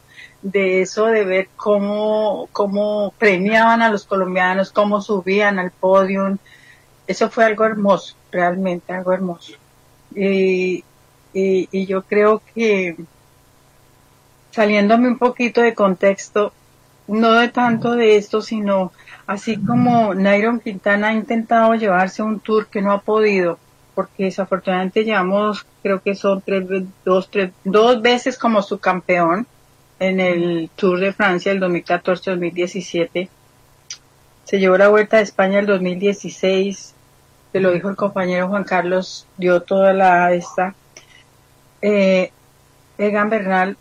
de 0.43 0.83
eso, 0.83 1.07
de 1.07 1.25
ver 1.25 1.49
cómo, 1.57 2.49
cómo 2.53 3.13
premiaban 3.19 3.83
a 3.83 3.91
los 3.91 4.05
colombianos, 4.05 4.73
cómo 4.73 5.01
subían 5.01 5.59
al 5.59 5.71
podium. 5.71 6.39
Eso 7.07 7.29
fue 7.31 7.45
algo 7.45 7.65
hermoso, 7.65 8.15
realmente 8.31 8.93
algo 8.93 9.13
hermoso. 9.13 9.53
Y, 10.15 10.85
y, 11.33 11.69
y 11.71 11.87
yo 11.87 12.03
creo 12.03 12.43
que 12.55 12.97
saliéndome 14.51 15.09
un 15.09 15.19
poquito 15.19 15.61
de 15.61 15.75
contexto, 15.75 16.53
no 17.07 17.33
de 17.33 17.49
tanto 17.49 17.97
de 17.97 18.17
esto, 18.17 18.41
sino 18.41 18.93
así 19.27 19.57
como 19.57 20.15
Nairon 20.15 20.61
Quintana 20.61 21.09
ha 21.09 21.13
intentado 21.13 21.75
llevarse 21.75 22.23
un 22.23 22.41
tour 22.41 22.67
que 22.67 22.83
no 22.83 22.93
ha 22.93 23.01
podido, 23.01 23.59
porque 23.95 24.25
desafortunadamente 24.25 25.05
llevamos, 25.05 25.67
creo 25.83 26.01
que 26.01 26.15
son 26.15 26.43
tres, 26.43 26.67
dos, 27.05 27.31
tres, 27.31 27.53
dos 27.65 28.01
veces 28.03 28.39
como 28.39 28.63
su 28.63 28.79
campeón 28.79 29.47
en 29.99 30.19
el 30.19 30.71
Tour 30.75 30.99
de 30.99 31.13
Francia 31.13 31.53
el 31.53 31.61
2014-2017. 31.61 33.29
Se 34.45 34.59
llevó 34.59 34.79
la 34.79 34.89
Vuelta 34.89 35.19
de 35.19 35.25
España 35.25 35.61
el 35.61 35.67
2016, 35.67 36.95
te 37.53 37.61
lo 37.61 37.71
dijo 37.73 37.89
el 37.89 37.97
compañero 37.97 38.49
Juan 38.49 38.65
Carlos, 38.65 39.27
dio 39.37 39.61
toda 39.63 39.93
la 39.93 40.33
esta. 40.33 40.75
Eh, 41.83 42.31
Egan 42.99 43.31
Bernal 43.31 43.77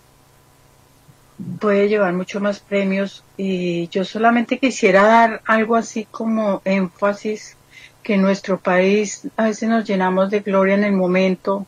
puede 1.59 1.87
llevar 1.87 2.13
mucho 2.13 2.39
más 2.39 2.59
premios 2.59 3.23
y 3.37 3.87
yo 3.89 4.03
solamente 4.03 4.59
quisiera 4.59 5.03
dar 5.03 5.41
algo 5.45 5.75
así 5.75 6.05
como 6.09 6.61
énfasis 6.65 7.55
que 8.03 8.15
en 8.15 8.21
nuestro 8.21 8.59
país 8.59 9.27
a 9.37 9.45
veces 9.45 9.69
nos 9.69 9.85
llenamos 9.85 10.29
de 10.29 10.39
gloria 10.39 10.75
en 10.75 10.83
el 10.83 10.93
momento 10.93 11.65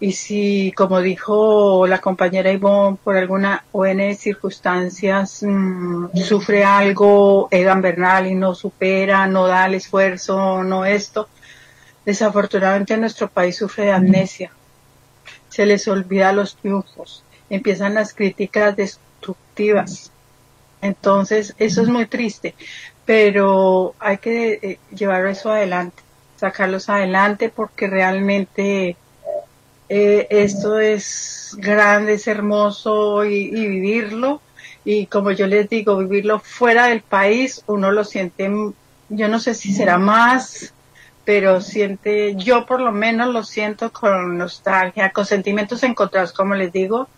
y 0.00 0.12
si, 0.12 0.72
como 0.76 1.00
dijo 1.00 1.86
la 1.86 1.98
compañera 1.98 2.52
Ivonne, 2.52 2.98
por 3.02 3.16
alguna 3.16 3.64
ON 3.72 4.14
circunstancias 4.14 5.42
mm, 5.42 6.16
sufre 6.16 6.64
algo 6.64 7.48
Egan 7.50 7.82
Bernal 7.82 8.26
y 8.26 8.34
no 8.34 8.54
supera, 8.54 9.26
no 9.26 9.46
da 9.46 9.66
el 9.66 9.74
esfuerzo, 9.74 10.62
no 10.62 10.84
esto, 10.84 11.28
desafortunadamente 12.06 12.96
nuestro 12.96 13.28
país 13.28 13.56
sufre 13.56 13.86
de 13.86 13.92
amnesia. 13.92 14.52
Se 15.52 15.66
les 15.66 15.86
olvida 15.86 16.32
los 16.32 16.56
triunfos, 16.56 17.24
empiezan 17.50 17.92
las 17.92 18.14
críticas 18.14 18.74
destructivas. 18.74 20.10
Entonces, 20.80 21.54
eso 21.58 21.82
es 21.82 21.88
muy 21.88 22.06
triste, 22.06 22.54
pero 23.04 23.94
hay 23.98 24.16
que 24.16 24.58
eh, 24.62 24.78
llevar 24.94 25.26
eso 25.26 25.52
adelante, 25.52 26.02
sacarlos 26.38 26.88
adelante 26.88 27.50
porque 27.50 27.86
realmente 27.86 28.96
eh, 29.90 30.26
esto 30.30 30.78
es 30.78 31.54
grande, 31.58 32.14
es 32.14 32.26
hermoso 32.26 33.26
y, 33.26 33.50
y 33.52 33.68
vivirlo. 33.68 34.40
Y 34.86 35.04
como 35.04 35.32
yo 35.32 35.46
les 35.46 35.68
digo, 35.68 35.98
vivirlo 35.98 36.40
fuera 36.40 36.86
del 36.86 37.02
país, 37.02 37.62
uno 37.66 37.92
lo 37.92 38.04
siente, 38.04 38.50
yo 39.10 39.28
no 39.28 39.38
sé 39.38 39.52
si 39.52 39.70
será 39.74 39.98
más 39.98 40.72
pero 41.24 41.60
siente, 41.60 42.34
yo 42.36 42.66
por 42.66 42.80
lo 42.80 42.92
menos 42.92 43.32
lo 43.32 43.44
siento 43.44 43.92
con 43.92 44.36
nostalgia, 44.38 45.10
con 45.10 45.24
sentimientos 45.24 45.82
encontrados, 45.82 46.32
como 46.32 46.54
les 46.54 46.72
digo, 46.72 47.08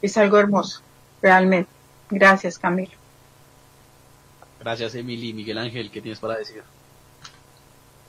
es 0.00 0.16
algo 0.16 0.38
hermoso, 0.38 0.80
realmente. 1.20 1.70
Gracias, 2.10 2.58
Camilo. 2.58 2.92
Gracias, 4.60 4.94
Emily. 4.94 5.32
Miguel 5.32 5.58
Ángel, 5.58 5.90
¿qué 5.90 6.00
tienes 6.00 6.20
para 6.20 6.36
decir? 6.36 6.62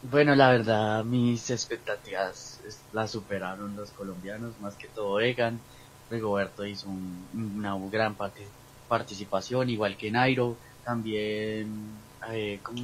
Bueno, 0.01 0.35
la 0.35 0.51
verdad, 0.51 1.03
mis 1.05 1.49
expectativas 1.49 2.59
las 2.91 3.11
superaron 3.11 3.75
los 3.75 3.89
colombianos, 3.91 4.59
más 4.59 4.75
que 4.75 4.87
todo 4.87 5.19
Egan. 5.19 5.59
Rigoberto 6.09 6.65
hizo 6.65 6.89
un- 6.89 7.55
una 7.57 7.75
gran 7.89 8.15
parte- 8.15 8.47
participación, 8.87 9.69
igual 9.69 9.95
que 9.95 10.11
Nairo. 10.11 10.57
También, 10.83 11.95
eh, 12.29 12.59
¿cómo, 12.61 12.81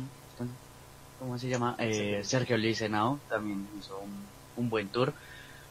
cómo 1.19 1.37
se 1.37 1.49
llama? 1.49 1.75
Eh, 1.77 2.21
Sergio 2.23 2.57
Licenao 2.57 3.19
también 3.29 3.67
hizo 3.77 3.99
un, 3.99 4.25
un 4.55 4.69
buen 4.69 4.87
tour. 4.87 5.13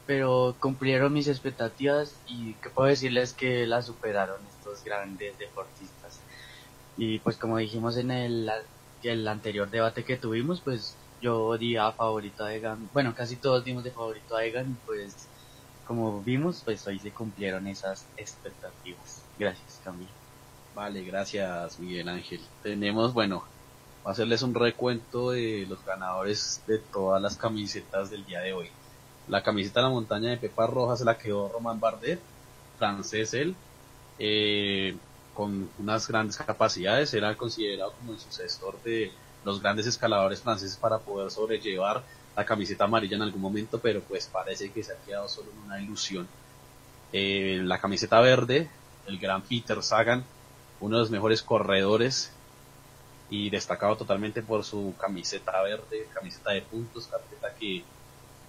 Pero 0.06 0.56
cumplieron 0.58 1.12
mis 1.12 1.28
expectativas 1.28 2.14
y 2.26 2.54
que 2.54 2.70
puedo 2.70 2.88
decirles 2.88 3.34
que 3.34 3.66
las 3.66 3.86
superaron 3.86 4.40
estos 4.58 4.82
grandes 4.82 5.36
deportistas. 5.38 6.20
Y 6.96 7.18
pues 7.18 7.36
como 7.36 7.58
dijimos 7.58 7.98
en 7.98 8.10
el, 8.10 8.50
el 9.02 9.28
anterior 9.28 9.68
debate 9.68 10.04
que 10.04 10.16
tuvimos, 10.16 10.60
pues 10.62 10.96
yo 11.20 11.58
di 11.58 11.76
a 11.76 11.92
favorito 11.92 12.44
a 12.44 12.54
Egan. 12.54 12.88
Bueno, 12.94 13.14
casi 13.14 13.36
todos 13.36 13.64
dimos 13.64 13.84
de 13.84 13.90
favorito 13.90 14.34
a 14.34 14.44
Egan. 14.44 14.78
Pues 14.86 15.28
como 15.86 16.22
vimos, 16.22 16.62
pues 16.64 16.86
hoy 16.86 16.98
se 16.98 17.10
cumplieron 17.10 17.66
esas 17.66 18.06
expectativas. 18.16 19.22
Gracias, 19.38 19.80
Camilo. 19.84 20.10
Vale, 20.74 21.02
gracias, 21.04 21.78
Miguel 21.78 22.08
Ángel. 22.08 22.40
Tenemos, 22.62 23.12
bueno, 23.12 23.44
a 24.04 24.10
hacerles 24.10 24.42
un 24.42 24.54
recuento 24.54 25.30
de 25.30 25.66
los 25.68 25.84
ganadores 25.84 26.62
de 26.66 26.78
todas 26.78 27.20
las 27.20 27.36
camisetas 27.36 28.10
del 28.10 28.24
día 28.24 28.40
de 28.40 28.52
hoy. 28.52 28.68
La 29.28 29.42
camiseta 29.42 29.80
de 29.80 29.84
la 29.84 29.92
montaña 29.92 30.30
de 30.30 30.38
Pepa 30.38 30.66
Roja 30.66 30.96
se 30.96 31.04
la 31.04 31.18
quedó 31.18 31.48
Román 31.48 31.80
Bardet, 31.80 32.20
francés 32.78 33.34
él, 33.34 33.54
eh, 34.18 34.96
con 35.34 35.68
unas 35.78 36.08
grandes 36.08 36.36
capacidades, 36.36 37.12
era 37.14 37.36
considerado 37.36 37.92
como 37.92 38.12
el 38.12 38.18
sucesor 38.18 38.82
de 38.82 39.12
los 39.44 39.60
grandes 39.60 39.86
escaladores 39.86 40.40
franceses 40.40 40.76
para 40.76 40.98
poder 40.98 41.30
sobrellevar 41.30 42.02
la 42.36 42.44
camiseta 42.44 42.84
amarilla 42.84 43.16
en 43.16 43.22
algún 43.22 43.40
momento, 43.40 43.78
pero 43.78 44.00
pues 44.00 44.26
parece 44.26 44.70
que 44.70 44.82
se 44.82 44.92
ha 44.92 44.96
quedado 44.96 45.28
solo 45.28 45.50
en 45.52 45.58
una 45.58 45.80
ilusión. 45.80 46.26
Eh, 47.12 47.60
la 47.64 47.80
camiseta 47.80 48.20
verde, 48.20 48.68
el 49.06 49.18
gran 49.18 49.42
Peter 49.42 49.82
Sagan, 49.82 50.24
uno 50.80 50.96
de 50.96 51.02
los 51.02 51.10
mejores 51.10 51.42
corredores 51.42 52.32
y 53.30 53.50
destacado 53.50 53.96
totalmente 53.96 54.42
por 54.42 54.64
su 54.64 54.94
camiseta 54.98 55.62
verde, 55.62 56.08
camiseta 56.14 56.52
de 56.52 56.62
puntos, 56.62 57.06
camiseta 57.06 57.54
que 57.54 57.84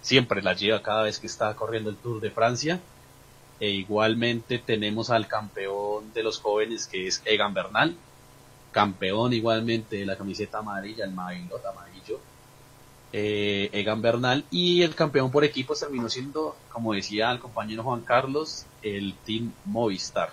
siempre 0.00 0.42
la 0.42 0.54
lleva 0.54 0.82
cada 0.82 1.02
vez 1.02 1.18
que 1.18 1.26
está 1.26 1.54
corriendo 1.54 1.90
el 1.90 1.96
Tour 1.96 2.20
de 2.20 2.30
Francia. 2.30 2.80
E 3.58 3.68
igualmente 3.68 4.58
tenemos 4.58 5.10
al 5.10 5.28
campeón 5.28 6.12
de 6.14 6.22
los 6.22 6.40
jóvenes 6.40 6.86
que 6.86 7.06
es 7.06 7.20
Egan 7.26 7.52
Bernal, 7.52 7.94
campeón 8.72 9.34
igualmente 9.34 9.96
de 9.96 10.06
la 10.06 10.16
camiseta 10.16 10.58
amarilla, 10.58 11.04
el 11.04 11.12
maillot 11.12 11.62
amarillo, 11.66 12.20
eh, 13.12 13.68
Egan 13.72 14.00
Bernal, 14.00 14.44
y 14.50 14.80
el 14.80 14.94
campeón 14.94 15.30
por 15.30 15.44
equipos 15.44 15.80
terminó 15.80 16.08
siendo, 16.08 16.56
como 16.72 16.94
decía 16.94 17.30
el 17.30 17.38
compañero 17.38 17.82
Juan 17.82 18.00
Carlos, 18.00 18.64
el 18.82 19.12
Team 19.26 19.52
Movistar. 19.66 20.30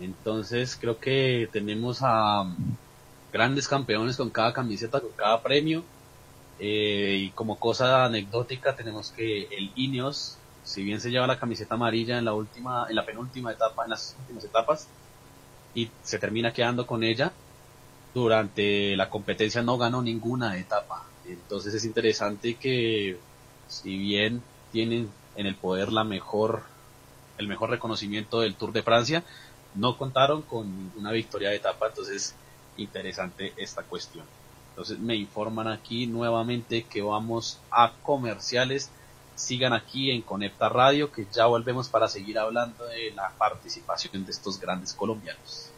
Entonces 0.00 0.76
creo 0.80 0.98
que 0.98 1.48
tenemos 1.52 2.00
a 2.02 2.44
grandes 3.32 3.68
campeones 3.68 4.16
con 4.16 4.30
cada 4.30 4.52
camiseta, 4.52 5.00
con 5.00 5.10
cada 5.12 5.42
premio. 5.42 5.84
Eh, 6.60 7.18
y 7.26 7.30
como 7.30 7.58
cosa 7.58 8.04
anecdótica 8.04 8.74
tenemos 8.74 9.10
que 9.10 9.44
el 9.44 9.70
Ineos, 9.76 10.36
si 10.64 10.82
bien 10.82 11.00
se 11.00 11.10
lleva 11.10 11.26
la 11.26 11.38
camiseta 11.38 11.76
amarilla 11.76 12.18
en 12.18 12.24
la 12.24 12.34
última, 12.34 12.86
en 12.88 12.96
la 12.96 13.06
penúltima 13.06 13.52
etapa, 13.52 13.84
en 13.84 13.90
las 13.90 14.16
últimas 14.20 14.44
etapas, 14.44 14.88
y 15.74 15.90
se 16.02 16.18
termina 16.18 16.52
quedando 16.52 16.86
con 16.86 17.04
ella, 17.04 17.32
durante 18.14 18.96
la 18.96 19.08
competencia 19.08 19.62
no 19.62 19.78
ganó 19.78 20.02
ninguna 20.02 20.58
etapa. 20.58 21.04
Entonces 21.26 21.74
es 21.74 21.84
interesante 21.84 22.54
que 22.54 23.18
si 23.68 23.96
bien 23.96 24.42
tienen 24.72 25.10
en 25.36 25.46
el 25.46 25.54
poder 25.54 25.92
la 25.92 26.04
mejor, 26.04 26.62
el 27.36 27.46
mejor 27.46 27.70
reconocimiento 27.70 28.40
del 28.40 28.56
Tour 28.56 28.72
de 28.72 28.82
Francia, 28.82 29.22
no 29.74 29.96
contaron 29.96 30.42
con 30.42 30.66
ninguna 30.66 31.12
victoria 31.12 31.50
de 31.50 31.56
etapa, 31.56 31.88
entonces 31.88 32.34
interesante 32.78 33.52
esta 33.56 33.82
cuestión. 33.82 34.24
Entonces 34.70 34.98
me 35.00 35.16
informan 35.16 35.66
aquí 35.68 36.06
nuevamente 36.06 36.84
que 36.84 37.02
vamos 37.02 37.58
a 37.70 37.92
comerciales. 38.02 38.90
Sigan 39.34 39.72
aquí 39.72 40.10
en 40.10 40.22
Conecta 40.22 40.68
Radio, 40.68 41.12
que 41.12 41.26
ya 41.32 41.46
volvemos 41.46 41.88
para 41.88 42.08
seguir 42.08 42.38
hablando 42.38 42.84
de 42.86 43.10
la 43.12 43.30
participación 43.36 44.24
de 44.24 44.30
estos 44.30 44.60
grandes 44.60 44.92
colombianos. 44.92 45.72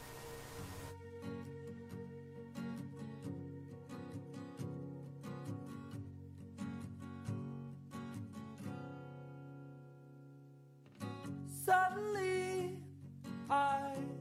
Suddenly, 11.64 12.78
I 13.48 14.19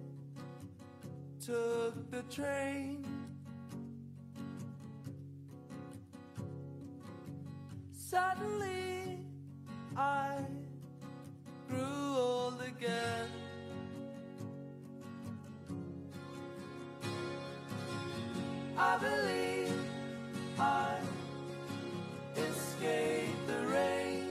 took 1.49 2.11
the 2.11 2.21
train. 2.29 3.03
Suddenly, 7.91 9.17
I 9.97 10.41
grew 11.67 12.17
old 12.17 12.61
again. 12.61 13.29
I 18.77 18.97
believe 19.07 19.73
I 20.59 20.99
escaped 22.37 23.47
the 23.47 23.67
rain. 23.67 24.29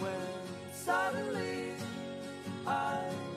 when 0.00 0.72
suddenly 0.72 1.59
I 2.70 3.29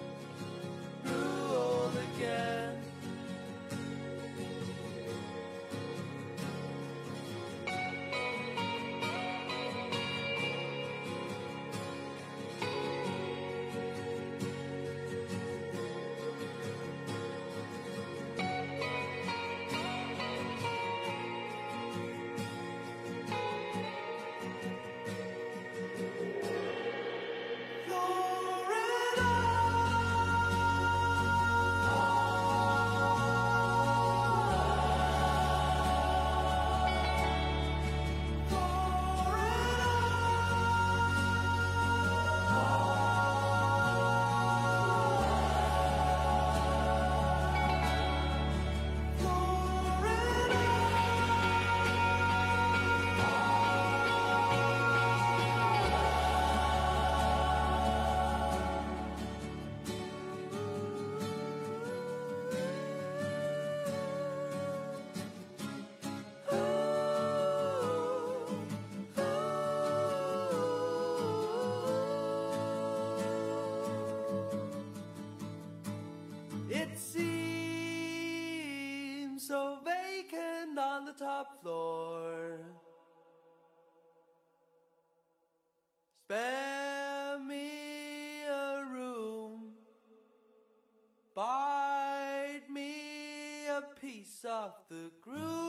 of 94.24 94.74
the 94.89 95.11
groove. 95.21 95.62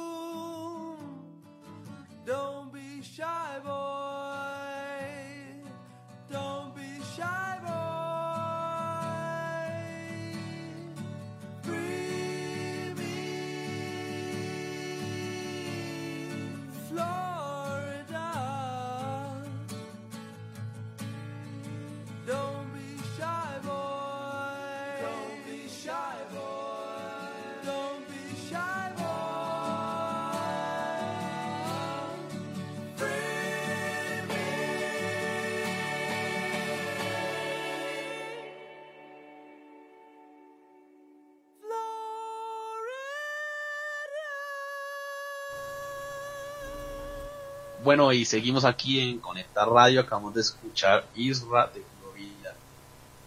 Bueno, 47.85 48.13
y 48.15 48.25
seguimos 48.25 48.65
aquí 48.65 48.99
en 48.99 49.19
Conectar 49.19 49.69
Radio. 49.69 50.01
Acabamos 50.01 50.33
de 50.33 50.41
escuchar 50.41 51.05
Isra 51.15 51.67
de 51.67 51.85
Florida. 52.01 52.55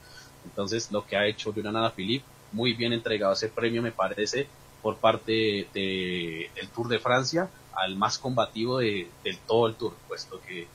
Entonces, 0.44 0.90
lo 0.90 1.07
que 1.07 1.16
ha 1.16 1.26
hecho 1.26 1.52
Julian 1.52 1.76
Alaphilippe, 1.76 2.26
muy 2.55 2.72
bien 2.72 2.92
entregado 2.92 3.32
ese 3.32 3.48
premio, 3.48 3.82
me 3.82 3.92
parece, 3.92 4.46
por 4.82 4.96
parte 4.96 5.68
de, 5.74 6.50
del 6.55 6.68
Tour 6.68 6.88
de 6.88 6.98
Francia, 6.98 7.50
al 7.74 7.96
más 7.96 8.18
combativo 8.18 8.78
de, 8.78 9.09
del 9.22 9.38
todo 9.38 9.66
el 9.66 9.74
Tour, 9.74 9.94
puesto 10.09 10.40
que 10.40 10.66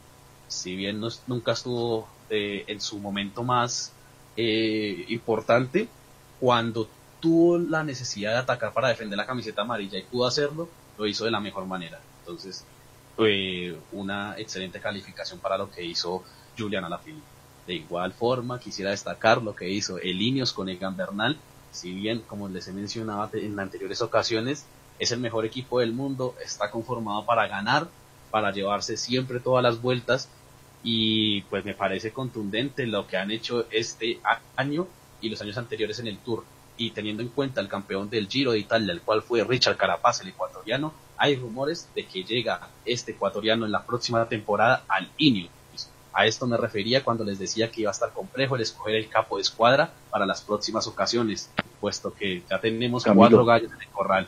si 0.48 0.76
bien 0.76 1.00
no 1.00 1.08
nunca 1.28 1.54
estuvo 1.54 2.08
eh, 2.30 2.66
en 2.68 2.82
su 2.82 3.00
momento 3.00 3.44
más 3.44 3.94
eh, 4.36 5.06
importante, 5.10 5.88
cuando 6.40 6.88
tuvo 7.20 7.58
la 7.58 7.84
necesidad 7.84 8.32
de 8.32 8.38
atacar 8.40 8.74
para 8.74 8.90
defender 8.90 9.18
la 9.18 9.26
camiseta 9.26 9.62
amarilla 9.62 10.00
y 10.00 10.04
pudo 10.04 10.26
hacerlo, 10.28 10.70
lo 10.98 11.08
hizo 11.08 11.26
de 11.26 11.32
la 11.32 11.40
mejor 11.40 11.66
manera. 11.66 12.00
Entonces, 12.20 12.66
eh, 13.18 13.78
una 13.92 14.38
excelente 14.38 14.80
calificación 14.80 15.40
para 15.40 15.58
lo 15.58 15.70
que 15.70 15.84
hizo 15.84 16.24
Julian 16.58 16.86
Alaphilippe. 16.86 17.28
De 17.68 17.76
igual 17.76 18.14
forma, 18.14 18.60
quisiera 18.60 18.92
destacar 18.92 19.42
lo 19.42 19.56
que 19.56 19.70
hizo 19.70 19.98
Elinios 19.98 20.54
con 20.54 20.70
Egan 20.70 20.96
Bernal. 20.96 21.38
Si 21.72 21.94
bien, 21.94 22.22
como 22.28 22.50
les 22.50 22.68
he 22.68 22.74
mencionado 22.74 23.30
en 23.34 23.60
anteriores 23.60 24.02
ocasiones, 24.02 24.66
es 24.98 25.12
el 25.12 25.20
mejor 25.20 25.46
equipo 25.46 25.80
del 25.80 25.94
mundo, 25.94 26.36
está 26.44 26.70
conformado 26.72 27.26
para 27.26 27.48
ganar, 27.48 27.88
para 28.32 28.52
llevarse 28.52 28.98
siempre 28.98 29.40
todas 29.40 29.64
las 29.64 29.82
vueltas 29.82 30.30
y 30.84 31.42
pues 31.44 31.66
me 31.66 31.74
parece 31.74 32.12
contundente 32.12 32.86
lo 32.88 33.08
que 33.08 33.18
han 33.18 33.32
hecho 33.32 33.66
este 33.72 34.20
año 34.56 34.88
y 35.22 35.30
los 35.30 35.42
años 35.42 35.58
anteriores 35.58 36.00
en 36.00 36.08
el 36.08 36.18
Tour. 36.20 36.44
Y 36.78 36.92
teniendo 36.92 37.22
en 37.22 37.30
cuenta 37.30 37.60
el 37.60 37.68
campeón 37.68 38.10
del 38.10 38.30
Giro 38.30 38.54
de 38.54 38.60
Italia, 38.60 38.94
el 38.94 39.02
cual 39.02 39.22
fue 39.22 39.44
Richard 39.44 39.76
Carapaz, 39.76 40.22
el 40.22 40.30
ecuatoriano, 40.30 40.94
hay 41.18 41.36
rumores 41.36 41.90
de 41.94 42.06
que 42.06 42.24
llega 42.24 42.70
este 42.86 43.12
ecuatoriano 43.12 43.66
en 43.66 43.74
la 43.74 43.86
próxima 43.86 44.26
temporada 44.28 44.86
al 44.88 45.10
Ineos. 45.18 45.52
A 46.20 46.26
esto 46.26 46.46
me 46.48 46.58
refería 46.58 47.02
cuando 47.02 47.24
les 47.24 47.40
decía 47.40 47.72
que 47.72 47.80
iba 47.80 47.92
a 47.92 47.94
estar 47.94 48.12
complejo 48.12 48.58
el 48.58 48.62
escoger 48.62 48.96
el 48.96 49.08
capo 49.08 49.38
de 49.38 49.42
escuadra 49.44 49.94
para 50.10 50.26
las 50.26 50.42
próximas 50.42 50.86
ocasiones, 50.86 51.50
puesto 51.80 52.14
que 52.14 52.44
ya 52.50 52.60
tenemos 52.60 53.06
Camilo. 53.06 53.22
cuatro 53.22 53.46
gallos 53.46 53.72
en 53.72 53.82
el 53.82 53.88
corral. 53.88 54.28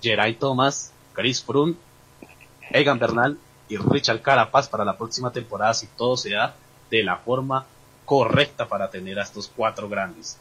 Geraint 0.00 0.38
Thomas, 0.38 0.92
Chris 1.12 1.42
Froome, 1.42 1.74
Egan 2.70 3.00
Bernal 3.00 3.38
y 3.68 3.76
Richard 3.76 4.22
Carapaz 4.22 4.68
para 4.68 4.84
la 4.84 4.96
próxima 4.96 5.32
temporada 5.32 5.74
si 5.74 5.88
todo 5.88 6.16
se 6.16 6.30
da 6.30 6.54
de 6.92 7.02
la 7.02 7.16
forma 7.16 7.66
correcta 8.04 8.68
para 8.68 8.88
tener 8.88 9.18
a 9.18 9.24
estos 9.24 9.48
cuatro 9.48 9.88
grandes. 9.88 10.38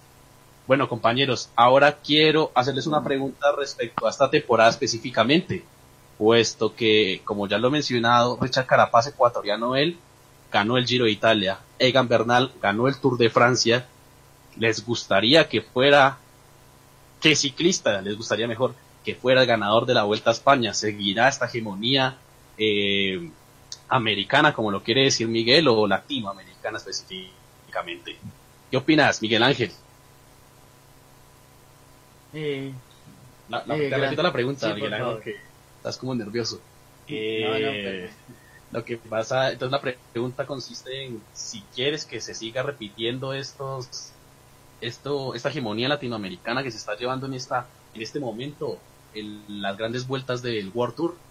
Bueno, 0.67 0.87
compañeros, 0.87 1.49
ahora 1.55 1.93
quiero 1.93 2.51
hacerles 2.53 2.85
una 2.85 3.03
pregunta 3.03 3.47
respecto 3.57 4.05
a 4.05 4.11
esta 4.11 4.29
temporada 4.29 4.69
específicamente, 4.69 5.65
puesto 6.19 6.75
que, 6.75 7.23
como 7.25 7.47
ya 7.47 7.57
lo 7.57 7.69
he 7.69 7.71
mencionado, 7.71 8.37
Richard 8.39 8.67
Carapaz, 8.67 9.07
ecuatoriano 9.07 9.75
él, 9.75 9.97
ganó 10.51 10.77
el 10.77 10.85
Giro 10.85 11.05
de 11.05 11.11
Italia, 11.11 11.59
Egan 11.79 12.07
Bernal 12.07 12.51
ganó 12.61 12.87
el 12.87 12.97
Tour 12.99 13.17
de 13.17 13.29
Francia. 13.29 13.87
¿Les 14.57 14.85
gustaría 14.85 15.47
que 15.47 15.61
fuera, 15.61 16.17
qué 17.21 17.35
ciclista 17.35 18.01
les 18.01 18.17
gustaría 18.17 18.47
mejor 18.47 18.75
que 19.05 19.15
fuera 19.15 19.41
el 19.41 19.47
ganador 19.47 19.85
de 19.85 19.93
la 19.93 20.03
Vuelta 20.03 20.29
a 20.29 20.33
España? 20.33 20.73
¿Seguirá 20.73 21.27
esta 21.29 21.45
hegemonía 21.45 22.17
eh, 22.57 23.29
americana, 23.87 24.53
como 24.53 24.71
lo 24.71 24.83
quiere 24.83 25.03
decir 25.05 25.27
Miguel, 25.27 25.67
o 25.69 25.87
latinoamericana 25.87 26.77
específicamente? 26.77 28.17
¿Qué 28.69 28.77
opinas, 28.77 29.21
Miguel 29.21 29.43
Ángel? 29.43 29.71
Eh, 32.33 32.71
La, 33.49 33.63
la- 33.65 33.75
Eh, 33.77 33.89
te 33.89 33.97
repito 33.97 34.23
la 34.23 34.31
pregunta, 34.33 34.67
sí, 34.67 34.73
Miguel 34.73 34.93
Ángel, 34.93 35.21
que 35.23 35.35
estás 35.77 35.97
como 35.97 36.15
nervioso. 36.15 36.55
No, 36.55 36.63
no, 36.63 36.63
Eh, 37.13 38.09
Lo 38.71 38.85
que 38.85 38.97
pasa, 38.97 39.51
entonces 39.51 39.71
la 39.71 39.81
pre- 39.81 40.03
pregunta 40.11 40.45
consiste 40.47 41.05
en 41.05 41.27
si 41.31 41.69
quieres 41.69 42.05
que 42.05 42.21
se 42.21 42.33
siga 42.33 42.63
repitiendo 42.63 43.33
estos, 43.33 44.19
esto, 44.79 45.35
esta 45.35 45.49
hegemonía 45.49 45.89
latinoamericana 45.89 46.63
que 46.63 46.71
se 46.71 46.77
está 46.77 46.95
llevando 46.97 47.27
en 47.27 47.33
esta, 47.35 47.71
en 47.93 48.01
este 48.01 48.19
momento, 48.21 48.87
en 49.11 49.61
las 49.61 49.77
grandes 49.77 50.07
vueltas 50.07 50.41
del 50.41 50.71
World 50.73 50.95
Tour. 50.95 51.23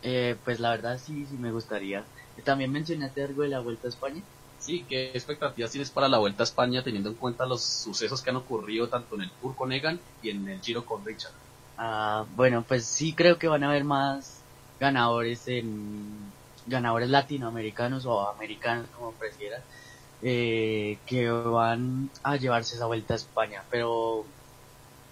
eh, 0.00 0.40
pues 0.44 0.58
la 0.60 0.70
verdad 0.70 0.96
sí, 0.98 1.26
sí 1.26 1.36
me 1.38 1.52
gustaría. 1.52 2.10
También 2.44 2.72
mencionaste 2.72 3.22
algo 3.22 3.42
de 3.42 3.48
la 3.48 3.60
Vuelta 3.60 3.88
a 3.88 3.90
España. 3.90 4.22
Sí, 4.58 4.86
¿qué 4.86 5.12
expectativas 5.12 5.70
tienes 5.70 5.90
para 5.90 6.08
la 6.10 6.18
Vuelta 6.18 6.42
a 6.42 6.44
España 6.44 6.82
teniendo 6.84 7.08
en 7.08 7.16
cuenta 7.16 7.46
los 7.46 7.64
sucesos 7.80 8.20
que 8.22 8.28
han 8.28 8.36
ocurrido 8.36 8.90
tanto 8.90 9.14
en 9.14 9.22
el 9.22 9.34
Tour 9.38 9.56
con 9.56 9.72
Egan 9.72 10.04
y 10.20 10.28
en 10.28 10.46
el 10.46 10.60
Giro 10.60 10.84
con 10.84 11.06
Richard? 11.06 11.32
Ah, 11.76 12.26
bueno, 12.30 12.64
pues 12.66 12.88
sí 12.88 13.14
creo 13.14 13.38
que 13.38 13.48
van 13.48 13.62
a 13.64 13.68
haber 13.70 13.84
más 13.84 14.45
ganadores 14.80 15.46
en 15.48 16.32
ganadores 16.66 17.08
latinoamericanos 17.08 18.06
o 18.06 18.28
americanos 18.28 18.86
como 18.96 19.12
prefieras 19.12 19.62
eh, 20.22 20.98
que 21.06 21.30
van 21.30 22.10
a 22.22 22.36
llevarse 22.36 22.74
esa 22.74 22.86
vuelta 22.86 23.14
a 23.14 23.16
España, 23.16 23.62
pero 23.70 24.24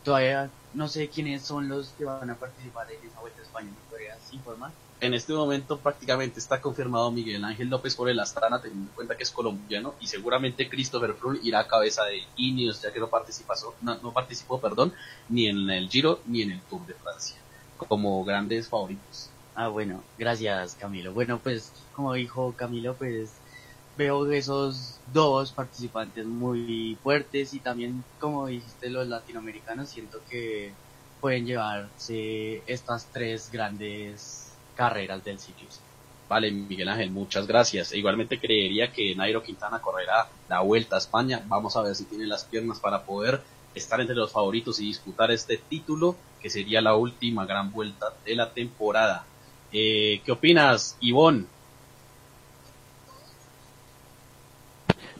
todavía 0.02 0.50
no 0.72 0.88
sé 0.88 1.08
quiénes 1.08 1.42
son 1.42 1.68
los 1.68 1.88
que 1.90 2.04
van 2.04 2.30
a 2.30 2.34
participar 2.34 2.90
en 2.90 3.06
esa 3.06 3.20
vuelta 3.20 3.40
a 3.40 3.44
España. 3.44 3.68
¿Me 3.68 3.90
podrías 3.90 4.32
informar? 4.32 4.72
En 5.00 5.12
este 5.12 5.34
momento 5.34 5.78
prácticamente 5.78 6.40
está 6.40 6.60
confirmado 6.60 7.10
Miguel 7.10 7.44
Ángel 7.44 7.68
López 7.68 7.94
por 7.94 8.08
el 8.08 8.18
Astana, 8.18 8.62
teniendo 8.62 8.90
en 8.90 8.94
cuenta 8.94 9.16
que 9.16 9.24
es 9.24 9.30
colombiano, 9.30 9.94
y 10.00 10.06
seguramente 10.06 10.68
Christopher 10.68 11.14
Froome 11.14 11.40
irá 11.42 11.60
a 11.60 11.68
cabeza 11.68 12.04
de 12.04 12.22
Ineos, 12.36 12.80
ya 12.80 12.92
que 12.92 13.00
no 13.00 13.08
participó, 13.08 13.52
no, 13.82 13.96
no 13.96 14.12
participó 14.12 14.60
perdón, 14.60 14.94
ni 15.28 15.48
en 15.48 15.68
el 15.68 15.90
Giro 15.90 16.20
ni 16.26 16.42
en 16.42 16.52
el 16.52 16.60
Tour 16.62 16.86
de 16.86 16.94
Francia, 16.94 17.36
como 17.76 18.24
grandes 18.24 18.68
favoritos. 18.68 19.28
Ah, 19.54 19.68
bueno, 19.68 20.02
gracias 20.18 20.74
Camilo. 20.74 21.12
Bueno, 21.12 21.38
pues 21.38 21.72
como 21.94 22.12
dijo 22.14 22.54
Camilo, 22.56 22.94
pues 22.94 23.30
veo 23.96 24.30
esos 24.32 24.98
dos 25.12 25.52
participantes 25.52 26.26
muy 26.26 26.98
fuertes 27.02 27.54
y 27.54 27.60
también, 27.60 28.02
como 28.18 28.46
dijiste, 28.46 28.90
los 28.90 29.06
latinoamericanos, 29.06 29.88
siento 29.88 30.20
que 30.28 30.72
pueden 31.20 31.46
llevarse 31.46 32.62
estas 32.66 33.06
tres 33.06 33.50
grandes 33.52 34.52
carreras 34.74 35.24
del 35.24 35.38
ciclismo. 35.38 35.84
Vale, 36.28 36.50
Miguel 36.50 36.88
Ángel, 36.88 37.10
muchas 37.10 37.46
gracias. 37.46 37.92
E 37.92 37.98
igualmente 37.98 38.40
creería 38.40 38.90
que 38.90 39.14
Nairo 39.14 39.42
Quintana 39.42 39.80
correrá 39.80 40.28
la 40.48 40.60
Vuelta 40.60 40.96
a 40.96 40.98
España. 40.98 41.42
Vamos 41.46 41.76
a 41.76 41.82
ver 41.82 41.94
si 41.94 42.04
tiene 42.04 42.26
las 42.26 42.44
piernas 42.44 42.80
para 42.80 43.04
poder 43.04 43.42
estar 43.74 44.00
entre 44.00 44.16
los 44.16 44.32
favoritos 44.32 44.80
y 44.80 44.86
disputar 44.86 45.30
este 45.30 45.58
título, 45.58 46.16
que 46.40 46.50
sería 46.50 46.80
la 46.80 46.96
última 46.96 47.46
gran 47.46 47.70
vuelta 47.70 48.12
de 48.24 48.34
la 48.34 48.52
temporada. 48.52 49.24
Eh, 49.76 50.20
¿Qué 50.24 50.30
opinas, 50.30 50.96
Ivonne? 51.00 51.46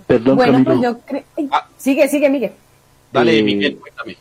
Perdón, 0.07 0.37
bueno, 0.37 0.53
Camilo. 0.53 0.71
pues 0.71 0.81
yo 0.81 1.01
creo... 1.01 1.25
Sigue, 1.77 2.09
sigue, 2.09 2.31
Miguel. 2.31 2.53
Dale, 3.13 3.39
Eh, 3.39 3.43
Miguel, 3.43 3.77
cuéntame. 3.79 4.17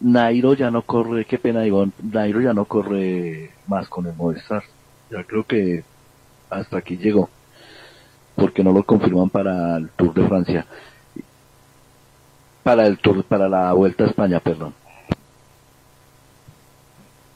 Nairo 0.00 0.52
ya 0.54 0.70
no 0.70 0.82
corre, 0.82 1.24
qué 1.24 1.38
pena, 1.38 1.66
Ivonne. 1.66 1.92
Nairo 2.02 2.40
ya 2.42 2.52
no 2.52 2.66
corre 2.66 3.50
más 3.66 3.88
con 3.88 4.06
el 4.06 4.14
Movistar. 4.14 4.62
Ya 5.10 5.24
creo 5.24 5.44
que 5.44 5.82
hasta 6.50 6.76
aquí 6.78 6.96
llegó. 6.98 7.30
Porque 8.36 8.62
no 8.62 8.72
lo 8.72 8.82
confirman 8.84 9.30
para 9.30 9.76
el 9.78 9.88
Tour 9.90 10.12
de 10.14 10.28
Francia. 10.28 10.66
Para 12.62 12.86
el 12.86 12.98
Tour, 12.98 13.24
para 13.24 13.48
la 13.48 13.72
Vuelta 13.72 14.04
a 14.04 14.08
España, 14.08 14.40
perdón. 14.40 14.74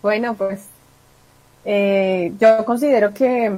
Bueno, 0.03 0.35
pues 0.35 0.67
eh, 1.65 2.33
yo 2.39 2.65
considero 2.65 3.13
que 3.13 3.57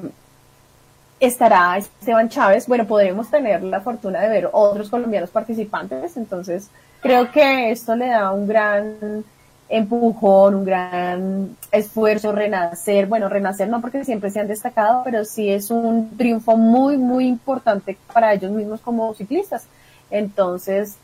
estará 1.20 1.76
Esteban 1.76 2.28
Chávez. 2.28 2.66
Bueno, 2.66 2.86
podremos 2.86 3.30
tener 3.30 3.62
la 3.62 3.80
fortuna 3.80 4.20
de 4.20 4.28
ver 4.28 4.50
otros 4.52 4.90
colombianos 4.90 5.30
participantes, 5.30 6.16
entonces 6.16 6.68
creo 7.00 7.30
que 7.30 7.70
esto 7.70 7.96
le 7.96 8.08
da 8.08 8.32
un 8.32 8.46
gran 8.46 9.24
empujón, 9.68 10.54
un 10.54 10.64
gran 10.64 11.56
esfuerzo, 11.72 12.32
renacer. 12.32 13.06
Bueno, 13.06 13.28
renacer 13.28 13.68
no 13.68 13.80
porque 13.80 14.04
siempre 14.04 14.30
se 14.30 14.40
han 14.40 14.48
destacado, 14.48 15.02
pero 15.04 15.24
sí 15.24 15.50
es 15.50 15.70
un 15.70 16.16
triunfo 16.16 16.56
muy, 16.56 16.96
muy 16.96 17.26
importante 17.26 17.98
para 18.12 18.32
ellos 18.32 18.50
mismos 18.52 18.80
como 18.80 19.12
ciclistas. 19.14 19.66
Entonces, 20.10 20.96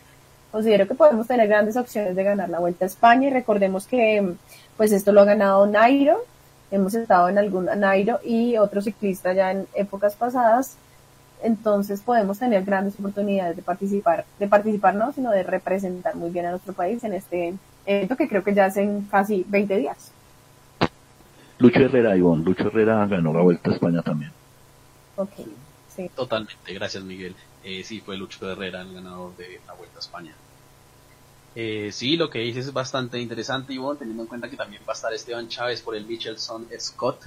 considero 0.53 0.87
que 0.87 0.95
podemos 0.95 1.27
tener 1.27 1.49
grandes 1.49 1.77
opciones 1.77 2.15
de 2.15 2.23
ganar 2.23 2.51
la 2.51 2.61
Vuelta 2.61 2.85
a 2.85 2.89
España 2.89 3.29
y 3.29 3.33
recordemos 3.33 3.87
que 3.87 4.35
pues 4.77 4.93
esto 4.93 5.13
lo 5.13 5.23
ha 5.23 5.25
ganado 5.25 5.67
Nairo, 5.67 6.19
hemos 6.73 6.95
estado 6.95 7.29
en 7.29 7.39
algún 7.39 7.67
Nairo 7.67 8.19
y 8.25 8.57
otro 8.57 8.81
ciclista 8.81 9.33
ya 9.33 9.53
en 9.53 9.69
épocas 9.75 10.17
pasadas, 10.17 10.77
entonces 11.43 12.01
podemos 12.01 12.39
tener 12.39 12.65
grandes 12.65 12.99
oportunidades 12.99 13.57
de 13.57 13.63
participar, 13.63 14.25
de 14.39 14.49
participar 14.49 14.95
no, 14.95 15.13
sino 15.13 15.31
de 15.31 15.43
representar 15.43 16.17
muy 16.17 16.31
bien 16.31 16.47
a 16.47 16.51
nuestro 16.51 16.73
país 16.73 17.05
en 17.05 17.13
este 17.13 17.55
evento 17.85 18.17
que 18.17 18.29
creo 18.29 18.43
que 18.43 18.55
ya 18.55 18.65
hacen 18.65 19.07
casi 19.11 19.45
20 19.49 19.77
días. 19.77 20.13
Lucho 21.59 21.81
Herrera, 21.81 22.17
Ivonne. 22.17 22.45
Lucho 22.45 22.69
Herrera 22.69 23.07
ganó 23.07 23.33
la 23.33 23.43
Vuelta 23.43 23.71
a 23.71 23.75
España 23.75 24.03
también. 24.03 24.33
Ok, 25.17 25.33
sí. 25.95 26.11
Totalmente, 26.15 26.73
gracias 26.73 27.05
Miguel. 27.05 27.37
Eh, 27.65 27.85
sí, 27.85 28.01
fue 28.01 28.17
Lucho 28.17 28.51
Herrera 28.51 28.81
el 28.81 28.95
ganador 28.95 29.37
de 29.37 29.61
la 29.67 29.75
Vuelta 29.75 29.97
a 29.97 30.01
España. 30.01 30.35
Eh, 31.55 31.91
sí, 31.93 32.17
lo 32.17 32.31
que 32.31 32.39
dices 32.39 32.67
es 32.67 32.73
bastante 32.73 33.19
interesante, 33.19 33.75
Ivonne, 33.75 33.99
teniendo 33.99 34.23
en 34.23 34.29
cuenta 34.29 34.49
que 34.49 34.57
también 34.57 34.83
va 34.89 34.93
a 34.93 34.97
estar 34.97 35.13
Esteban 35.13 35.49
Chávez 35.49 35.83
por 35.83 35.95
el 35.95 36.07
Michelson 36.07 36.67
Scott. 36.79 37.27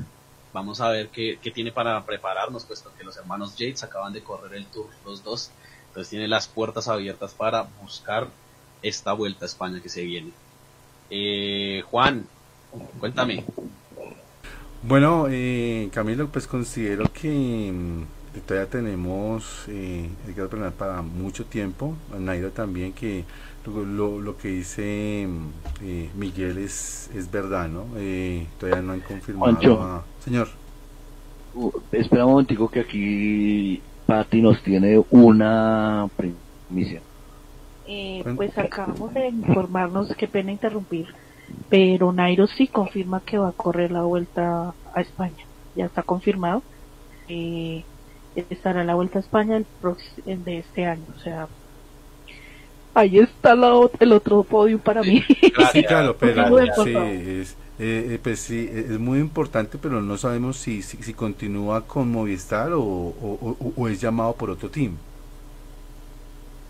Vamos 0.53 0.81
a 0.81 0.89
ver 0.89 1.09
qué, 1.09 1.37
tiene 1.53 1.71
para 1.71 2.03
prepararnos, 2.05 2.65
puesto 2.65 2.91
que 2.97 3.03
los 3.03 3.17
hermanos 3.17 3.55
Yates 3.57 3.83
acaban 3.83 4.13
de 4.13 4.23
correr 4.23 4.55
el 4.55 4.65
Tour, 4.67 4.87
los 5.05 5.23
dos. 5.23 5.51
Entonces 5.89 6.09
tiene 6.09 6.27
las 6.27 6.47
puertas 6.47 6.87
abiertas 6.87 7.33
para 7.33 7.67
buscar 7.81 8.27
esta 8.81 9.13
Vuelta 9.13 9.45
a 9.45 9.47
España 9.47 9.81
que 9.81 9.89
se 9.89 10.03
viene. 10.03 10.31
Eh, 11.09 11.83
Juan, 11.91 12.25
cuéntame. 12.99 13.43
Bueno, 14.81 15.27
eh, 15.29 15.89
Camilo, 15.91 16.29
pues 16.29 16.47
considero 16.47 17.11
que 17.11 17.71
mm, 17.73 18.39
todavía 18.47 18.69
tenemos 18.69 19.65
eh, 19.67 20.09
Edgar 20.27 20.47
Bernal 20.47 20.73
para 20.73 21.01
mucho 21.01 21.45
tiempo. 21.45 21.95
Nairo 22.17 22.51
también, 22.51 22.93
que 22.93 23.25
lo, 23.65 23.83
lo- 23.85 24.21
lo 24.21 24.37
que 24.37 24.49
dice 24.49 25.27
eh, 25.81 26.09
Miguel 26.15 26.57
es, 26.57 27.09
es 27.13 27.29
verdad, 27.31 27.67
¿no? 27.67 27.85
Eh, 27.97 28.47
todavía 28.59 28.81
no 28.81 28.93
han 28.93 29.01
confirmado 29.01 29.51
Juancho. 29.53 29.81
a... 29.81 30.03
Señor. 30.23 30.47
Uh, 31.53 31.71
espera 31.91 32.25
un 32.25 32.31
momentico 32.33 32.69
que 32.69 32.81
aquí 32.81 33.81
Patti 34.05 34.41
nos 34.41 34.61
tiene 34.61 35.01
una 35.09 36.07
primicia. 36.17 37.01
Eh, 37.87 38.23
pues 38.35 38.57
acabamos 38.57 39.13
de 39.13 39.29
informarnos, 39.29 40.13
qué 40.17 40.27
pena 40.27 40.51
interrumpir, 40.51 41.07
pero 41.69 42.11
Nairo 42.11 42.47
sí 42.47 42.67
confirma 42.67 43.21
que 43.21 43.37
va 43.37 43.49
a 43.49 43.53
correr 43.53 43.91
la 43.91 44.01
vuelta 44.03 44.73
a 44.93 45.01
España. 45.01 45.45
Ya 45.75 45.85
está 45.85 46.03
confirmado. 46.03 46.63
Eh, 47.27 47.85
estará 48.35 48.83
la 48.83 48.95
vuelta 48.95 49.19
a 49.19 49.21
España 49.21 49.55
el 49.57 49.65
próximo 49.81 50.23
de 50.43 50.59
este 50.59 50.85
año. 50.85 51.05
O 51.15 51.19
sea, 51.19 51.47
ahí 52.95 53.19
está 53.19 53.55
la 53.55 53.71
el 53.99 54.11
otro 54.13 54.43
podio 54.43 54.79
para 54.79 55.03
mí. 55.03 55.23
Sí, 55.71 55.83
claro, 55.85 56.17
pero 56.17 56.73
sí, 56.73 56.91
es, 56.91 57.51
eh, 57.77 58.13
eh, 58.13 58.19
pues 58.21 58.39
sí, 58.41 58.69
es 58.71 58.99
muy 58.99 59.19
importante, 59.19 59.77
pero 59.77 60.01
no 60.01 60.17
sabemos 60.17 60.57
si, 60.57 60.81
si, 60.81 60.97
si 61.03 61.13
continúa 61.13 61.87
con 61.87 62.11
Movistar 62.11 62.73
o, 62.73 62.81
o- 62.81 63.57
o- 63.59 63.73
o 63.75 63.87
es 63.87 64.01
llamado 64.01 64.37
por 64.37 64.49
otro 64.49 64.69
team. 64.71 64.97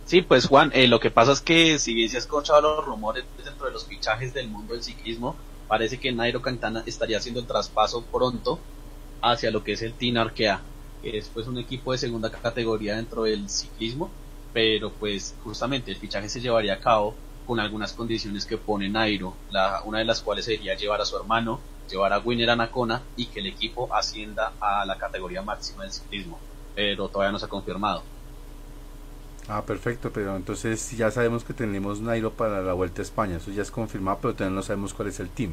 Sí, 0.03 0.21
pues 0.21 0.45
Juan, 0.47 0.71
eh, 0.73 0.87
lo 0.87 0.99
que 0.99 1.09
pasa 1.11 1.31
es 1.31 1.41
que 1.41 1.79
si 1.79 1.93
bien 1.95 2.09
se 2.09 2.17
ha 2.17 2.19
escuchado 2.19 2.61
los 2.61 2.85
rumores 2.85 3.25
dentro 3.43 3.65
de 3.65 3.71
los 3.73 3.87
fichajes 3.87 4.33
del 4.33 4.49
mundo 4.49 4.73
del 4.73 4.83
ciclismo, 4.83 5.43
parece 5.67 5.99
que 5.99 6.11
Nairo 6.13 6.41
Quintana 6.41 6.83
estaría 6.85 7.17
haciendo 7.17 7.39
el 7.39 7.47
traspaso 7.47 8.07
pronto 8.11 8.67
hacia 9.21 9.51
lo 9.51 9.63
que 9.63 9.73
es 9.73 9.81
el 9.81 9.97
Team 9.97 10.17
Arkea, 10.17 10.69
que 11.01 11.17
es 11.17 11.29
pues 11.29 11.47
un 11.47 11.57
equipo 11.57 11.91
de 11.91 11.97
segunda 11.97 12.29
categoría 12.31 12.95
dentro 12.97 13.23
del 13.23 13.49
ciclismo, 13.49 14.19
pero 14.55 14.89
pues 14.89 15.35
justamente 15.43 15.91
el 15.91 15.97
fichaje 15.97 16.29
se 16.29 16.39
llevaría 16.39 16.75
a 16.75 16.79
cabo 16.79 17.13
con 17.45 17.59
algunas 17.59 17.91
condiciones 17.91 18.45
que 18.45 18.57
pone 18.57 18.87
Nairo, 18.87 19.35
la, 19.51 19.81
una 19.83 19.99
de 19.99 20.05
las 20.05 20.21
cuales 20.21 20.45
sería 20.45 20.75
llevar 20.75 21.01
a 21.01 21.05
su 21.05 21.17
hermano, 21.17 21.59
llevar 21.89 22.13
a 22.13 22.19
Winner 22.19 22.49
Anacona 22.49 23.01
y 23.17 23.25
que 23.25 23.41
el 23.41 23.47
equipo 23.47 23.93
ascienda 23.93 24.53
a 24.61 24.85
la 24.85 24.97
categoría 24.97 25.41
máxima 25.41 25.83
del 25.83 25.91
ciclismo, 25.91 26.39
pero 26.73 27.09
todavía 27.09 27.33
no 27.33 27.39
se 27.39 27.47
ha 27.47 27.49
confirmado. 27.49 28.01
Ah, 29.49 29.61
perfecto, 29.65 30.09
pero 30.13 30.37
entonces 30.37 30.89
ya 30.91 31.11
sabemos 31.11 31.43
que 31.43 31.53
tenemos 31.53 31.99
Nairo 31.99 32.31
para 32.31 32.61
la 32.61 32.71
Vuelta 32.71 33.01
a 33.01 33.03
España, 33.03 33.35
eso 33.35 33.51
ya 33.51 33.61
es 33.61 33.71
confirmado, 33.71 34.19
pero 34.21 34.35
todavía 34.35 34.55
no 34.55 34.63
sabemos 34.63 34.93
cuál 34.93 35.09
es 35.09 35.19
el 35.19 35.27
team. 35.27 35.51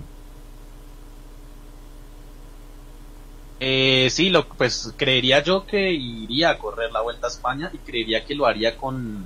Eh, 3.65 4.11
sí, 4.11 4.29
lo, 4.31 4.49
pues 4.49 4.93
creería 4.97 5.41
yo 5.41 5.65
que 5.65 5.93
iría 5.93 6.51
a 6.51 6.59
correr 6.59 6.91
la 6.91 7.01
Vuelta 7.01 7.29
a 7.29 7.31
España 7.31 7.71
y 7.73 7.79
creería 7.79 8.25
que 8.25 8.35
lo 8.35 8.47
haría 8.47 8.77
con, 8.77 9.25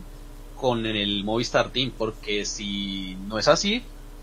con 0.55 0.85
el 0.85 1.25
Movistar 1.25 1.71
Team, 1.71 1.91
porque 1.97 2.45
si 2.45 3.17
no 3.29 3.39
es 3.39 3.49
así, 3.49 3.83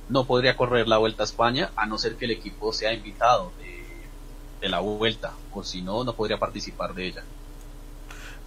no 0.10 0.26
podría 0.26 0.56
correr 0.56 0.88
la 0.88 1.00
Vuelta 1.00 1.24
a 1.24 1.26
España 1.26 1.72
a 1.76 1.88
no 1.88 1.98
ser 1.98 2.16
que 2.16 2.26
el 2.26 2.32
equipo 2.32 2.72
sea 2.72 2.94
invitado 2.94 3.54
de, 3.58 3.84
de 4.62 4.70
la 4.70 4.82
Vuelta, 4.82 5.34
o 5.52 5.64
si 5.64 5.82
no, 5.82 6.04
no 6.04 6.14
podría 6.14 6.38
participar 6.38 6.94
de 6.94 7.08
ella. 7.08 7.24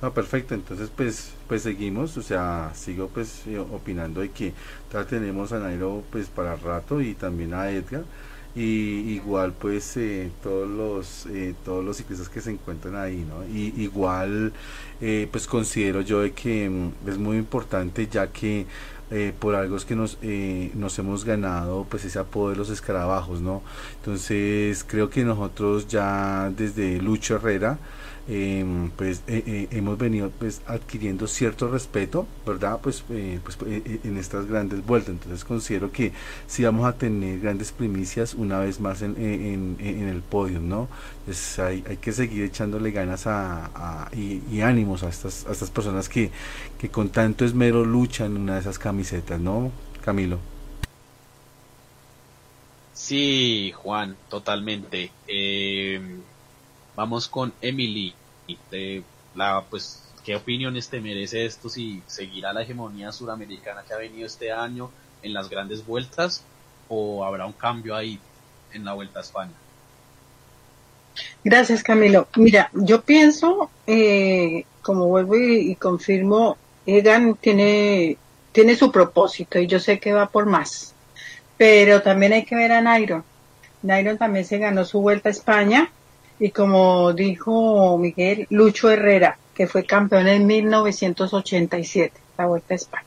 Ah, 0.03 0.11
perfecto, 0.11 0.55
entonces 0.55 0.89
pues 0.95 1.33
pues 1.49 1.63
seguimos, 1.63 2.17
o 2.17 2.23
sea, 2.23 2.71
sigo 2.77 3.09
pues 3.09 3.45
eh, 3.49 3.59
opinando 3.59 4.21
de 4.21 4.31
que 4.31 4.53
todavía 4.89 5.19
tenemos 5.19 5.51
a 5.53 5.59
Nairo 5.59 6.05
pues 6.13 6.29
para 6.29 6.55
rato 6.55 7.01
y 7.01 7.15
también 7.15 7.55
a 7.55 7.71
Edgar 7.71 8.05
y 8.57 9.13
igual 9.15 9.53
pues 9.53 9.97
eh, 9.99 10.31
todos 10.43 10.69
los 10.69 11.27
eh, 11.27 11.55
todos 11.65 11.85
los 11.85 11.99
ciclistas 11.99 12.29
que 12.31 12.41
se 12.41 12.51
encuentran 12.53 12.97
ahí, 12.97 13.25
¿no? 13.29 13.45
Y 13.47 13.75
igual 13.83 14.53
eh, 15.01 15.29
pues 15.31 15.47
considero 15.47 16.01
yo 16.01 16.23
que 16.35 16.69
mm, 16.71 17.09
es 17.09 17.19
muy 17.19 17.37
importante 17.37 18.09
ya 18.09 18.29
que 18.29 18.67
eh, 19.11 19.33
por 19.39 19.55
algo 19.55 19.77
es 19.77 19.85
que 19.85 19.95
nos, 19.95 20.19
eh, 20.23 20.73
nos 20.75 20.99
hemos 20.99 21.25
ganado 21.25 21.87
pues 21.89 22.05
ese 22.05 22.19
apodo 22.19 22.51
de 22.51 22.57
los 22.57 22.71
escarabajos, 22.71 23.41
¿no? 23.41 23.63
Entonces 23.99 24.85
creo 24.85 25.11
que 25.11 25.25
nosotros 25.25 25.87
ya 25.87 26.51
desde 26.57 27.01
Lucho 27.01 27.37
Herrera, 27.37 27.79
em, 28.29 28.91
pues 28.91 29.23
eh, 29.27 29.43
eh, 29.47 29.69
hemos 29.71 29.99
venido 29.99 30.31
pues 30.31 30.63
adquiriendo 30.67 31.27
cierto 31.27 31.69
respeto, 31.69 32.27
¿verdad? 32.47 32.81
Pues, 32.83 33.05
eh, 33.11 33.39
pues 33.43 33.57
eh, 33.67 33.83
eh, 33.85 34.01
en 34.05 34.17
estas 34.17 34.47
grandes 34.47 34.85
vueltas. 34.85 35.11
Entonces 35.11 35.45
considero 35.45 35.93
que 35.93 36.13
sí 36.47 36.65
vamos 36.65 36.87
a 36.87 36.95
tener 36.97 37.41
grandes 37.41 37.73
primicias 37.73 38.35
una 38.35 38.59
vez 38.59 38.81
más 38.81 39.03
en, 39.03 39.17
en, 39.17 40.09
el 40.09 40.23
podio, 40.23 40.61
¿no? 40.61 40.89
Pues 41.25 41.59
hay, 41.59 41.85
hay 41.89 41.97
que 41.97 42.13
seguir 42.13 42.45
echándole 42.45 42.91
ganas 42.91 43.27
a, 43.27 44.09
y, 44.13 44.43
y 44.51 44.61
ánimos 44.61 45.03
a 45.03 45.09
estas, 45.09 45.47
a 45.47 45.53
estas 45.53 45.71
personas 45.71 46.09
que, 46.09 46.31
que 46.79 46.89
con 46.89 47.09
tanto 47.11 47.45
esmero 47.45 47.85
luchan 47.85 48.37
una 48.37 48.55
de 48.55 48.61
esas 48.61 48.79
camisetas, 48.79 49.41
¿no? 49.41 49.71
Camilo. 50.05 50.39
Sí, 52.93 53.73
Juan, 53.77 54.17
totalmente. 54.29 55.13
Eh, 55.29 56.01
vamos 56.97 57.29
con 57.29 57.53
Emily. 57.61 58.15
De 58.71 59.03
la, 59.35 59.63
pues, 59.69 60.03
¿qué 60.25 60.35
opiniones 60.35 60.89
te 60.89 61.01
merece 61.01 61.45
esto 61.45 61.69
si 61.69 62.03
seguirá 62.07 62.53
la 62.53 62.63
hegemonía 62.63 63.13
suramericana 63.13 63.85
que 63.87 63.93
ha 63.93 63.99
venido 63.99 64.27
este 64.27 64.51
año 64.51 64.91
en 65.23 65.33
las 65.33 65.49
grandes 65.49 65.87
vueltas 65.87 66.43
o 66.89 67.25
habrá 67.25 67.47
un 67.47 67.53
cambio 67.53 67.95
ahí 67.95 68.19
en 68.73 68.85
la 68.85 68.95
Vuelta 68.95 69.19
a 69.19 69.23
España? 69.23 69.53
Gracias, 71.45 71.83
Camilo. 71.83 72.29
Mira, 72.37 72.71
yo 72.73 73.03
pienso, 73.03 73.71
eh, 73.87 74.65
como 74.83 75.07
vuelvo 75.07 75.37
y, 75.37 75.75
confirmo, 75.77 76.57
Egan 76.85 77.35
tiene, 77.35 78.17
tiene 78.53 78.77
su 78.77 78.93
propósito 78.93 79.59
y 79.59 79.67
yo 79.67 79.81
sé 79.81 79.99
que 79.99 80.13
va 80.13 80.29
por 80.29 80.47
más. 80.47 80.95
Pero 81.57 82.03
también 82.03 82.33
hay 82.33 82.45
que 82.45 82.55
ver 82.55 82.73
a 82.73 82.81
Nairo. 82.81 83.25
Nairo 83.83 84.17
también 84.17 84.45
se 84.45 84.59
ganó 84.59 84.85
su 84.85 85.01
vuelta 85.01 85.29
a 85.29 85.33
España 85.33 85.91
y 86.39 86.51
como 86.51 87.13
dijo 87.13 87.97
Miguel, 87.99 88.47
Lucho 88.51 88.91
Herrera, 88.91 89.39
que 89.55 89.67
fue 89.67 89.85
campeón 89.85 90.29
en 90.29 90.47
1987, 90.47 92.13
la 92.37 92.47
vuelta 92.47 92.75
a 92.75 92.77
España. 92.77 93.05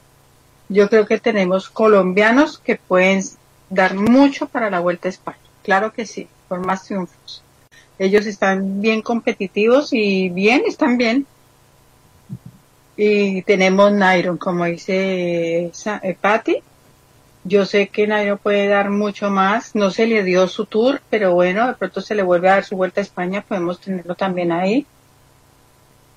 Yo 0.67 0.89
creo 0.89 1.05
que 1.05 1.19
tenemos 1.19 1.69
colombianos 1.69 2.57
que 2.59 2.75
pueden 2.75 3.23
dar 3.69 3.95
mucho 3.95 4.47
para 4.47 4.69
la 4.69 4.79
vuelta 4.79 5.07
a 5.07 5.11
España. 5.11 5.37
Claro 5.63 5.93
que 5.93 6.05
sí, 6.05 6.27
por 6.47 6.65
más 6.65 6.85
triunfos. 6.85 7.43
Ellos 7.99 8.25
están 8.25 8.81
bien 8.81 9.01
competitivos 9.01 9.93
y 9.93 10.29
bien, 10.29 10.63
están 10.65 10.97
bien. 10.97 11.27
Y 12.95 13.41
tenemos 13.43 13.91
Nairo, 13.91 14.37
como 14.37 14.65
dice 14.65 15.65
eh, 15.65 16.17
Patty. 16.19 16.63
Yo 17.49 17.65
sé 17.65 17.87
que 17.87 18.05
Nairo 18.05 18.37
puede 18.37 18.67
dar 18.67 18.91
mucho 18.91 19.31
más. 19.31 19.73
No 19.73 19.89
se 19.89 20.05
le 20.05 20.23
dio 20.23 20.47
su 20.47 20.67
tour, 20.67 21.01
pero 21.09 21.33
bueno, 21.33 21.65
de 21.65 21.73
pronto 21.73 21.99
se 21.99 22.13
le 22.13 22.21
vuelve 22.21 22.47
a 22.47 22.53
dar 22.53 22.63
su 22.63 22.75
vuelta 22.75 23.01
a 23.01 23.03
España. 23.03 23.41
Podemos 23.41 23.81
tenerlo 23.81 24.13
también 24.13 24.51
ahí. 24.51 24.85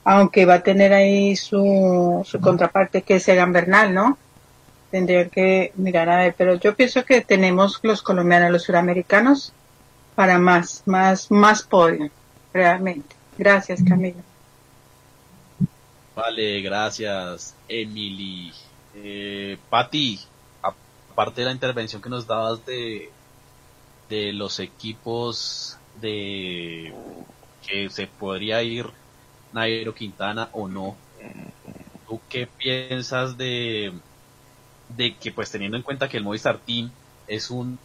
Aunque 0.05 0.45
va 0.45 0.55
a 0.55 0.63
tener 0.63 0.93
ahí 0.93 1.35
su, 1.37 2.23
su 2.27 2.39
contraparte 2.39 3.01
que 3.01 3.15
es 3.15 3.27
Egan 3.29 3.53
Bernal, 3.53 3.95
¿no? 3.95 4.19
Tendría 4.91 5.27
que 5.31 5.73
mirar 5.77 6.11
a 6.11 6.19
ver. 6.19 6.35
Pero 6.37 6.57
yo 6.57 6.75
pienso 6.75 7.03
que 7.07 7.23
tenemos 7.23 7.81
los 7.83 8.03
colombianos, 8.03 8.51
los 8.51 8.65
suramericanos, 8.65 9.55
para 10.15 10.39
más, 10.39 10.83
más, 10.85 11.31
más 11.31 11.63
podio, 11.63 12.11
realmente. 12.53 13.17
Gracias, 13.39 13.83
Camilo. 13.83 14.21
Vale, 16.15 16.61
gracias, 16.61 17.55
Emily. 17.69 18.53
Eh, 18.95 19.57
Patti, 19.71 20.21
aparte 21.13 21.43
de 21.43 21.47
la 21.47 21.53
intervención 21.53 22.01
que 22.01 22.09
nos 22.09 22.27
dabas 22.27 22.65
de, 22.65 23.11
de 24.09 24.33
los 24.33 24.61
equipos 24.61 25.77
de 26.01 26.95
que 27.67 27.91
se 27.91 28.07
podría 28.07 28.63
ir 28.63 28.87
Nairo 29.53 29.95
Quintana 29.95 30.49
o 30.53 30.69
no, 30.69 30.97
¿tú 32.09 32.21
qué 32.31 32.47
piensas 32.47 33.37
de, 33.37 33.93
de 34.89 35.17
que 35.17 35.33
pues 35.33 35.51
teniendo 35.51 35.77
en 35.77 35.83
cuenta 35.83 36.09
que 36.09 36.17
el 36.17 36.25
Movistar 36.25 36.59
Team 36.59 36.91
es 37.27 37.51
un, 37.51 37.79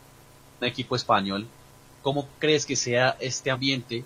un 0.61 0.67
equipo 0.67 0.95
español, 0.95 1.47
¿cómo 2.01 2.29
crees 2.39 2.65
que 2.65 2.77
sea 2.77 3.17
este 3.19 3.51
ambiente 3.51 4.05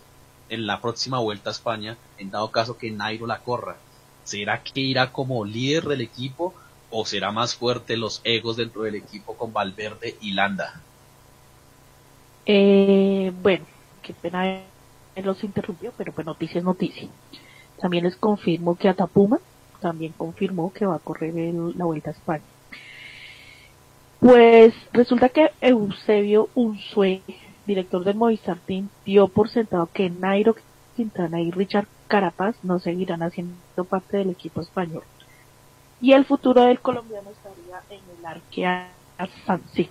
en 0.49 0.65
la 0.65 0.81
próxima 0.81 1.19
vuelta 1.19 1.51
a 1.51 1.53
España 1.53 1.95
en 2.17 2.31
dado 2.31 2.49
caso 2.51 2.77
que 2.77 2.89
Nairo 2.89 3.27
la 3.27 3.39
corra? 3.39 3.77
¿Será 4.23 4.63
que 4.63 4.79
irá 4.79 5.11
como 5.11 5.45
líder 5.45 5.83
del 5.85 6.01
equipo 6.01 6.55
o 6.91 7.05
será 7.05 7.31
más 7.31 7.55
fuerte 7.55 7.97
los 7.97 8.21
egos 8.23 8.57
dentro 8.57 8.83
del 8.83 8.95
equipo 8.95 9.35
con 9.35 9.53
Valverde 9.53 10.15
y 10.21 10.33
Landa? 10.33 10.81
Eh, 12.45 13.31
bueno, 13.41 13.65
qué 14.01 14.13
pena 14.13 14.61
los 15.15 15.43
interrumpió, 15.43 15.93
pero 15.97 16.11
pues 16.11 16.25
noticia 16.25 16.59
es 16.59 16.63
noticia. 16.63 17.07
También 17.79 18.03
les 18.03 18.15
confirmo 18.15 18.75
que 18.75 18.89
Atapuma 18.89 19.39
también 19.81 20.13
confirmó 20.15 20.71
que 20.71 20.85
va 20.85 20.95
a 20.95 20.99
correr 20.99 21.33
la 21.75 21.85
Vuelta 21.85 22.11
a 22.11 22.13
España. 22.13 22.43
Pues 24.19 24.73
resulta 24.93 25.29
que 25.29 25.51
Eusebio 25.61 26.49
Unsue, 26.53 27.21
director 27.65 28.03
del 28.03 28.15
Movistar 28.15 28.59
Team, 28.59 28.89
dio 29.03 29.27
por 29.27 29.49
sentado 29.49 29.89
que 29.91 30.09
Nairo 30.11 30.55
Quintana 30.95 31.41
y 31.41 31.49
Richard 31.49 31.87
Carapaz 32.07 32.55
no 32.63 32.79
seguirán 32.79 33.23
haciendo 33.23 33.83
parte 33.89 34.17
del 34.17 34.29
equipo 34.29 34.61
español. 34.61 35.03
Y 36.01 36.13
el 36.13 36.25
futuro 36.25 36.63
del 36.63 36.79
colombiano 36.79 37.29
estaría 37.29 37.81
en 37.89 38.01
el 38.17 38.25
Arkea 38.25 38.91
Sansi. 39.45 39.89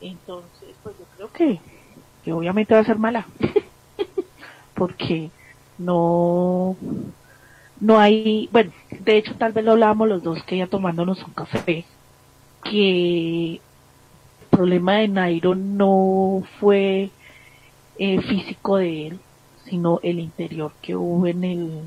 Entonces, 0.00 0.74
pues 0.82 0.96
yo 0.98 1.04
creo 1.16 1.32
que, 1.32 1.60
que 2.24 2.32
obviamente 2.32 2.74
va 2.74 2.80
a 2.80 2.84
ser 2.84 2.98
mala. 2.98 3.26
Porque 4.74 5.30
no, 5.78 6.76
no 7.80 7.98
hay, 7.98 8.48
bueno, 8.52 8.72
de 8.90 9.18
hecho 9.18 9.36
tal 9.36 9.52
vez 9.52 9.64
lo 9.64 9.72
hablábamos 9.72 10.08
los 10.08 10.22
dos 10.22 10.42
que 10.44 10.56
ya 10.56 10.66
tomándonos 10.66 11.22
un 11.22 11.32
café, 11.34 11.84
que 12.64 13.54
el 13.54 13.60
problema 14.50 14.96
de 14.96 15.08
Nairo 15.08 15.54
no 15.54 16.42
fue 16.58 17.10
eh, 17.98 18.20
físico 18.22 18.76
de 18.76 19.06
él, 19.06 19.20
sino 19.64 20.00
el 20.02 20.18
interior 20.18 20.72
que 20.82 20.96
hubo 20.96 21.26
en 21.26 21.44
el, 21.44 21.82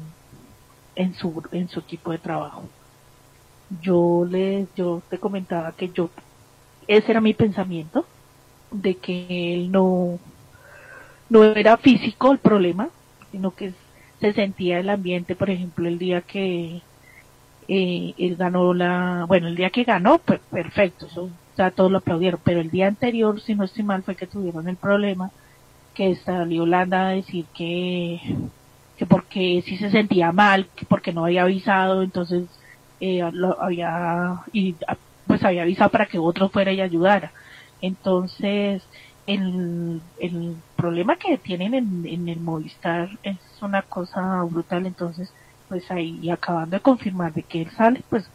en 0.95 1.13
su, 1.13 1.43
en 1.51 1.69
su 1.69 1.79
equipo 1.79 2.11
de 2.11 2.17
trabajo. 2.17 2.63
Yo 3.81 4.25
le, 4.29 4.67
yo 4.75 5.01
te 5.09 5.17
comentaba 5.17 5.71
que 5.73 5.89
yo, 5.89 6.09
ese 6.87 7.11
era 7.11 7.21
mi 7.21 7.33
pensamiento, 7.33 8.05
de 8.71 8.95
que 8.95 9.53
él 9.53 9.71
no, 9.71 10.19
no 11.29 11.43
era 11.43 11.77
físico 11.77 12.31
el 12.31 12.39
problema, 12.39 12.89
sino 13.31 13.51
que 13.51 13.73
se 14.19 14.33
sentía 14.33 14.79
el 14.79 14.89
ambiente, 14.89 15.35
por 15.35 15.49
ejemplo, 15.49 15.87
el 15.87 15.97
día 15.97 16.21
que 16.21 16.81
eh, 17.67 18.13
él 18.17 18.35
ganó 18.35 18.73
la, 18.73 19.25
bueno, 19.27 19.47
el 19.47 19.55
día 19.55 19.69
que 19.69 19.83
ganó, 19.83 20.19
pues 20.19 20.39
perfecto, 20.51 21.07
eso 21.07 21.29
ya 21.57 21.71
todos 21.71 21.91
lo 21.91 21.99
aplaudieron, 21.99 22.39
pero 22.43 22.59
el 22.61 22.69
día 22.69 22.87
anterior, 22.87 23.41
si 23.41 23.55
no 23.55 23.63
estoy 23.63 23.83
mal, 23.83 24.03
fue 24.03 24.15
que 24.15 24.27
tuvieron 24.27 24.67
el 24.67 24.77
problema, 24.77 25.31
que 25.93 26.15
salió 26.15 26.65
Landa 26.65 27.07
a 27.07 27.11
decir 27.11 27.45
que, 27.53 28.19
que 28.97 29.05
porque 29.05 29.63
sí 29.65 29.77
se 29.77 29.91
sentía 29.91 30.31
mal, 30.31 30.67
que 30.75 30.85
porque 30.85 31.13
no 31.13 31.25
había 31.25 31.43
avisado, 31.43 32.03
entonces 32.03 32.45
eh, 32.99 33.27
lo 33.33 33.61
había, 33.61 34.41
y 34.53 34.75
ah, 34.87 34.97
pues 35.27 35.43
había 35.43 35.63
avisado 35.63 35.89
para 35.91 36.05
que 36.05 36.19
otro 36.19 36.49
fuera 36.49 36.71
y 36.71 36.81
ayudara. 36.81 37.31
Entonces, 37.81 38.83
el, 39.27 40.01
el 40.19 40.55
problema 40.75 41.17
que 41.17 41.37
tienen 41.37 41.73
en, 41.73 42.05
en 42.05 42.29
el 42.29 42.39
Movistar 42.39 43.09
es 43.23 43.37
una 43.61 43.81
cosa 43.81 44.43
brutal, 44.43 44.85
entonces, 44.85 45.31
pues 45.67 45.89
ahí 45.91 46.29
acabando 46.29 46.77
de 46.77 46.81
confirmar 46.81 47.33
de 47.33 47.43
que 47.43 47.63
él 47.63 47.71
sale, 47.71 48.03
pues 48.09 48.29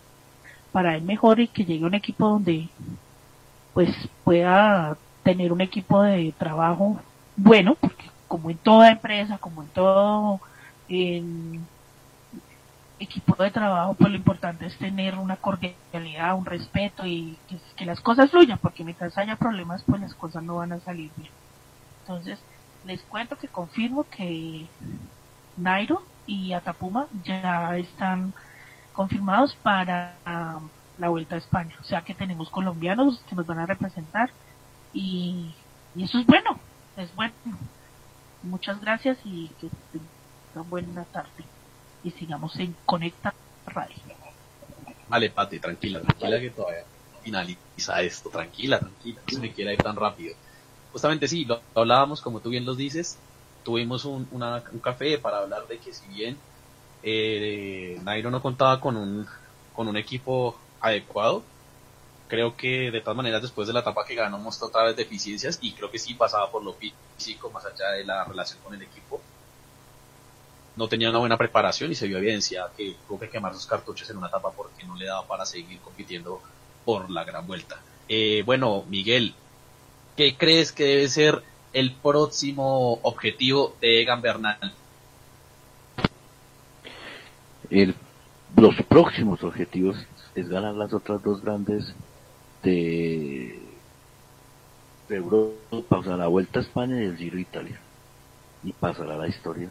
para 0.73 0.97
él 0.97 1.03
mejor 1.03 1.41
y 1.41 1.49
que 1.49 1.65
llegue 1.65 1.85
un 1.85 1.95
equipo 1.95 2.29
donde 2.29 2.69
pues 3.75 3.91
pueda 4.25 4.97
tener 5.23 5.53
un 5.53 5.61
equipo 5.61 6.03
de 6.03 6.35
trabajo 6.39 7.01
bueno, 7.37 7.77
porque 7.81 8.11
como 8.29 8.51
en 8.51 8.59
toda 8.59 8.91
empresa, 8.91 9.39
como 9.39 9.63
en 9.63 9.69
todo 9.71 10.41
en 10.91 11.67
equipo 12.99 13.43
de 13.43 13.51
trabajo, 13.51 13.95
pues 13.95 14.11
lo 14.11 14.17
importante 14.17 14.67
es 14.67 14.77
tener 14.77 15.17
una 15.17 15.37
cordialidad, 15.37 16.37
un 16.37 16.45
respeto 16.45 17.07
y 17.07 17.39
que, 17.77 17.87
las 17.87 18.01
cosas 18.01 18.31
fluyan, 18.31 18.59
porque 18.59 18.85
mientras 18.85 19.17
haya 19.17 19.37
problemas, 19.37 19.83
pues 19.85 20.01
las 20.03 20.15
cosas 20.15 20.43
no 20.43 20.57
van 20.57 20.73
a 20.73 20.81
salir 20.81 21.11
bien. 21.17 21.31
Entonces, 22.03 22.39
les 22.85 23.01
cuento 23.03 23.39
que 23.39 23.49
confirmo 23.49 24.05
que 24.05 24.67
Nairo 25.57 26.03
y 26.27 26.53
Atapuma 26.53 27.07
ya 27.25 27.77
están 27.79 28.35
confirmados 28.93 29.55
para 29.63 30.17
um, 30.27 30.69
la 30.99 31.09
Vuelta 31.09 31.37
a 31.37 31.39
España. 31.39 31.75
O 31.81 31.85
sea 31.85 32.03
que 32.03 32.15
tenemos 32.15 32.51
colombianos 32.51 33.25
que 33.29 33.37
nos 33.37 33.47
van 33.47 33.61
a 33.61 33.67
representar 33.67 34.31
y 34.93 35.55
eso 35.97 36.19
es 36.19 36.27
bueno, 36.27 36.59
es 36.97 37.15
bueno. 37.15 37.33
Muchas 38.43 38.81
gracias 38.81 39.19
y 39.25 39.51
que 39.61 39.69
tengan 40.53 40.69
buena 40.71 41.05
tarde 41.07 41.53
y 42.03 42.13
sigamos 42.13 42.57
en 42.61 42.79
Conecta 42.85 43.37
Radio. 43.67 44.05
Vale, 45.07 45.31
Pati, 45.31 45.61
tranquila, 45.61 46.01
tranquila 46.01 46.41
que 46.41 46.51
todavía 46.51 46.87
finaliza 47.21 48.03
esto, 48.03 48.31
tranquila, 48.31 48.79
tranquila, 48.81 49.23
no 49.23 49.31
se 49.31 49.41
me 49.41 49.53
quiera 49.53 49.73
ir 49.73 49.83
tan 49.83 49.97
rápido. 49.97 50.35
Justamente 50.91 51.29
sí, 51.29 51.45
lo, 51.45 51.65
hablábamos 51.75 52.21
como 52.23 52.41
tú 52.43 52.51
bien 52.51 52.65
los 52.65 52.77
dices, 52.77 53.25
tuvimos 53.63 54.05
un, 54.05 54.29
una- 54.31 54.65
un 54.73 54.81
café 54.81 55.19
para 55.19 55.39
hablar 55.39 55.67
de 55.69 55.81
que 55.81 55.93
si 55.95 56.09
bien 56.09 56.45
eh, 57.03 57.99
Nairo 58.03 58.31
no 58.31 58.43
contaba 58.43 58.81
con 58.81 58.97
un, 58.97 59.27
con 59.73 59.89
un 59.89 59.97
equipo 59.97 60.61
adecuado, 60.81 61.51
creo 62.29 62.57
que 62.57 62.91
de 62.93 63.01
todas 63.03 63.17
maneras 63.17 63.43
después 63.43 63.69
de 63.69 63.75
la 63.75 63.81
etapa 63.83 64.05
que 64.07 64.15
ganó 64.17 64.39
mostró 64.39 64.69
otra 64.69 64.85
vez 64.85 64.97
deficiencias 64.97 65.59
y 65.63 65.75
creo 65.75 65.91
que 65.91 65.99
sí 66.01 66.15
pasaba 66.15 66.51
por 66.51 66.65
lo 66.65 66.75
físico 66.77 67.51
más 67.53 67.65
allá 67.67 67.93
de 67.93 68.05
la 68.05 68.25
relación 68.27 68.61
con 68.61 68.75
el 68.75 68.83
equipo. 68.83 69.30
No 70.77 70.89
tenía 70.89 71.11
una 71.11 71.19
buena 71.19 71.37
preparación 71.37 71.91
y 71.91 71.95
se 71.95 72.07
vio 72.07 72.19
evidencia 72.19 72.67
que 72.77 72.95
tuvo 73.07 73.19
que 73.19 73.29
quemar 73.29 73.55
sus 73.55 73.67
cartuchos 73.67 74.09
en 74.11 74.17
una 74.17 74.29
etapa 74.29 74.51
porque 74.53 74.85
no 74.85 74.97
le 74.97 75.07
daba 75.07 75.27
para 75.27 75.45
seguir 75.45 75.79
compitiendo 75.81 76.41
por 76.85 77.11
la 77.11 77.25
gran 77.25 77.47
vuelta. 77.47 77.81
Eh, 78.09 78.43
bueno, 78.47 78.85
Miguel, 78.89 79.35
¿qué 80.17 80.37
crees 80.37 80.73
que 80.73 80.85
debe 80.85 81.09
ser 81.09 81.43
el 81.73 81.93
próximo 81.93 82.95
objetivo 83.03 83.77
de 83.81 84.03
Egan 84.03 84.23
Bernal? 84.23 84.75
Los 88.57 88.75
próximos 88.89 89.45
objetivos 89.45 89.97
es 90.35 90.49
ganar 90.49 90.75
las 90.75 90.93
otras 90.93 91.23
dos 91.23 91.43
grandes 91.43 91.95
de, 92.63 93.59
Europa, 95.09 95.99
o 95.99 96.03
sea, 96.03 96.17
la 96.17 96.27
Vuelta 96.27 96.59
a 96.59 96.63
España 96.63 97.01
y 97.01 97.07
el 97.07 97.17
Giro 97.17 97.37
de 97.37 97.43
Italia. 97.43 97.81
Y 98.63 98.73
pasará 98.73 99.17
la 99.17 99.29
historia 99.29 99.71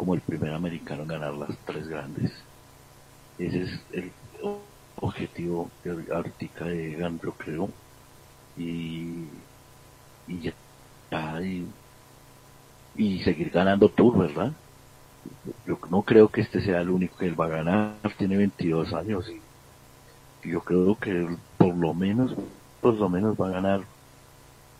como 0.00 0.14
el 0.14 0.22
primer 0.22 0.54
americano 0.54 1.02
en 1.02 1.08
ganar 1.08 1.34
las 1.34 1.54
tres 1.66 1.86
grandes. 1.86 2.32
Ese 3.38 3.64
es 3.64 3.80
el 3.92 4.10
objetivo 4.96 5.70
de 5.84 6.10
ahorita 6.10 6.64
de 6.64 7.18
yo 7.22 7.32
creo. 7.32 7.68
Y, 8.56 9.26
y 10.26 10.40
ya, 10.40 10.54
ya, 11.10 11.38
y, 12.96 13.22
seguir 13.24 13.50
ganando 13.50 13.90
Tour, 13.90 14.16
¿verdad? 14.16 14.52
Yo 15.66 15.78
no 15.90 16.00
creo 16.00 16.28
que 16.28 16.40
este 16.40 16.62
sea 16.62 16.80
el 16.80 16.88
único 16.88 17.18
que 17.18 17.26
él 17.26 17.38
va 17.38 17.44
a 17.44 17.48
ganar, 17.48 17.96
tiene 18.16 18.38
22 18.38 18.94
años 18.94 19.30
y 19.30 20.48
yo 20.48 20.62
creo 20.62 20.98
que 20.98 21.28
por 21.58 21.76
lo 21.76 21.92
menos, 21.92 22.34
por 22.80 22.94
lo 22.94 23.10
menos 23.10 23.36
va 23.38 23.48
a 23.48 23.50
ganar 23.50 23.82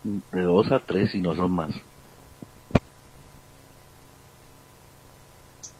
de 0.03 0.41
2 0.41 0.71
a 0.71 0.79
3 0.79 1.13
y 1.13 1.21
no 1.21 1.35
son 1.35 1.51
más. 1.51 1.75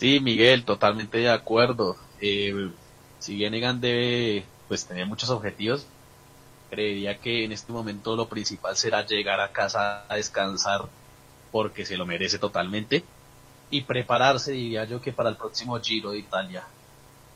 Sí, 0.02 0.20
Miguel, 0.20 0.66
totalmente 0.66 1.20
de 1.20 1.30
acuerdo. 1.30 1.96
Eh, 2.20 2.72
si 3.20 3.36
bien 3.36 3.54
Egan 3.54 3.80
debe 3.80 4.44
pues 4.68 4.84
tener 4.88 5.06
muchos 5.06 5.30
objetivos, 5.30 5.86
creería 6.72 7.20
que 7.20 7.46
en 7.46 7.52
este 7.52 7.72
momento 7.72 8.16
lo 8.16 8.28
principal 8.28 8.76
será 8.76 9.06
llegar 9.06 9.40
a 9.40 9.52
casa 9.52 10.06
a 10.10 10.16
descansar 10.16 10.90
porque 11.52 11.86
se 11.86 11.98
lo 11.98 12.08
merece 12.08 12.40
totalmente 12.40 13.04
y 13.70 13.82
prepararse, 13.82 14.54
diría 14.54 14.86
yo, 14.86 15.00
que 15.00 15.14
para 15.14 15.30
el 15.30 15.36
próximo 15.38 15.80
Giro 15.80 16.10
de 16.10 16.18
Italia, 16.18 16.64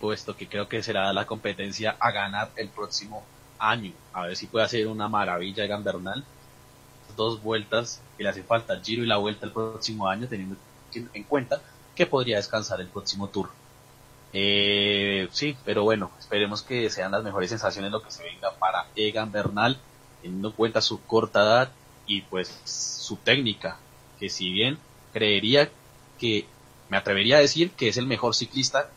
puesto 0.02 0.36
que 0.36 0.48
creo 0.48 0.68
que 0.68 0.82
será 0.82 1.14
la 1.14 1.28
competencia 1.28 1.96
a 2.00 2.10
ganar 2.10 2.50
el 2.56 2.70
próximo 2.70 3.24
año. 3.60 3.94
A 4.12 4.26
ver 4.26 4.36
si 4.36 4.48
puede 4.48 4.66
hacer 4.66 4.88
una 4.88 5.08
maravilla 5.08 5.66
Egan 5.66 5.84
Bernal. 5.84 6.26
Dos 7.16 7.44
vueltas 7.44 8.02
que 8.18 8.24
le 8.24 8.30
hace 8.30 8.42
falta 8.42 8.82
Giro 8.82 9.04
y 9.04 9.08
la 9.08 9.18
vuelta 9.18 9.46
el 9.46 9.52
próximo 9.52 10.08
año, 10.08 10.28
teniendo 10.28 10.56
en 10.96 11.24
cuenta 11.26 11.62
que 11.96 12.06
podría 12.06 12.38
descansar 12.38 12.82
el 12.82 12.88
próximo 12.88 13.30
tour. 13.30 13.50
Eh, 14.34 15.30
sí, 15.32 15.56
pero 15.64 15.84
bueno, 15.84 16.12
esperemos 16.20 16.62
que 16.62 16.90
sean 16.90 17.12
las 17.12 17.24
mejores 17.24 17.50
sensaciones 17.50 17.92
lo 17.92 18.02
que 18.02 18.12
se 18.12 18.24
venga 18.24 18.52
para 18.60 18.88
Egan 18.96 19.32
Bernal, 19.32 19.80
teniendo 20.22 20.50
en 20.50 20.54
cuenta 20.54 20.82
su 20.82 21.02
corta 21.06 21.42
edad 21.42 21.72
y 22.06 22.22
pues 22.22 22.60
su 22.66 23.16
técnica, 23.16 23.78
que 24.20 24.30
si 24.30 24.50
bien 24.50 24.78
creería 25.14 25.70
que 26.20 26.46
me 26.90 26.98
atrevería 26.98 27.38
a 27.38 27.42
decir 27.42 27.72
que 27.72 27.88
es 27.88 27.98
el 27.98 28.08
mejor 28.08 28.36
ciclista 28.36 28.90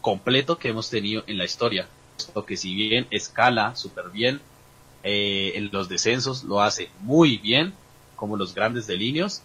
completo 0.00 0.58
que 0.58 0.68
hemos 0.68 0.88
tenido 0.90 1.24
en 1.26 1.38
la 1.38 1.44
historia, 1.44 1.88
puesto 2.16 2.46
que 2.46 2.56
si 2.56 2.74
bien 2.74 3.06
escala 3.10 3.74
súper 3.74 4.10
bien, 4.10 4.40
eh, 5.02 5.52
en 5.56 5.70
los 5.72 5.88
descensos 5.88 6.44
lo 6.44 6.62
hace 6.62 6.90
muy 7.00 7.38
bien, 7.38 7.74
como 8.16 8.36
los 8.36 8.54
grandes 8.54 8.86
delinios, 8.86 9.42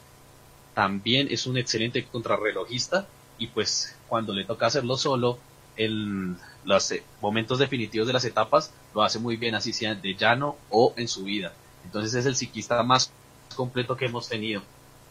también 0.74 1.28
es 1.30 1.46
un 1.46 1.58
excelente 1.58 2.06
contrarrelojista 2.06 3.08
y 3.38 3.48
pues 3.48 3.96
cuando 4.08 4.34
le 4.34 4.46
toca 4.46 4.68
hacerlo 4.68 4.98
solo 4.98 5.40
en 5.78 6.38
los 6.66 6.92
eh, 6.92 7.04
momentos 7.22 7.60
definitivos 7.60 8.08
de 8.08 8.14
las 8.14 8.26
etapas 8.26 8.74
lo 8.94 9.02
hace 9.02 9.20
muy 9.20 9.38
bien 9.38 9.56
así 9.56 9.72
sea 9.74 9.96
de 9.96 10.16
llano 10.16 10.58
o 10.70 10.94
en 10.98 11.08
subida 11.08 11.54
entonces 11.86 12.14
es 12.14 12.26
el 12.26 12.36
ciclista 12.36 12.82
más 12.84 13.12
completo 13.56 13.98
que 13.98 14.06
hemos 14.06 14.28
tenido. 14.28 14.62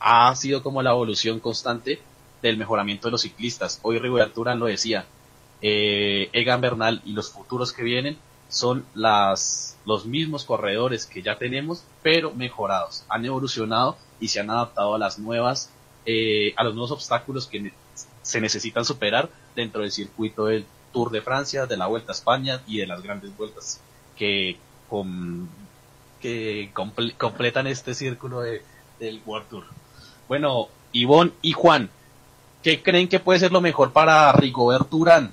Ha 0.00 0.34
sido 0.36 0.62
como 0.62 0.82
la 0.82 0.90
evolución 0.90 1.40
constante 1.40 2.00
del 2.42 2.56
mejoramiento 2.56 3.08
de 3.08 3.12
los 3.12 3.22
ciclistas. 3.22 3.80
Hoy 3.82 3.98
Rigoberto 3.98 4.40
Urán 4.40 4.58
lo 4.58 4.66
decía 4.66 5.06
eh, 5.60 6.30
Egan 6.32 6.60
Bernal 6.60 7.02
y 7.04 7.12
los 7.12 7.30
futuros 7.30 7.72
que 7.72 7.82
vienen 7.82 8.16
son 8.48 8.84
las 8.94 9.76
los 9.84 10.06
mismos 10.06 10.44
corredores 10.44 11.06
que 11.06 11.22
ya 11.22 11.36
tenemos 11.38 11.84
pero 12.02 12.32
mejorados 12.34 13.04
han 13.08 13.24
evolucionado 13.24 13.96
y 14.20 14.28
se 14.28 14.40
han 14.40 14.50
adaptado 14.50 14.94
a 14.94 14.98
las 14.98 15.18
nuevas 15.18 15.70
eh, 16.06 16.54
a 16.56 16.64
los 16.64 16.74
nuevos 16.74 16.90
obstáculos 16.90 17.46
que 17.46 17.72
se 18.22 18.40
necesitan 18.40 18.84
superar 18.84 19.28
dentro 19.54 19.82
del 19.82 19.92
circuito 19.92 20.46
del 20.46 20.64
Tour 20.92 21.10
de 21.10 21.20
Francia, 21.20 21.66
de 21.66 21.76
la 21.76 21.86
Vuelta 21.86 22.12
a 22.12 22.14
España 22.14 22.62
y 22.66 22.78
de 22.78 22.86
las 22.86 23.02
grandes 23.02 23.36
vueltas 23.36 23.80
que 24.16 24.56
que 26.20 26.70
comple- 26.74 27.14
completan 27.16 27.66
este 27.66 27.94
círculo 27.94 28.40
de- 28.40 28.62
del 28.98 29.20
World 29.24 29.48
Tour. 29.48 29.64
Bueno, 30.26 30.68
Ivonne 30.92 31.32
y 31.42 31.52
Juan, 31.52 31.90
¿qué 32.62 32.82
creen 32.82 33.08
que 33.08 33.20
puede 33.20 33.38
ser 33.38 33.52
lo 33.52 33.60
mejor 33.60 33.92
para 33.92 34.32
Rigoberto 34.32 34.96
Urán? 34.96 35.32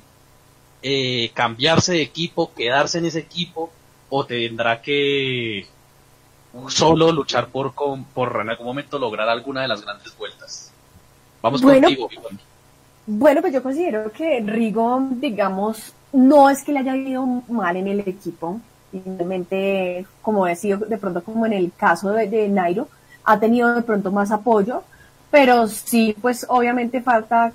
Eh, 0.88 1.32
¿Cambiarse 1.34 1.94
de 1.94 2.04
equipo, 2.04 2.54
quedarse 2.54 3.00
en 3.00 3.06
ese 3.06 3.18
equipo 3.18 3.72
o 4.10 4.24
tendrá 4.24 4.84
que 4.84 5.66
solo 6.70 7.12
luchar 7.12 7.48
por, 7.48 7.74
con- 7.74 8.04
por 8.04 8.40
en 8.40 8.50
algún 8.52 8.68
momento 8.68 9.00
lograr 9.00 9.28
alguna 9.28 9.64
de 9.64 9.68
las 9.68 9.82
grandes 9.82 10.16
vueltas? 10.16 10.72
Vamos 11.42 11.64
Bueno. 11.64 11.88
contigo, 11.88 12.08
Ivonne. 12.12 12.38
Bueno, 13.08 13.42
pues 13.42 13.52
yo 13.54 13.64
considero 13.64 14.12
que 14.12 14.42
Rigo, 14.46 15.08
digamos, 15.12 15.92
no 16.14 16.50
es 16.52 16.64
que 16.64 16.72
le 16.72 16.80
haya 16.80 16.96
ido 16.96 17.26
mal 17.48 17.76
en 17.78 17.88
el 17.88 18.00
equipo. 18.02 18.60
Finalmente, 18.92 20.06
como 20.22 20.46
he 20.48 20.56
sido 20.56 20.78
de 20.80 20.98
pronto 21.00 21.24
como 21.24 21.48
en 21.48 21.54
el 21.54 21.72
caso 21.76 22.12
de, 22.12 22.28
de 22.28 22.48
Nairo, 22.48 22.88
ha 23.24 23.40
tenido 23.40 23.74
de 23.74 23.82
pronto 23.82 24.12
más 24.12 24.32
apoyo, 24.32 24.84
pero 25.32 25.68
sí, 25.68 26.16
pues 26.22 26.46
obviamente 26.48 27.02
falta 27.02 27.52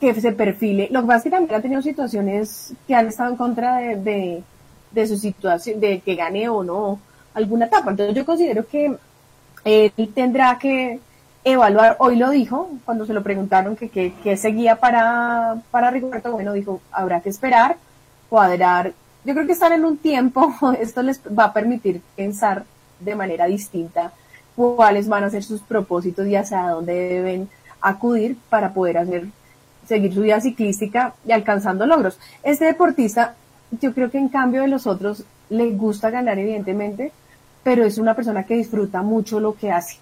que 0.00 0.20
se 0.20 0.32
perfile. 0.32 0.88
Lo 0.90 1.00
que 1.00 1.06
pasa 1.06 1.18
es 1.18 1.24
que 1.24 1.30
también 1.30 1.54
ha 1.54 1.62
tenido 1.62 1.82
situaciones 1.82 2.74
que 2.86 2.94
han 2.94 3.08
estado 3.08 3.30
en 3.30 3.36
contra 3.36 3.76
de, 3.78 4.42
de, 4.92 5.06
su 5.06 5.16
situación, 5.16 5.80
de 5.80 6.00
que 6.00 6.14
gane 6.14 6.48
o 6.48 6.62
no 6.62 7.00
alguna 7.34 7.66
etapa. 7.66 7.90
Entonces 7.90 8.14
yo 8.14 8.24
considero 8.24 8.66
que 8.66 8.96
él 9.64 9.92
tendrá 10.14 10.58
que 10.58 11.00
evaluar, 11.44 11.96
hoy 11.98 12.16
lo 12.16 12.30
dijo, 12.30 12.70
cuando 12.84 13.06
se 13.06 13.14
lo 13.14 13.22
preguntaron 13.22 13.76
que 13.76 14.36
seguía 14.36 14.76
para, 14.76 15.56
para 15.70 15.92
bueno, 16.30 16.52
dijo, 16.52 16.80
habrá 16.92 17.20
que 17.20 17.30
esperar, 17.30 17.76
cuadrar. 18.28 18.92
Yo 19.24 19.34
creo 19.34 19.46
que 19.46 19.52
están 19.52 19.72
en 19.72 19.84
un 19.84 19.98
tiempo, 19.98 20.52
esto 20.80 21.02
les 21.02 21.20
va 21.26 21.44
a 21.44 21.52
permitir 21.52 22.02
pensar 22.16 22.64
de 23.00 23.14
manera 23.14 23.46
distinta 23.46 24.12
cuáles 24.56 25.08
van 25.08 25.24
a 25.24 25.30
ser 25.30 25.44
sus 25.44 25.60
propósitos 25.60 26.26
y 26.26 26.34
hacia 26.34 26.70
dónde 26.70 26.92
deben 26.92 27.48
acudir 27.80 28.36
para 28.50 28.72
poder 28.72 28.98
hacer 28.98 29.28
seguir 29.88 30.12
su 30.12 30.20
vida 30.20 30.40
ciclística 30.40 31.14
y 31.26 31.32
alcanzando 31.32 31.86
logros. 31.86 32.18
Este 32.42 32.66
deportista, 32.66 33.34
yo 33.80 33.94
creo 33.94 34.10
que 34.10 34.18
en 34.18 34.28
cambio 34.28 34.60
de 34.60 34.68
los 34.68 34.86
otros, 34.86 35.24
le 35.48 35.70
gusta 35.70 36.10
ganar 36.10 36.38
evidentemente, 36.38 37.10
pero 37.62 37.84
es 37.84 37.96
una 37.96 38.14
persona 38.14 38.44
que 38.44 38.54
disfruta 38.54 39.00
mucho 39.00 39.40
lo 39.40 39.54
que 39.54 39.72
hace. 39.72 39.96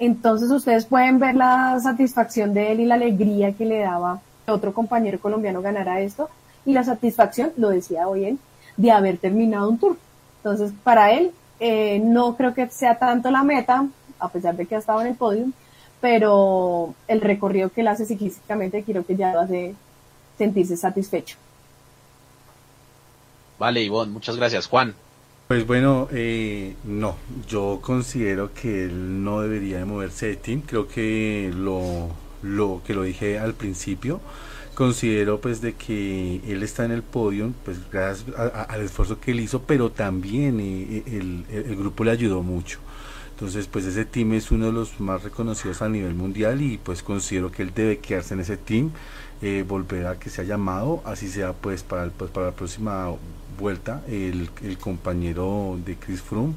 Entonces 0.00 0.50
ustedes 0.50 0.86
pueden 0.86 1.20
ver 1.20 1.36
la 1.36 1.78
satisfacción 1.80 2.52
de 2.52 2.72
él 2.72 2.80
y 2.80 2.86
la 2.86 2.96
alegría 2.96 3.52
que 3.52 3.64
le 3.64 3.78
daba 3.78 4.20
otro 4.48 4.74
compañero 4.74 5.20
colombiano 5.20 5.62
ganara 5.62 6.00
esto 6.00 6.28
y 6.64 6.72
la 6.72 6.82
satisfacción, 6.82 7.52
lo 7.56 7.70
decía 7.70 8.08
hoy 8.08 8.24
él, 8.24 8.38
de 8.76 8.90
haber 8.90 9.18
terminado 9.18 9.68
un 9.68 9.78
tour. 9.78 9.96
Entonces 10.38 10.72
para 10.82 11.12
él 11.12 11.30
eh, 11.60 12.00
no 12.00 12.36
creo 12.36 12.52
que 12.52 12.68
sea 12.68 12.98
tanto 12.98 13.30
la 13.30 13.44
meta, 13.44 13.86
a 14.18 14.28
pesar 14.28 14.56
de 14.56 14.66
que 14.66 14.74
ha 14.74 14.78
estado 14.78 15.00
en 15.00 15.06
el 15.08 15.14
podio, 15.14 15.46
pero 16.00 16.94
el 17.08 17.20
recorrido 17.20 17.70
que 17.70 17.80
él 17.82 17.88
hace 17.88 18.06
ciclísticamente 18.06 18.82
creo 18.84 19.04
que 19.04 19.16
ya 19.16 19.32
lo 19.32 19.40
hace 19.40 19.74
sentirse 20.38 20.76
satisfecho. 20.76 21.36
Vale, 23.58 23.82
Ivonne, 23.82 24.12
muchas 24.12 24.36
gracias. 24.36 24.66
Juan. 24.66 24.94
Pues 25.48 25.66
bueno, 25.66 26.08
eh, 26.12 26.74
no, 26.84 27.16
yo 27.48 27.78
considero 27.80 28.52
que 28.52 28.84
él 28.84 29.22
no 29.22 29.40
debería 29.40 29.78
de 29.78 29.84
moverse 29.84 30.26
de 30.26 30.36
team, 30.36 30.60
creo 30.60 30.88
que 30.88 31.52
lo, 31.54 32.08
lo 32.42 32.82
que 32.84 32.94
lo 32.94 33.02
dije 33.04 33.38
al 33.38 33.54
principio, 33.54 34.20
considero 34.74 35.40
pues 35.40 35.60
de 35.60 35.74
que 35.74 36.40
él 36.48 36.62
está 36.64 36.84
en 36.84 36.90
el 36.90 37.02
podio 37.04 37.52
pues 37.64 37.78
gracias 37.90 38.26
a- 38.36 38.42
a- 38.42 38.62
al 38.64 38.82
esfuerzo 38.82 39.18
que 39.20 39.30
él 39.30 39.40
hizo 39.40 39.62
pero 39.62 39.90
también 39.90 40.58
eh, 40.60 41.02
el, 41.06 41.46
el- 41.48 41.64
el 41.70 41.76
grupo 41.76 42.04
le 42.04 42.10
ayudó 42.10 42.42
mucho 42.42 42.78
entonces 43.36 43.66
pues 43.68 43.84
ese 43.84 44.04
team 44.06 44.32
es 44.32 44.50
uno 44.50 44.66
de 44.66 44.72
los 44.72 44.98
más 45.00 45.22
reconocidos 45.22 45.82
a 45.82 45.88
nivel 45.88 46.14
mundial 46.14 46.62
y 46.62 46.78
pues 46.78 47.02
considero 47.02 47.52
que 47.52 47.62
él 47.62 47.72
debe 47.74 47.98
quedarse 47.98 48.34
en 48.34 48.40
ese 48.40 48.56
team 48.56 48.90
eh, 49.42 49.64
volver 49.68 50.06
a 50.06 50.18
que 50.18 50.30
sea 50.30 50.44
llamado 50.44 51.02
así 51.04 51.28
sea 51.28 51.52
pues 51.52 51.82
para 51.82 52.04
el- 52.04 52.10
pues, 52.12 52.30
para 52.30 52.46
la 52.46 52.52
próxima 52.52 53.08
vuelta 53.58 54.02
el, 54.08 54.48
el 54.62 54.78
compañero 54.78 55.78
de 55.84 55.96
Chris 55.96 56.22
Froome. 56.22 56.54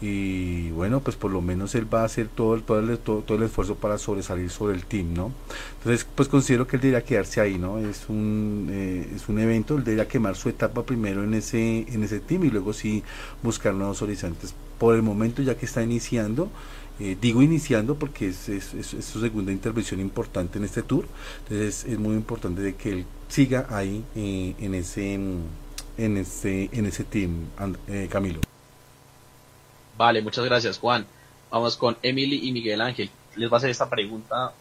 Y 0.00 0.70
bueno 0.70 1.00
pues 1.00 1.16
por 1.16 1.30
lo 1.30 1.40
menos 1.40 1.74
él 1.74 1.92
va 1.92 2.02
a 2.02 2.04
hacer 2.04 2.28
todo 2.28 2.54
el, 2.56 2.62
todo 2.62 2.80
el, 2.80 2.98
todo, 2.98 3.20
todo 3.22 3.38
el 3.38 3.44
esfuerzo 3.44 3.76
para 3.76 3.96
sobresalir 3.96 4.50
sobre 4.50 4.74
el 4.74 4.84
team 4.84 5.14
no 5.14 5.32
entonces 5.78 6.06
pues 6.14 6.28
considero 6.28 6.66
que 6.66 6.76
él 6.76 6.82
debería 6.82 7.04
quedarse 7.04 7.40
ahí 7.40 7.58
no 7.58 7.78
es 7.78 8.04
un 8.08 8.68
eh, 8.70 9.08
es 9.14 9.28
un 9.28 9.38
evento 9.38 9.76
él 9.76 9.84
debería 9.84 10.08
quemar 10.08 10.36
su 10.36 10.48
etapa 10.48 10.82
primero 10.84 11.22
en 11.24 11.32
ese 11.34 11.86
en 11.88 12.02
ese 12.02 12.20
team 12.20 12.44
y 12.44 12.50
luego 12.50 12.72
sí 12.72 13.02
buscar 13.42 13.72
nuevos 13.74 14.02
horizontes 14.02 14.54
por 14.78 14.94
el 14.94 15.02
momento 15.02 15.42
ya 15.42 15.56
que 15.56 15.66
está 15.66 15.82
iniciando 15.82 16.48
eh, 17.00 17.16
digo 17.20 17.42
iniciando 17.42 17.96
porque 17.96 18.28
es, 18.28 18.48
es, 18.48 18.64
su 19.04 19.20
segunda 19.20 19.50
intervención 19.50 20.00
importante 20.00 20.58
en 20.58 20.64
este 20.64 20.82
tour 20.82 21.06
entonces 21.42 21.84
es 21.84 21.98
muy 21.98 22.14
importante 22.14 22.62
de 22.62 22.74
que 22.76 22.90
él 22.92 23.06
siga 23.28 23.66
ahí 23.70 24.04
eh, 24.14 24.54
en 24.60 24.74
ese 24.74 25.14
en 25.14 26.16
ese 26.16 26.68
en 26.72 26.86
ese 26.86 27.04
team 27.04 27.46
And- 27.56 27.78
eh, 27.88 28.08
Camilo 28.10 28.40
Vale, 29.96 30.22
muchas 30.22 30.44
gracias, 30.44 30.78
Juan. 30.78 31.06
Vamos 31.50 31.76
con 31.76 31.96
Emily 32.02 32.48
y 32.48 32.52
Miguel 32.52 32.80
Ángel. 32.80 33.10
Les 33.36 33.48
voy 33.48 33.56
a 33.56 33.58
hacer 33.58 33.70
esta 33.70 33.88
pregunta 33.88 34.52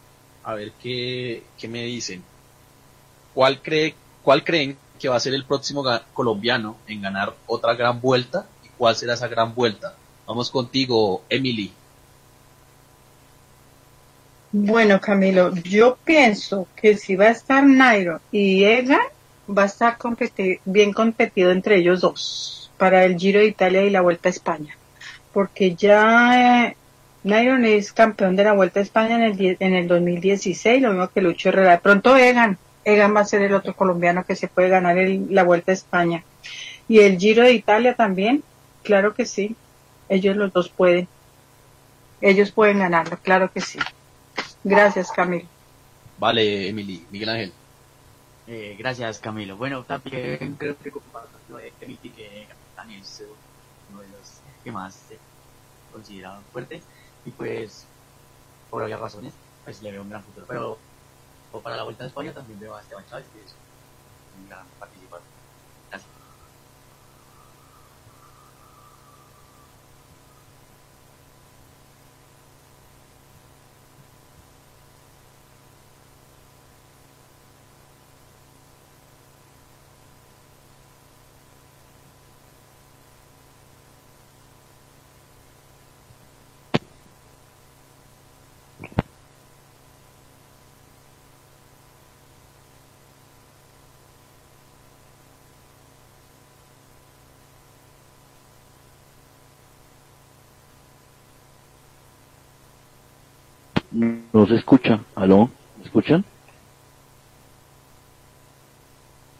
a 0.44 0.53
ver 0.53 0.72
qué, 0.81 1.44
qué 1.57 1.68
me 1.68 1.84
dicen. 1.85 2.23
¿Cuál, 3.34 3.61
cree, 3.61 3.95
¿Cuál 4.22 4.44
creen 4.44 4.77
que 4.99 5.10
va 5.10 5.15
a 5.15 5.19
ser 5.19 5.34
el 5.34 5.45
próximo 5.45 5.84
colombiano 6.14 6.77
en 6.88 7.02
ganar 7.02 7.35
otra 7.48 7.73
gran 7.73 7.99
vuelta? 7.99 8.48
¿Y 8.64 8.69
cuál 8.77 8.95
será 8.95 9.15
esa 9.15 9.27
gran 9.27 9.56
vuelta? 9.56 9.95
Vamos 10.27 10.49
contigo, 10.51 11.21
Emily. 11.29 11.71
Bueno, 14.51 15.01
Camilo, 15.01 15.53
yo 15.63 15.97
pienso 16.05 16.67
que 16.75 16.95
si 16.95 17.15
va 17.15 17.25
a 17.25 17.31
estar 17.31 17.63
Nairo 17.65 18.21
y 18.31 18.63
Egan, 18.63 18.99
va 19.49 19.63
a 19.63 19.65
estar 19.65 19.97
bien 20.65 20.93
competido 20.93 21.51
entre 21.51 21.77
ellos 21.77 22.01
dos 22.01 22.71
para 22.77 23.03
el 23.03 23.17
Giro 23.17 23.39
de 23.39 23.47
Italia 23.47 23.83
y 23.83 23.89
la 23.89 24.01
Vuelta 24.01 24.29
a 24.29 24.31
España. 24.31 24.77
Porque 25.33 25.73
ya 25.75 26.67
eh, 26.67 26.77
Nairo 27.23 27.57
es 27.57 27.93
campeón 27.93 28.35
de 28.35 28.43
la 28.43 28.53
Vuelta 28.53 28.79
a 28.79 28.83
España 28.83 29.15
en 29.15 29.23
el, 29.23 29.57
en 29.59 29.73
el 29.73 29.87
2016, 29.87 30.81
lo 30.81 30.89
mismo 30.89 31.09
que 31.09 31.21
Lucho 31.21 31.49
Herrera. 31.49 31.71
De 31.71 31.77
pronto 31.79 32.15
Egan, 32.15 32.59
Egan 32.85 33.15
va 33.15 33.21
a 33.21 33.25
ser 33.25 33.41
el 33.41 33.55
otro 33.55 33.75
colombiano 33.75 34.23
que 34.23 34.35
se 34.35 34.47
puede 34.47 34.69
ganar 34.69 34.97
el- 34.99 35.33
la 35.33 35.43
Vuelta 35.43 35.71
a 35.71 35.73
España. 35.73 36.23
Y 36.87 36.99
el 36.99 37.17
Giro 37.17 37.41
de 37.43 37.53
Italia 37.53 37.95
también, 37.95 38.43
claro 38.83 39.15
que 39.15 39.25
sí. 39.25 39.55
Ellos 40.09 40.35
los 40.35 40.51
dos 40.53 40.69
pueden. 40.69 41.07
Ellos 42.21 42.51
pueden 42.51 42.80
ganarlo, 42.80 43.17
claro 43.21 43.51
que 43.51 43.61
sí. 43.61 43.80
Gracias, 44.63 45.11
Camilo. 45.11 45.47
Vale, 46.17 46.69
Emily. 46.69 47.05
Miguel 47.11 47.30
Ángel. 47.30 47.53
Eh, 48.47 48.75
gracias, 48.77 49.19
Camilo. 49.19 49.57
Bueno, 49.57 49.84
también 49.84 50.55
creo 50.57 50.77
que 50.77 50.91
comparto 50.91 51.57
de 51.57 51.73
Emily, 51.81 52.09
que 52.09 52.47
también 52.75 53.01
es 53.01 53.23
uno 53.91 54.01
de 54.01 54.07
los 54.07 54.39
que 54.63 54.71
más 54.71 54.93
se 54.93 55.17
considera 55.91 56.39
fuerte. 56.51 56.81
Y 57.25 57.31
pues, 57.31 57.85
por 58.69 58.84
obvias 58.84 58.99
razones, 58.99 59.34
pues 59.63 59.81
le 59.81 59.91
veo 59.91 60.01
un 60.01 60.09
gran 60.09 60.23
futuro. 60.23 60.45
Pero 60.47 60.77
o 61.53 61.59
para 61.61 61.77
la 61.77 61.84
Vuelta 61.84 62.03
a 62.03 62.07
España 62.07 62.34
también 62.34 62.59
veo 62.59 62.75
a 62.75 62.81
Esteban 62.81 63.05
Chávez, 63.09 63.25
que 63.34 63.39
es 63.39 63.55
un 64.38 64.49
gran 64.49 64.65
participante. 64.80 64.92
No 103.93 104.47
se 104.47 104.55
escucha. 104.55 104.99
¿Aló? 105.15 105.49
¿Me 105.77 105.85
escuchan? 105.85 106.25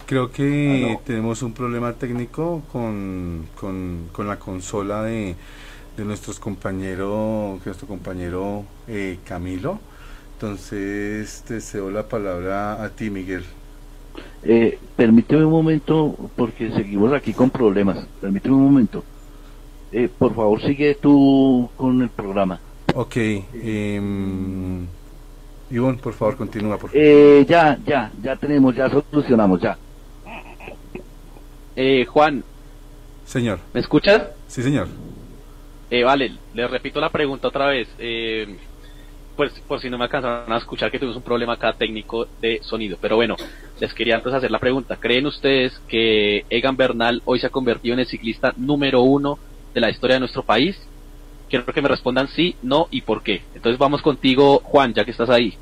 Creo 0.06 0.32
que 0.32 1.00
tenemos 1.06 1.42
un 1.42 1.54
problema 1.54 1.94
técnico 1.94 2.62
con, 2.72 3.48
con, 3.60 4.10
con 4.12 4.28
la 4.28 4.38
consola 4.38 5.02
de, 5.04 5.36
de 5.98 6.06
nuestros 6.06 6.40
compañero, 6.40 7.60
que 7.64 7.70
nuestro 7.70 7.88
compañero 7.88 8.66
eh, 8.88 9.20
Camilo. 9.26 9.80
Entonces 10.34 11.44
te 11.48 11.62
cedo 11.62 11.90
la 11.90 12.08
palabra 12.08 12.84
a 12.84 12.90
ti, 12.90 13.10
Miguel. 13.10 13.44
Eh, 14.44 14.78
permíteme 14.96 15.46
un 15.46 15.52
momento 15.52 16.16
porque 16.36 16.70
seguimos 16.72 17.14
aquí 17.14 17.34
con 17.34 17.50
problemas. 17.50 18.06
Permíteme 18.22 18.56
un 18.56 18.64
momento. 18.66 19.04
Eh, 19.92 20.10
por 20.10 20.36
favor, 20.36 20.62
sigue 20.62 20.96
tú 20.96 21.70
con 21.78 22.02
el 22.02 22.10
programa. 22.10 22.60
Ok. 22.96 23.16
Eh, 23.18 24.02
Ivonne, 25.72 25.98
por 25.98 26.14
favor, 26.14 26.38
continúa. 26.38 26.78
Por 26.78 26.92
favor. 26.92 27.04
Eh, 27.04 27.46
ya, 27.48 27.78
ya, 27.86 28.12
ya 28.22 28.36
tenemos, 28.36 28.76
ya 28.76 28.90
solucionamos, 28.90 29.60
ya. 29.62 29.78
Eh, 31.76 32.06
Juan, 32.06 32.44
Señor. 33.26 33.60
¿me 33.74 33.80
escuchas? 33.80 34.28
Sí, 34.48 34.62
señor. 34.62 34.88
Eh, 35.90 36.04
vale, 36.04 36.34
les 36.54 36.70
repito 36.70 37.00
la 37.00 37.10
pregunta 37.10 37.48
otra 37.48 37.68
vez. 37.68 37.88
Eh, 37.98 38.58
pues 39.36 39.52
por 39.68 39.80
si 39.80 39.90
no 39.90 39.98
me 39.98 40.04
alcanzaron 40.04 40.52
a 40.52 40.58
escuchar 40.58 40.92
que 40.92 41.00
tuvimos 41.00 41.18
un 41.18 41.24
problema 41.24 41.54
acá 41.54 41.74
técnico 41.74 42.28
de 42.40 42.60
sonido. 42.62 42.98
Pero 43.02 43.16
bueno, 43.16 43.36
les 43.80 43.94
quería 43.94 44.16
antes 44.16 44.34
hacer 44.34 44.52
la 44.52 44.60
pregunta. 44.60 44.98
¿Creen 44.98 45.26
ustedes 45.26 45.80
que 45.88 46.46
Egan 46.50 46.78
Bernal 46.78 47.24
hoy 47.26 47.40
se 47.40 47.48
ha 47.48 47.50
convertido 47.50 47.94
en 47.94 48.02
el 48.02 48.06
ciclista 48.06 48.54
número 48.58 49.02
uno 49.02 49.40
de 49.74 49.82
la 49.82 49.90
historia 49.90 50.16
de 50.16 50.20
nuestro 50.20 50.44
país? 50.44 50.80
Quiero 51.54 51.72
que 51.72 51.84
me 51.84 51.88
respondan 51.88 52.28
sí, 52.30 52.56
no 52.64 52.88
y 52.90 53.02
por 53.04 53.22
qué. 53.22 53.44
Entonces 53.54 53.78
vamos 53.78 54.02
contigo, 54.02 54.60
Juan, 54.64 54.92
ya 54.96 55.06
que 55.06 55.12
estás 55.12 55.30
ahí. 55.30 55.56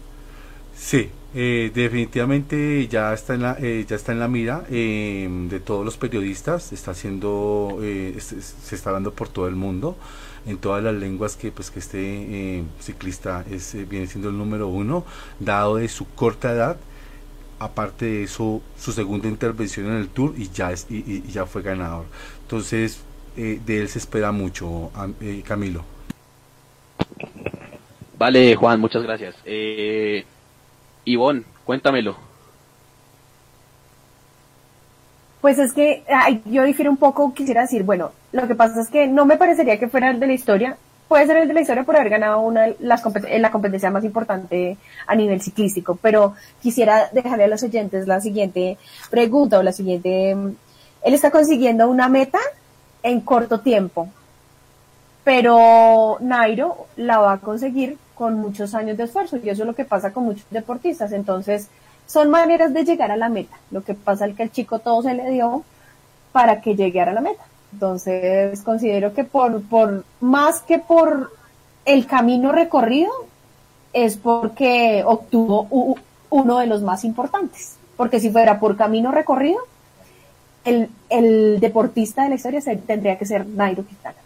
Sí, 0.74 1.10
eh, 1.34 1.72
definitivamente 1.74 2.88
ya 2.88 3.14
está 3.14 3.34
en 3.36 3.42
la, 3.42 3.58
eh, 3.60 3.86
ya 3.88 3.96
está 3.98 4.12
en 4.14 4.20
la 4.20 4.28
mira 4.28 4.64
eh, 4.70 5.28
de 5.50 5.60
todos 5.60 5.84
los 5.86 5.98
periodistas, 5.98 6.72
está 6.72 6.92
haciendo, 6.92 7.80
eh, 7.82 8.16
se 8.20 8.76
está 8.76 8.92
dando 8.92 9.14
por 9.14 9.28
todo 9.30 9.48
el 9.48 9.56
mundo, 9.56 9.98
en 10.46 10.58
todas 10.58 10.84
las 10.84 10.96
lenguas 10.96 11.36
que 11.36 11.52
pues 11.52 11.72
que 11.72 11.80
este 11.80 12.00
eh, 12.00 12.64
ciclista 12.80 13.46
viene 13.90 14.08
siendo 14.08 14.30
el 14.30 14.38
número 14.38 14.68
uno, 14.70 15.06
dado 15.40 15.76
de 15.76 15.88
su 15.90 16.08
corta 16.08 16.52
edad, 16.54 16.78
aparte 17.60 18.06
de 18.06 18.24
eso, 18.24 18.62
su 18.78 18.92
segunda 18.92 19.28
intervención 19.28 19.88
en 19.88 19.94
el 19.98 20.10
Tour 20.10 20.34
y 20.38 20.50
ya 20.50 20.72
es, 20.72 20.88
y- 20.90 21.24
y 21.28 21.32
ya 21.32 21.46
fue 21.46 21.62
ganador. 21.62 22.06
Entonces, 22.44 23.02
eh, 23.38 23.60
de 23.66 23.82
él 23.82 23.90
se 23.90 24.00
espera 24.00 24.32
mucho, 24.32 24.92
eh, 25.22 25.42
Camilo. 25.46 25.84
Vale, 28.18 28.56
Juan, 28.56 28.80
muchas 28.80 29.04
gracias. 29.04 29.36
Eh, 29.46 30.24
Ivonne, 31.06 31.44
cuéntamelo. 31.66 32.16
Pues 35.42 35.58
es 35.58 35.74
que 35.74 36.04
ay, 36.08 36.42
yo 36.46 36.64
difiero 36.64 36.92
un 36.92 36.98
poco, 36.98 37.34
quisiera 37.34 37.62
decir, 37.62 37.82
bueno, 37.84 38.12
lo 38.32 38.48
que 38.48 38.54
pasa 38.54 38.80
es 38.80 38.90
que 38.90 39.08
no 39.08 39.26
me 39.26 39.38
parecería 39.38 39.80
que 39.80 39.88
fuera 39.88 40.12
el 40.12 40.20
de 40.20 40.28
la 40.28 40.34
historia, 40.34 40.78
puede 41.08 41.26
ser 41.26 41.38
el 41.38 41.48
de 41.48 41.54
la 41.56 41.62
historia 41.62 41.84
por 41.84 41.96
haber 41.96 42.10
ganado 42.10 42.42
una 42.42 42.68
las 42.80 43.04
en 43.28 43.42
la 43.42 43.50
competencia 43.50 43.90
más 43.90 44.04
importante 44.04 44.78
a 45.08 45.16
nivel 45.16 45.42
ciclístico, 45.42 45.98
pero 46.00 46.36
quisiera 46.62 47.10
dejarle 47.12 47.46
a 47.46 47.48
los 47.48 47.64
oyentes 47.64 48.08
la 48.08 48.22
siguiente 48.22 48.78
pregunta 49.10 49.58
o 49.58 49.64
la 49.64 49.74
siguiente, 49.74 50.36
mm, 50.36 50.48
él 51.04 51.14
está 51.14 51.32
consiguiendo 51.32 51.90
una 51.90 52.08
meta 52.08 52.40
en 53.04 53.22
corto 53.22 53.60
tiempo, 53.60 54.10
pero 55.24 56.18
Nairo 56.20 56.88
la 56.96 57.20
va 57.20 57.34
a 57.34 57.38
conseguir 57.40 57.98
con 58.16 58.36
muchos 58.36 58.76
años 58.76 58.98
de 58.98 59.04
esfuerzo 59.06 59.38
y 59.38 59.50
eso 59.50 59.64
es 59.64 59.68
lo 59.68 59.76
que 59.76 59.86
pasa 59.86 60.14
con 60.14 60.26
muchos 60.26 60.46
deportistas, 60.50 61.12
entonces 61.12 61.68
son 62.06 62.30
maneras 62.30 62.74
de 62.74 62.84
llegar 62.84 63.12
a 63.12 63.18
la 63.18 63.30
meta. 63.30 63.58
Lo 63.72 63.84
que 63.84 63.94
pasa 63.94 64.26
es 64.26 64.36
que 64.36 64.44
al 64.44 64.52
chico 64.52 64.80
todo 64.80 65.02
se 65.02 65.14
le 65.14 65.30
dio 65.30 65.64
para 66.32 66.62
que 66.62 66.76
llegara 66.76 67.12
a 67.12 67.14
la 67.14 67.22
meta. 67.22 67.44
Entonces 67.74 68.62
considero 68.62 69.14
que 69.14 69.24
por, 69.24 69.62
por 69.64 70.04
más 70.20 70.62
que 70.62 70.78
por 70.80 71.32
el 71.86 72.06
camino 72.06 72.52
recorrido, 72.52 73.12
es 73.94 74.18
porque 74.18 75.04
obtuvo 75.06 75.68
uno 76.30 76.58
de 76.60 76.68
los 76.68 76.82
más 76.82 77.04
importantes. 77.04 77.78
porque 77.98 78.20
si 78.20 78.32
fuera 78.32 78.60
por 78.60 78.78
camino 78.78 79.12
recorrido, 79.12 79.60
el, 80.64 80.90
el 81.10 81.60
deportista 81.60 82.24
de 82.24 82.30
la 82.30 82.36
historia 82.36 82.62
se- 82.62 82.78
tendría 82.78 83.18
que 83.18 83.26
ser 83.26 83.46
Nairo 83.48 83.86
Quintana. 83.86 84.18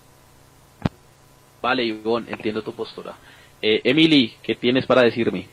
Vale, 1.62 1.84
Ivonne, 1.84 2.32
entiendo 2.32 2.64
tu 2.64 2.74
postura. 2.76 3.18
Eh, 3.62 3.82
Emily, 3.84 4.38
¿qué 4.44 4.56
tienes 4.56 4.86
para 4.86 5.02
decirme? 5.02 5.50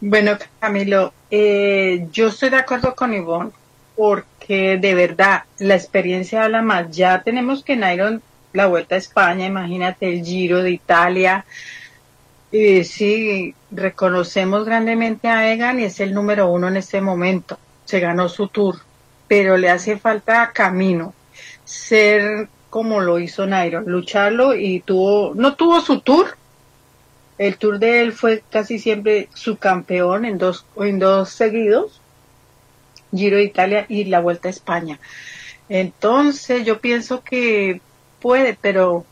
Bueno, 0.00 0.36
Camilo, 0.60 1.14
eh, 1.30 2.06
yo 2.10 2.28
estoy 2.28 2.50
de 2.50 2.56
acuerdo 2.56 2.94
con 2.94 3.14
Ivonne 3.14 3.52
porque 3.94 4.78
de 4.78 4.94
verdad 4.94 5.42
la 5.58 5.74
experiencia 5.74 6.44
habla 6.44 6.62
más. 6.62 6.90
Ya 6.96 7.22
tenemos 7.22 7.64
que 7.64 7.76
Nairo 7.76 8.20
la 8.52 8.66
Vuelta 8.66 8.94
a 8.94 8.98
España, 8.98 9.46
imagínate 9.46 10.08
el 10.12 10.24
Giro 10.24 10.62
de 10.62 10.70
Italia. 10.72 11.44
Eh, 12.50 12.84
sí, 12.84 13.54
reconocemos 13.70 14.64
grandemente 14.64 15.28
a 15.28 15.52
Egan 15.52 15.80
y 15.80 15.84
es 15.84 16.00
el 16.00 16.14
número 16.14 16.50
uno 16.50 16.68
en 16.68 16.76
este 16.78 17.00
momento. 17.00 17.58
Se 17.88 18.00
ganó 18.00 18.28
su 18.28 18.48
tour, 18.48 18.76
pero 19.28 19.56
le 19.56 19.70
hace 19.70 19.96
falta 19.96 20.52
camino. 20.52 21.14
Ser 21.64 22.50
como 22.68 23.00
lo 23.00 23.18
hizo 23.18 23.46
Nairo, 23.46 23.80
lucharlo 23.80 24.54
y 24.54 24.80
tuvo, 24.80 25.32
no 25.34 25.54
tuvo 25.54 25.80
su 25.80 26.00
tour, 26.00 26.36
el 27.38 27.56
tour 27.56 27.78
de 27.78 28.02
él 28.02 28.12
fue 28.12 28.42
casi 28.50 28.78
siempre 28.78 29.30
su 29.32 29.56
campeón 29.56 30.26
en 30.26 30.36
dos, 30.36 30.66
en 30.76 30.98
dos 30.98 31.30
seguidos, 31.30 32.02
Giro 33.10 33.38
de 33.38 33.44
Italia 33.44 33.86
y 33.88 34.04
la 34.04 34.20
Vuelta 34.20 34.48
a 34.48 34.50
España. 34.50 35.00
Entonces 35.70 36.66
yo 36.66 36.82
pienso 36.82 37.22
que 37.22 37.80
puede, 38.20 38.58
pero 38.60 39.06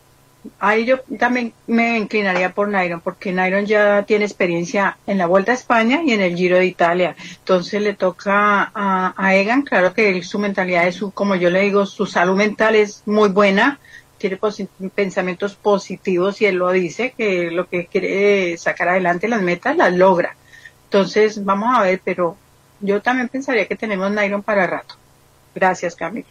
ahí 0.58 0.84
yo 0.86 1.00
también 1.18 1.52
me 1.66 1.98
inclinaría 1.98 2.52
por 2.52 2.68
Nairo, 2.68 3.00
porque 3.02 3.32
Nairo 3.32 3.60
ya 3.60 4.04
tiene 4.04 4.24
experiencia 4.24 4.98
en 5.06 5.18
la 5.18 5.26
Vuelta 5.26 5.52
a 5.52 5.54
España 5.54 6.02
y 6.04 6.12
en 6.12 6.20
el 6.20 6.36
Giro 6.36 6.56
de 6.58 6.66
Italia. 6.66 7.16
Entonces 7.38 7.82
le 7.82 7.94
toca 7.94 8.70
a, 8.74 9.14
a 9.16 9.34
Egan, 9.36 9.62
claro 9.62 9.92
que 9.94 10.10
él, 10.10 10.24
su 10.24 10.38
mentalidad 10.38 10.86
es 10.86 10.96
su, 10.96 11.12
como 11.12 11.34
yo 11.36 11.50
le 11.50 11.62
digo, 11.62 11.86
su 11.86 12.06
salud 12.06 12.36
mental 12.36 12.74
es 12.76 13.02
muy 13.06 13.28
buena, 13.28 13.80
tiene 14.18 14.38
posi- 14.38 14.68
pensamientos 14.94 15.56
positivos 15.56 16.40
y 16.40 16.46
él 16.46 16.56
lo 16.56 16.70
dice, 16.72 17.14
que 17.16 17.50
lo 17.50 17.66
que 17.68 17.86
quiere 17.86 18.56
sacar 18.58 18.88
adelante 18.88 19.28
las 19.28 19.42
metas 19.42 19.76
las 19.76 19.92
logra. 19.94 20.36
Entonces, 20.84 21.44
vamos 21.44 21.74
a 21.76 21.82
ver, 21.82 22.00
pero 22.04 22.36
yo 22.80 23.02
también 23.02 23.28
pensaría 23.28 23.66
que 23.66 23.76
tenemos 23.76 24.10
Nairon 24.10 24.42
para 24.42 24.66
rato. 24.66 24.94
Gracias, 25.54 25.94
Camilo. 25.96 26.28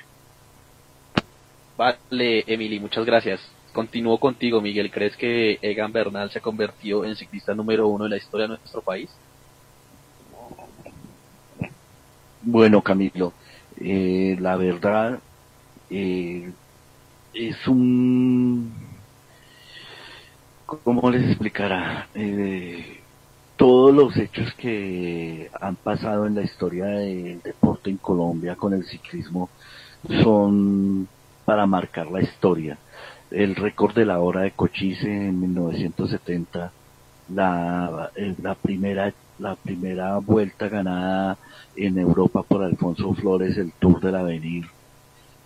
Vale, 1.77 2.43
Emily, 2.47 2.79
muchas 2.79 3.05
gracias. 3.05 3.54
Continúo 3.75 4.17
contigo, 4.17 4.61
Miguel. 4.61 4.89
¿Crees 4.89 5.17
que 5.17 5.59
Egan 5.61 5.91
Bernal 5.91 6.31
se 6.31 6.39
convirtió 6.39 7.03
en 7.03 7.17
ciclista 7.17 7.53
número 7.53 7.89
uno 7.89 8.05
en 8.05 8.11
la 8.11 8.15
historia 8.15 8.45
de 8.45 8.57
nuestro 8.57 8.81
país? 8.81 9.09
Bueno, 12.41 12.81
Camilo, 12.81 13.33
eh, 13.81 14.37
la 14.39 14.55
verdad 14.55 15.19
eh, 15.89 16.53
es 17.33 17.67
un... 17.67 18.71
¿Cómo 20.65 21.11
les 21.11 21.25
explicará? 21.31 22.07
Eh, 22.15 23.01
todos 23.57 23.93
los 23.93 24.15
hechos 24.15 24.53
que 24.53 25.51
han 25.59 25.75
pasado 25.75 26.27
en 26.27 26.35
la 26.35 26.43
historia 26.43 26.85
del 26.85 27.41
deporte 27.41 27.89
en 27.89 27.97
Colombia 27.97 28.55
con 28.55 28.73
el 28.73 28.85
ciclismo 28.85 29.49
son 30.23 31.09
para 31.43 31.65
marcar 31.65 32.09
la 32.09 32.21
historia. 32.21 32.77
El 33.43 33.55
récord 33.55 33.93
de 33.95 34.03
la 34.05 34.19
hora 34.19 34.41
de 34.41 34.53
Cochise 34.55 35.07
en 35.27 35.39
1970, 35.39 36.73
la, 37.27 38.11
eh, 38.15 38.35
la 38.39 38.55
primera 38.55 39.13
la 39.37 39.57
primera 39.57 40.17
vuelta 40.19 40.69
ganada 40.69 41.39
en 41.75 41.97
Europa 41.99 42.43
por 42.47 42.63
Alfonso 42.63 43.13
Flores, 43.15 43.57
el 43.57 43.73
Tour 43.79 43.99
del 44.01 44.15
Avenir, 44.15 44.65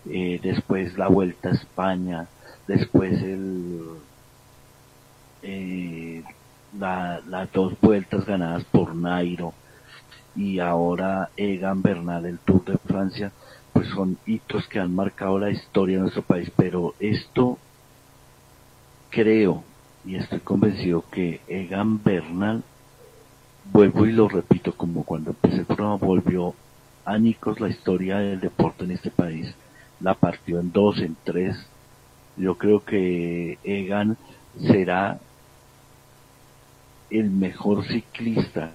eh, 0.06 0.40
después 0.44 0.98
la 0.98 1.10
Vuelta 1.10 1.50
a 1.50 1.54
España, 1.54 2.30
después 2.68 3.22
el 3.24 3.80
eh, 5.42 6.24
la- 6.72 7.22
las 7.26 7.52
dos 7.52 7.80
vueltas 7.82 8.26
ganadas 8.26 8.66
por 8.66 8.96
Nairo 8.96 9.58
y 10.34 10.60
ahora 10.60 11.32
Egan 11.36 11.82
Bernal, 11.82 12.26
el 12.26 12.42
Tour 12.42 12.66
de 12.66 12.78
Francia, 12.80 13.34
pues 13.74 13.90
son 13.90 14.20
hitos 14.26 14.68
que 14.70 14.80
han 14.80 14.94
marcado 14.96 15.40
la 15.40 15.52
historia 15.52 15.98
de 15.98 16.02
nuestro 16.04 16.24
país, 16.26 16.52
pero 16.58 16.96
esto 17.00 17.62
creo 19.10 19.64
y 20.06 20.16
estoy 20.16 20.40
convencido 20.40 21.04
que 21.12 21.42
Egan 21.48 22.02
Bernal, 22.04 22.64
vuelvo 23.72 24.06
y 24.06 24.12
lo 24.12 24.30
repito 24.30 24.74
como 24.76 25.04
cuando 25.04 25.32
empecé 25.32 25.58
el 25.58 25.66
programa, 25.66 25.96
volvió 25.96 26.56
añicos 27.06 27.60
la 27.60 27.70
historia 27.70 28.18
del 28.20 28.40
deporte 28.40 28.86
en 28.86 28.92
este 28.92 29.12
país, 29.12 29.54
la 30.00 30.14
partió 30.14 30.60
en 30.60 30.72
dos, 30.72 31.00
en 31.00 31.16
tres, 31.24 31.58
yo 32.38 32.58
creo 32.58 32.86
que 32.86 33.58
Egan 33.64 34.18
será 34.60 35.20
el 37.10 37.30
mejor 37.30 37.86
ciclista 37.86 38.72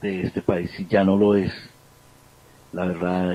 de 0.00 0.22
este 0.22 0.40
país, 0.40 0.70
si 0.76 0.86
ya 0.86 1.04
no 1.04 1.16
lo 1.16 1.34
es. 1.34 1.52
La 2.72 2.86
verdad, 2.86 3.32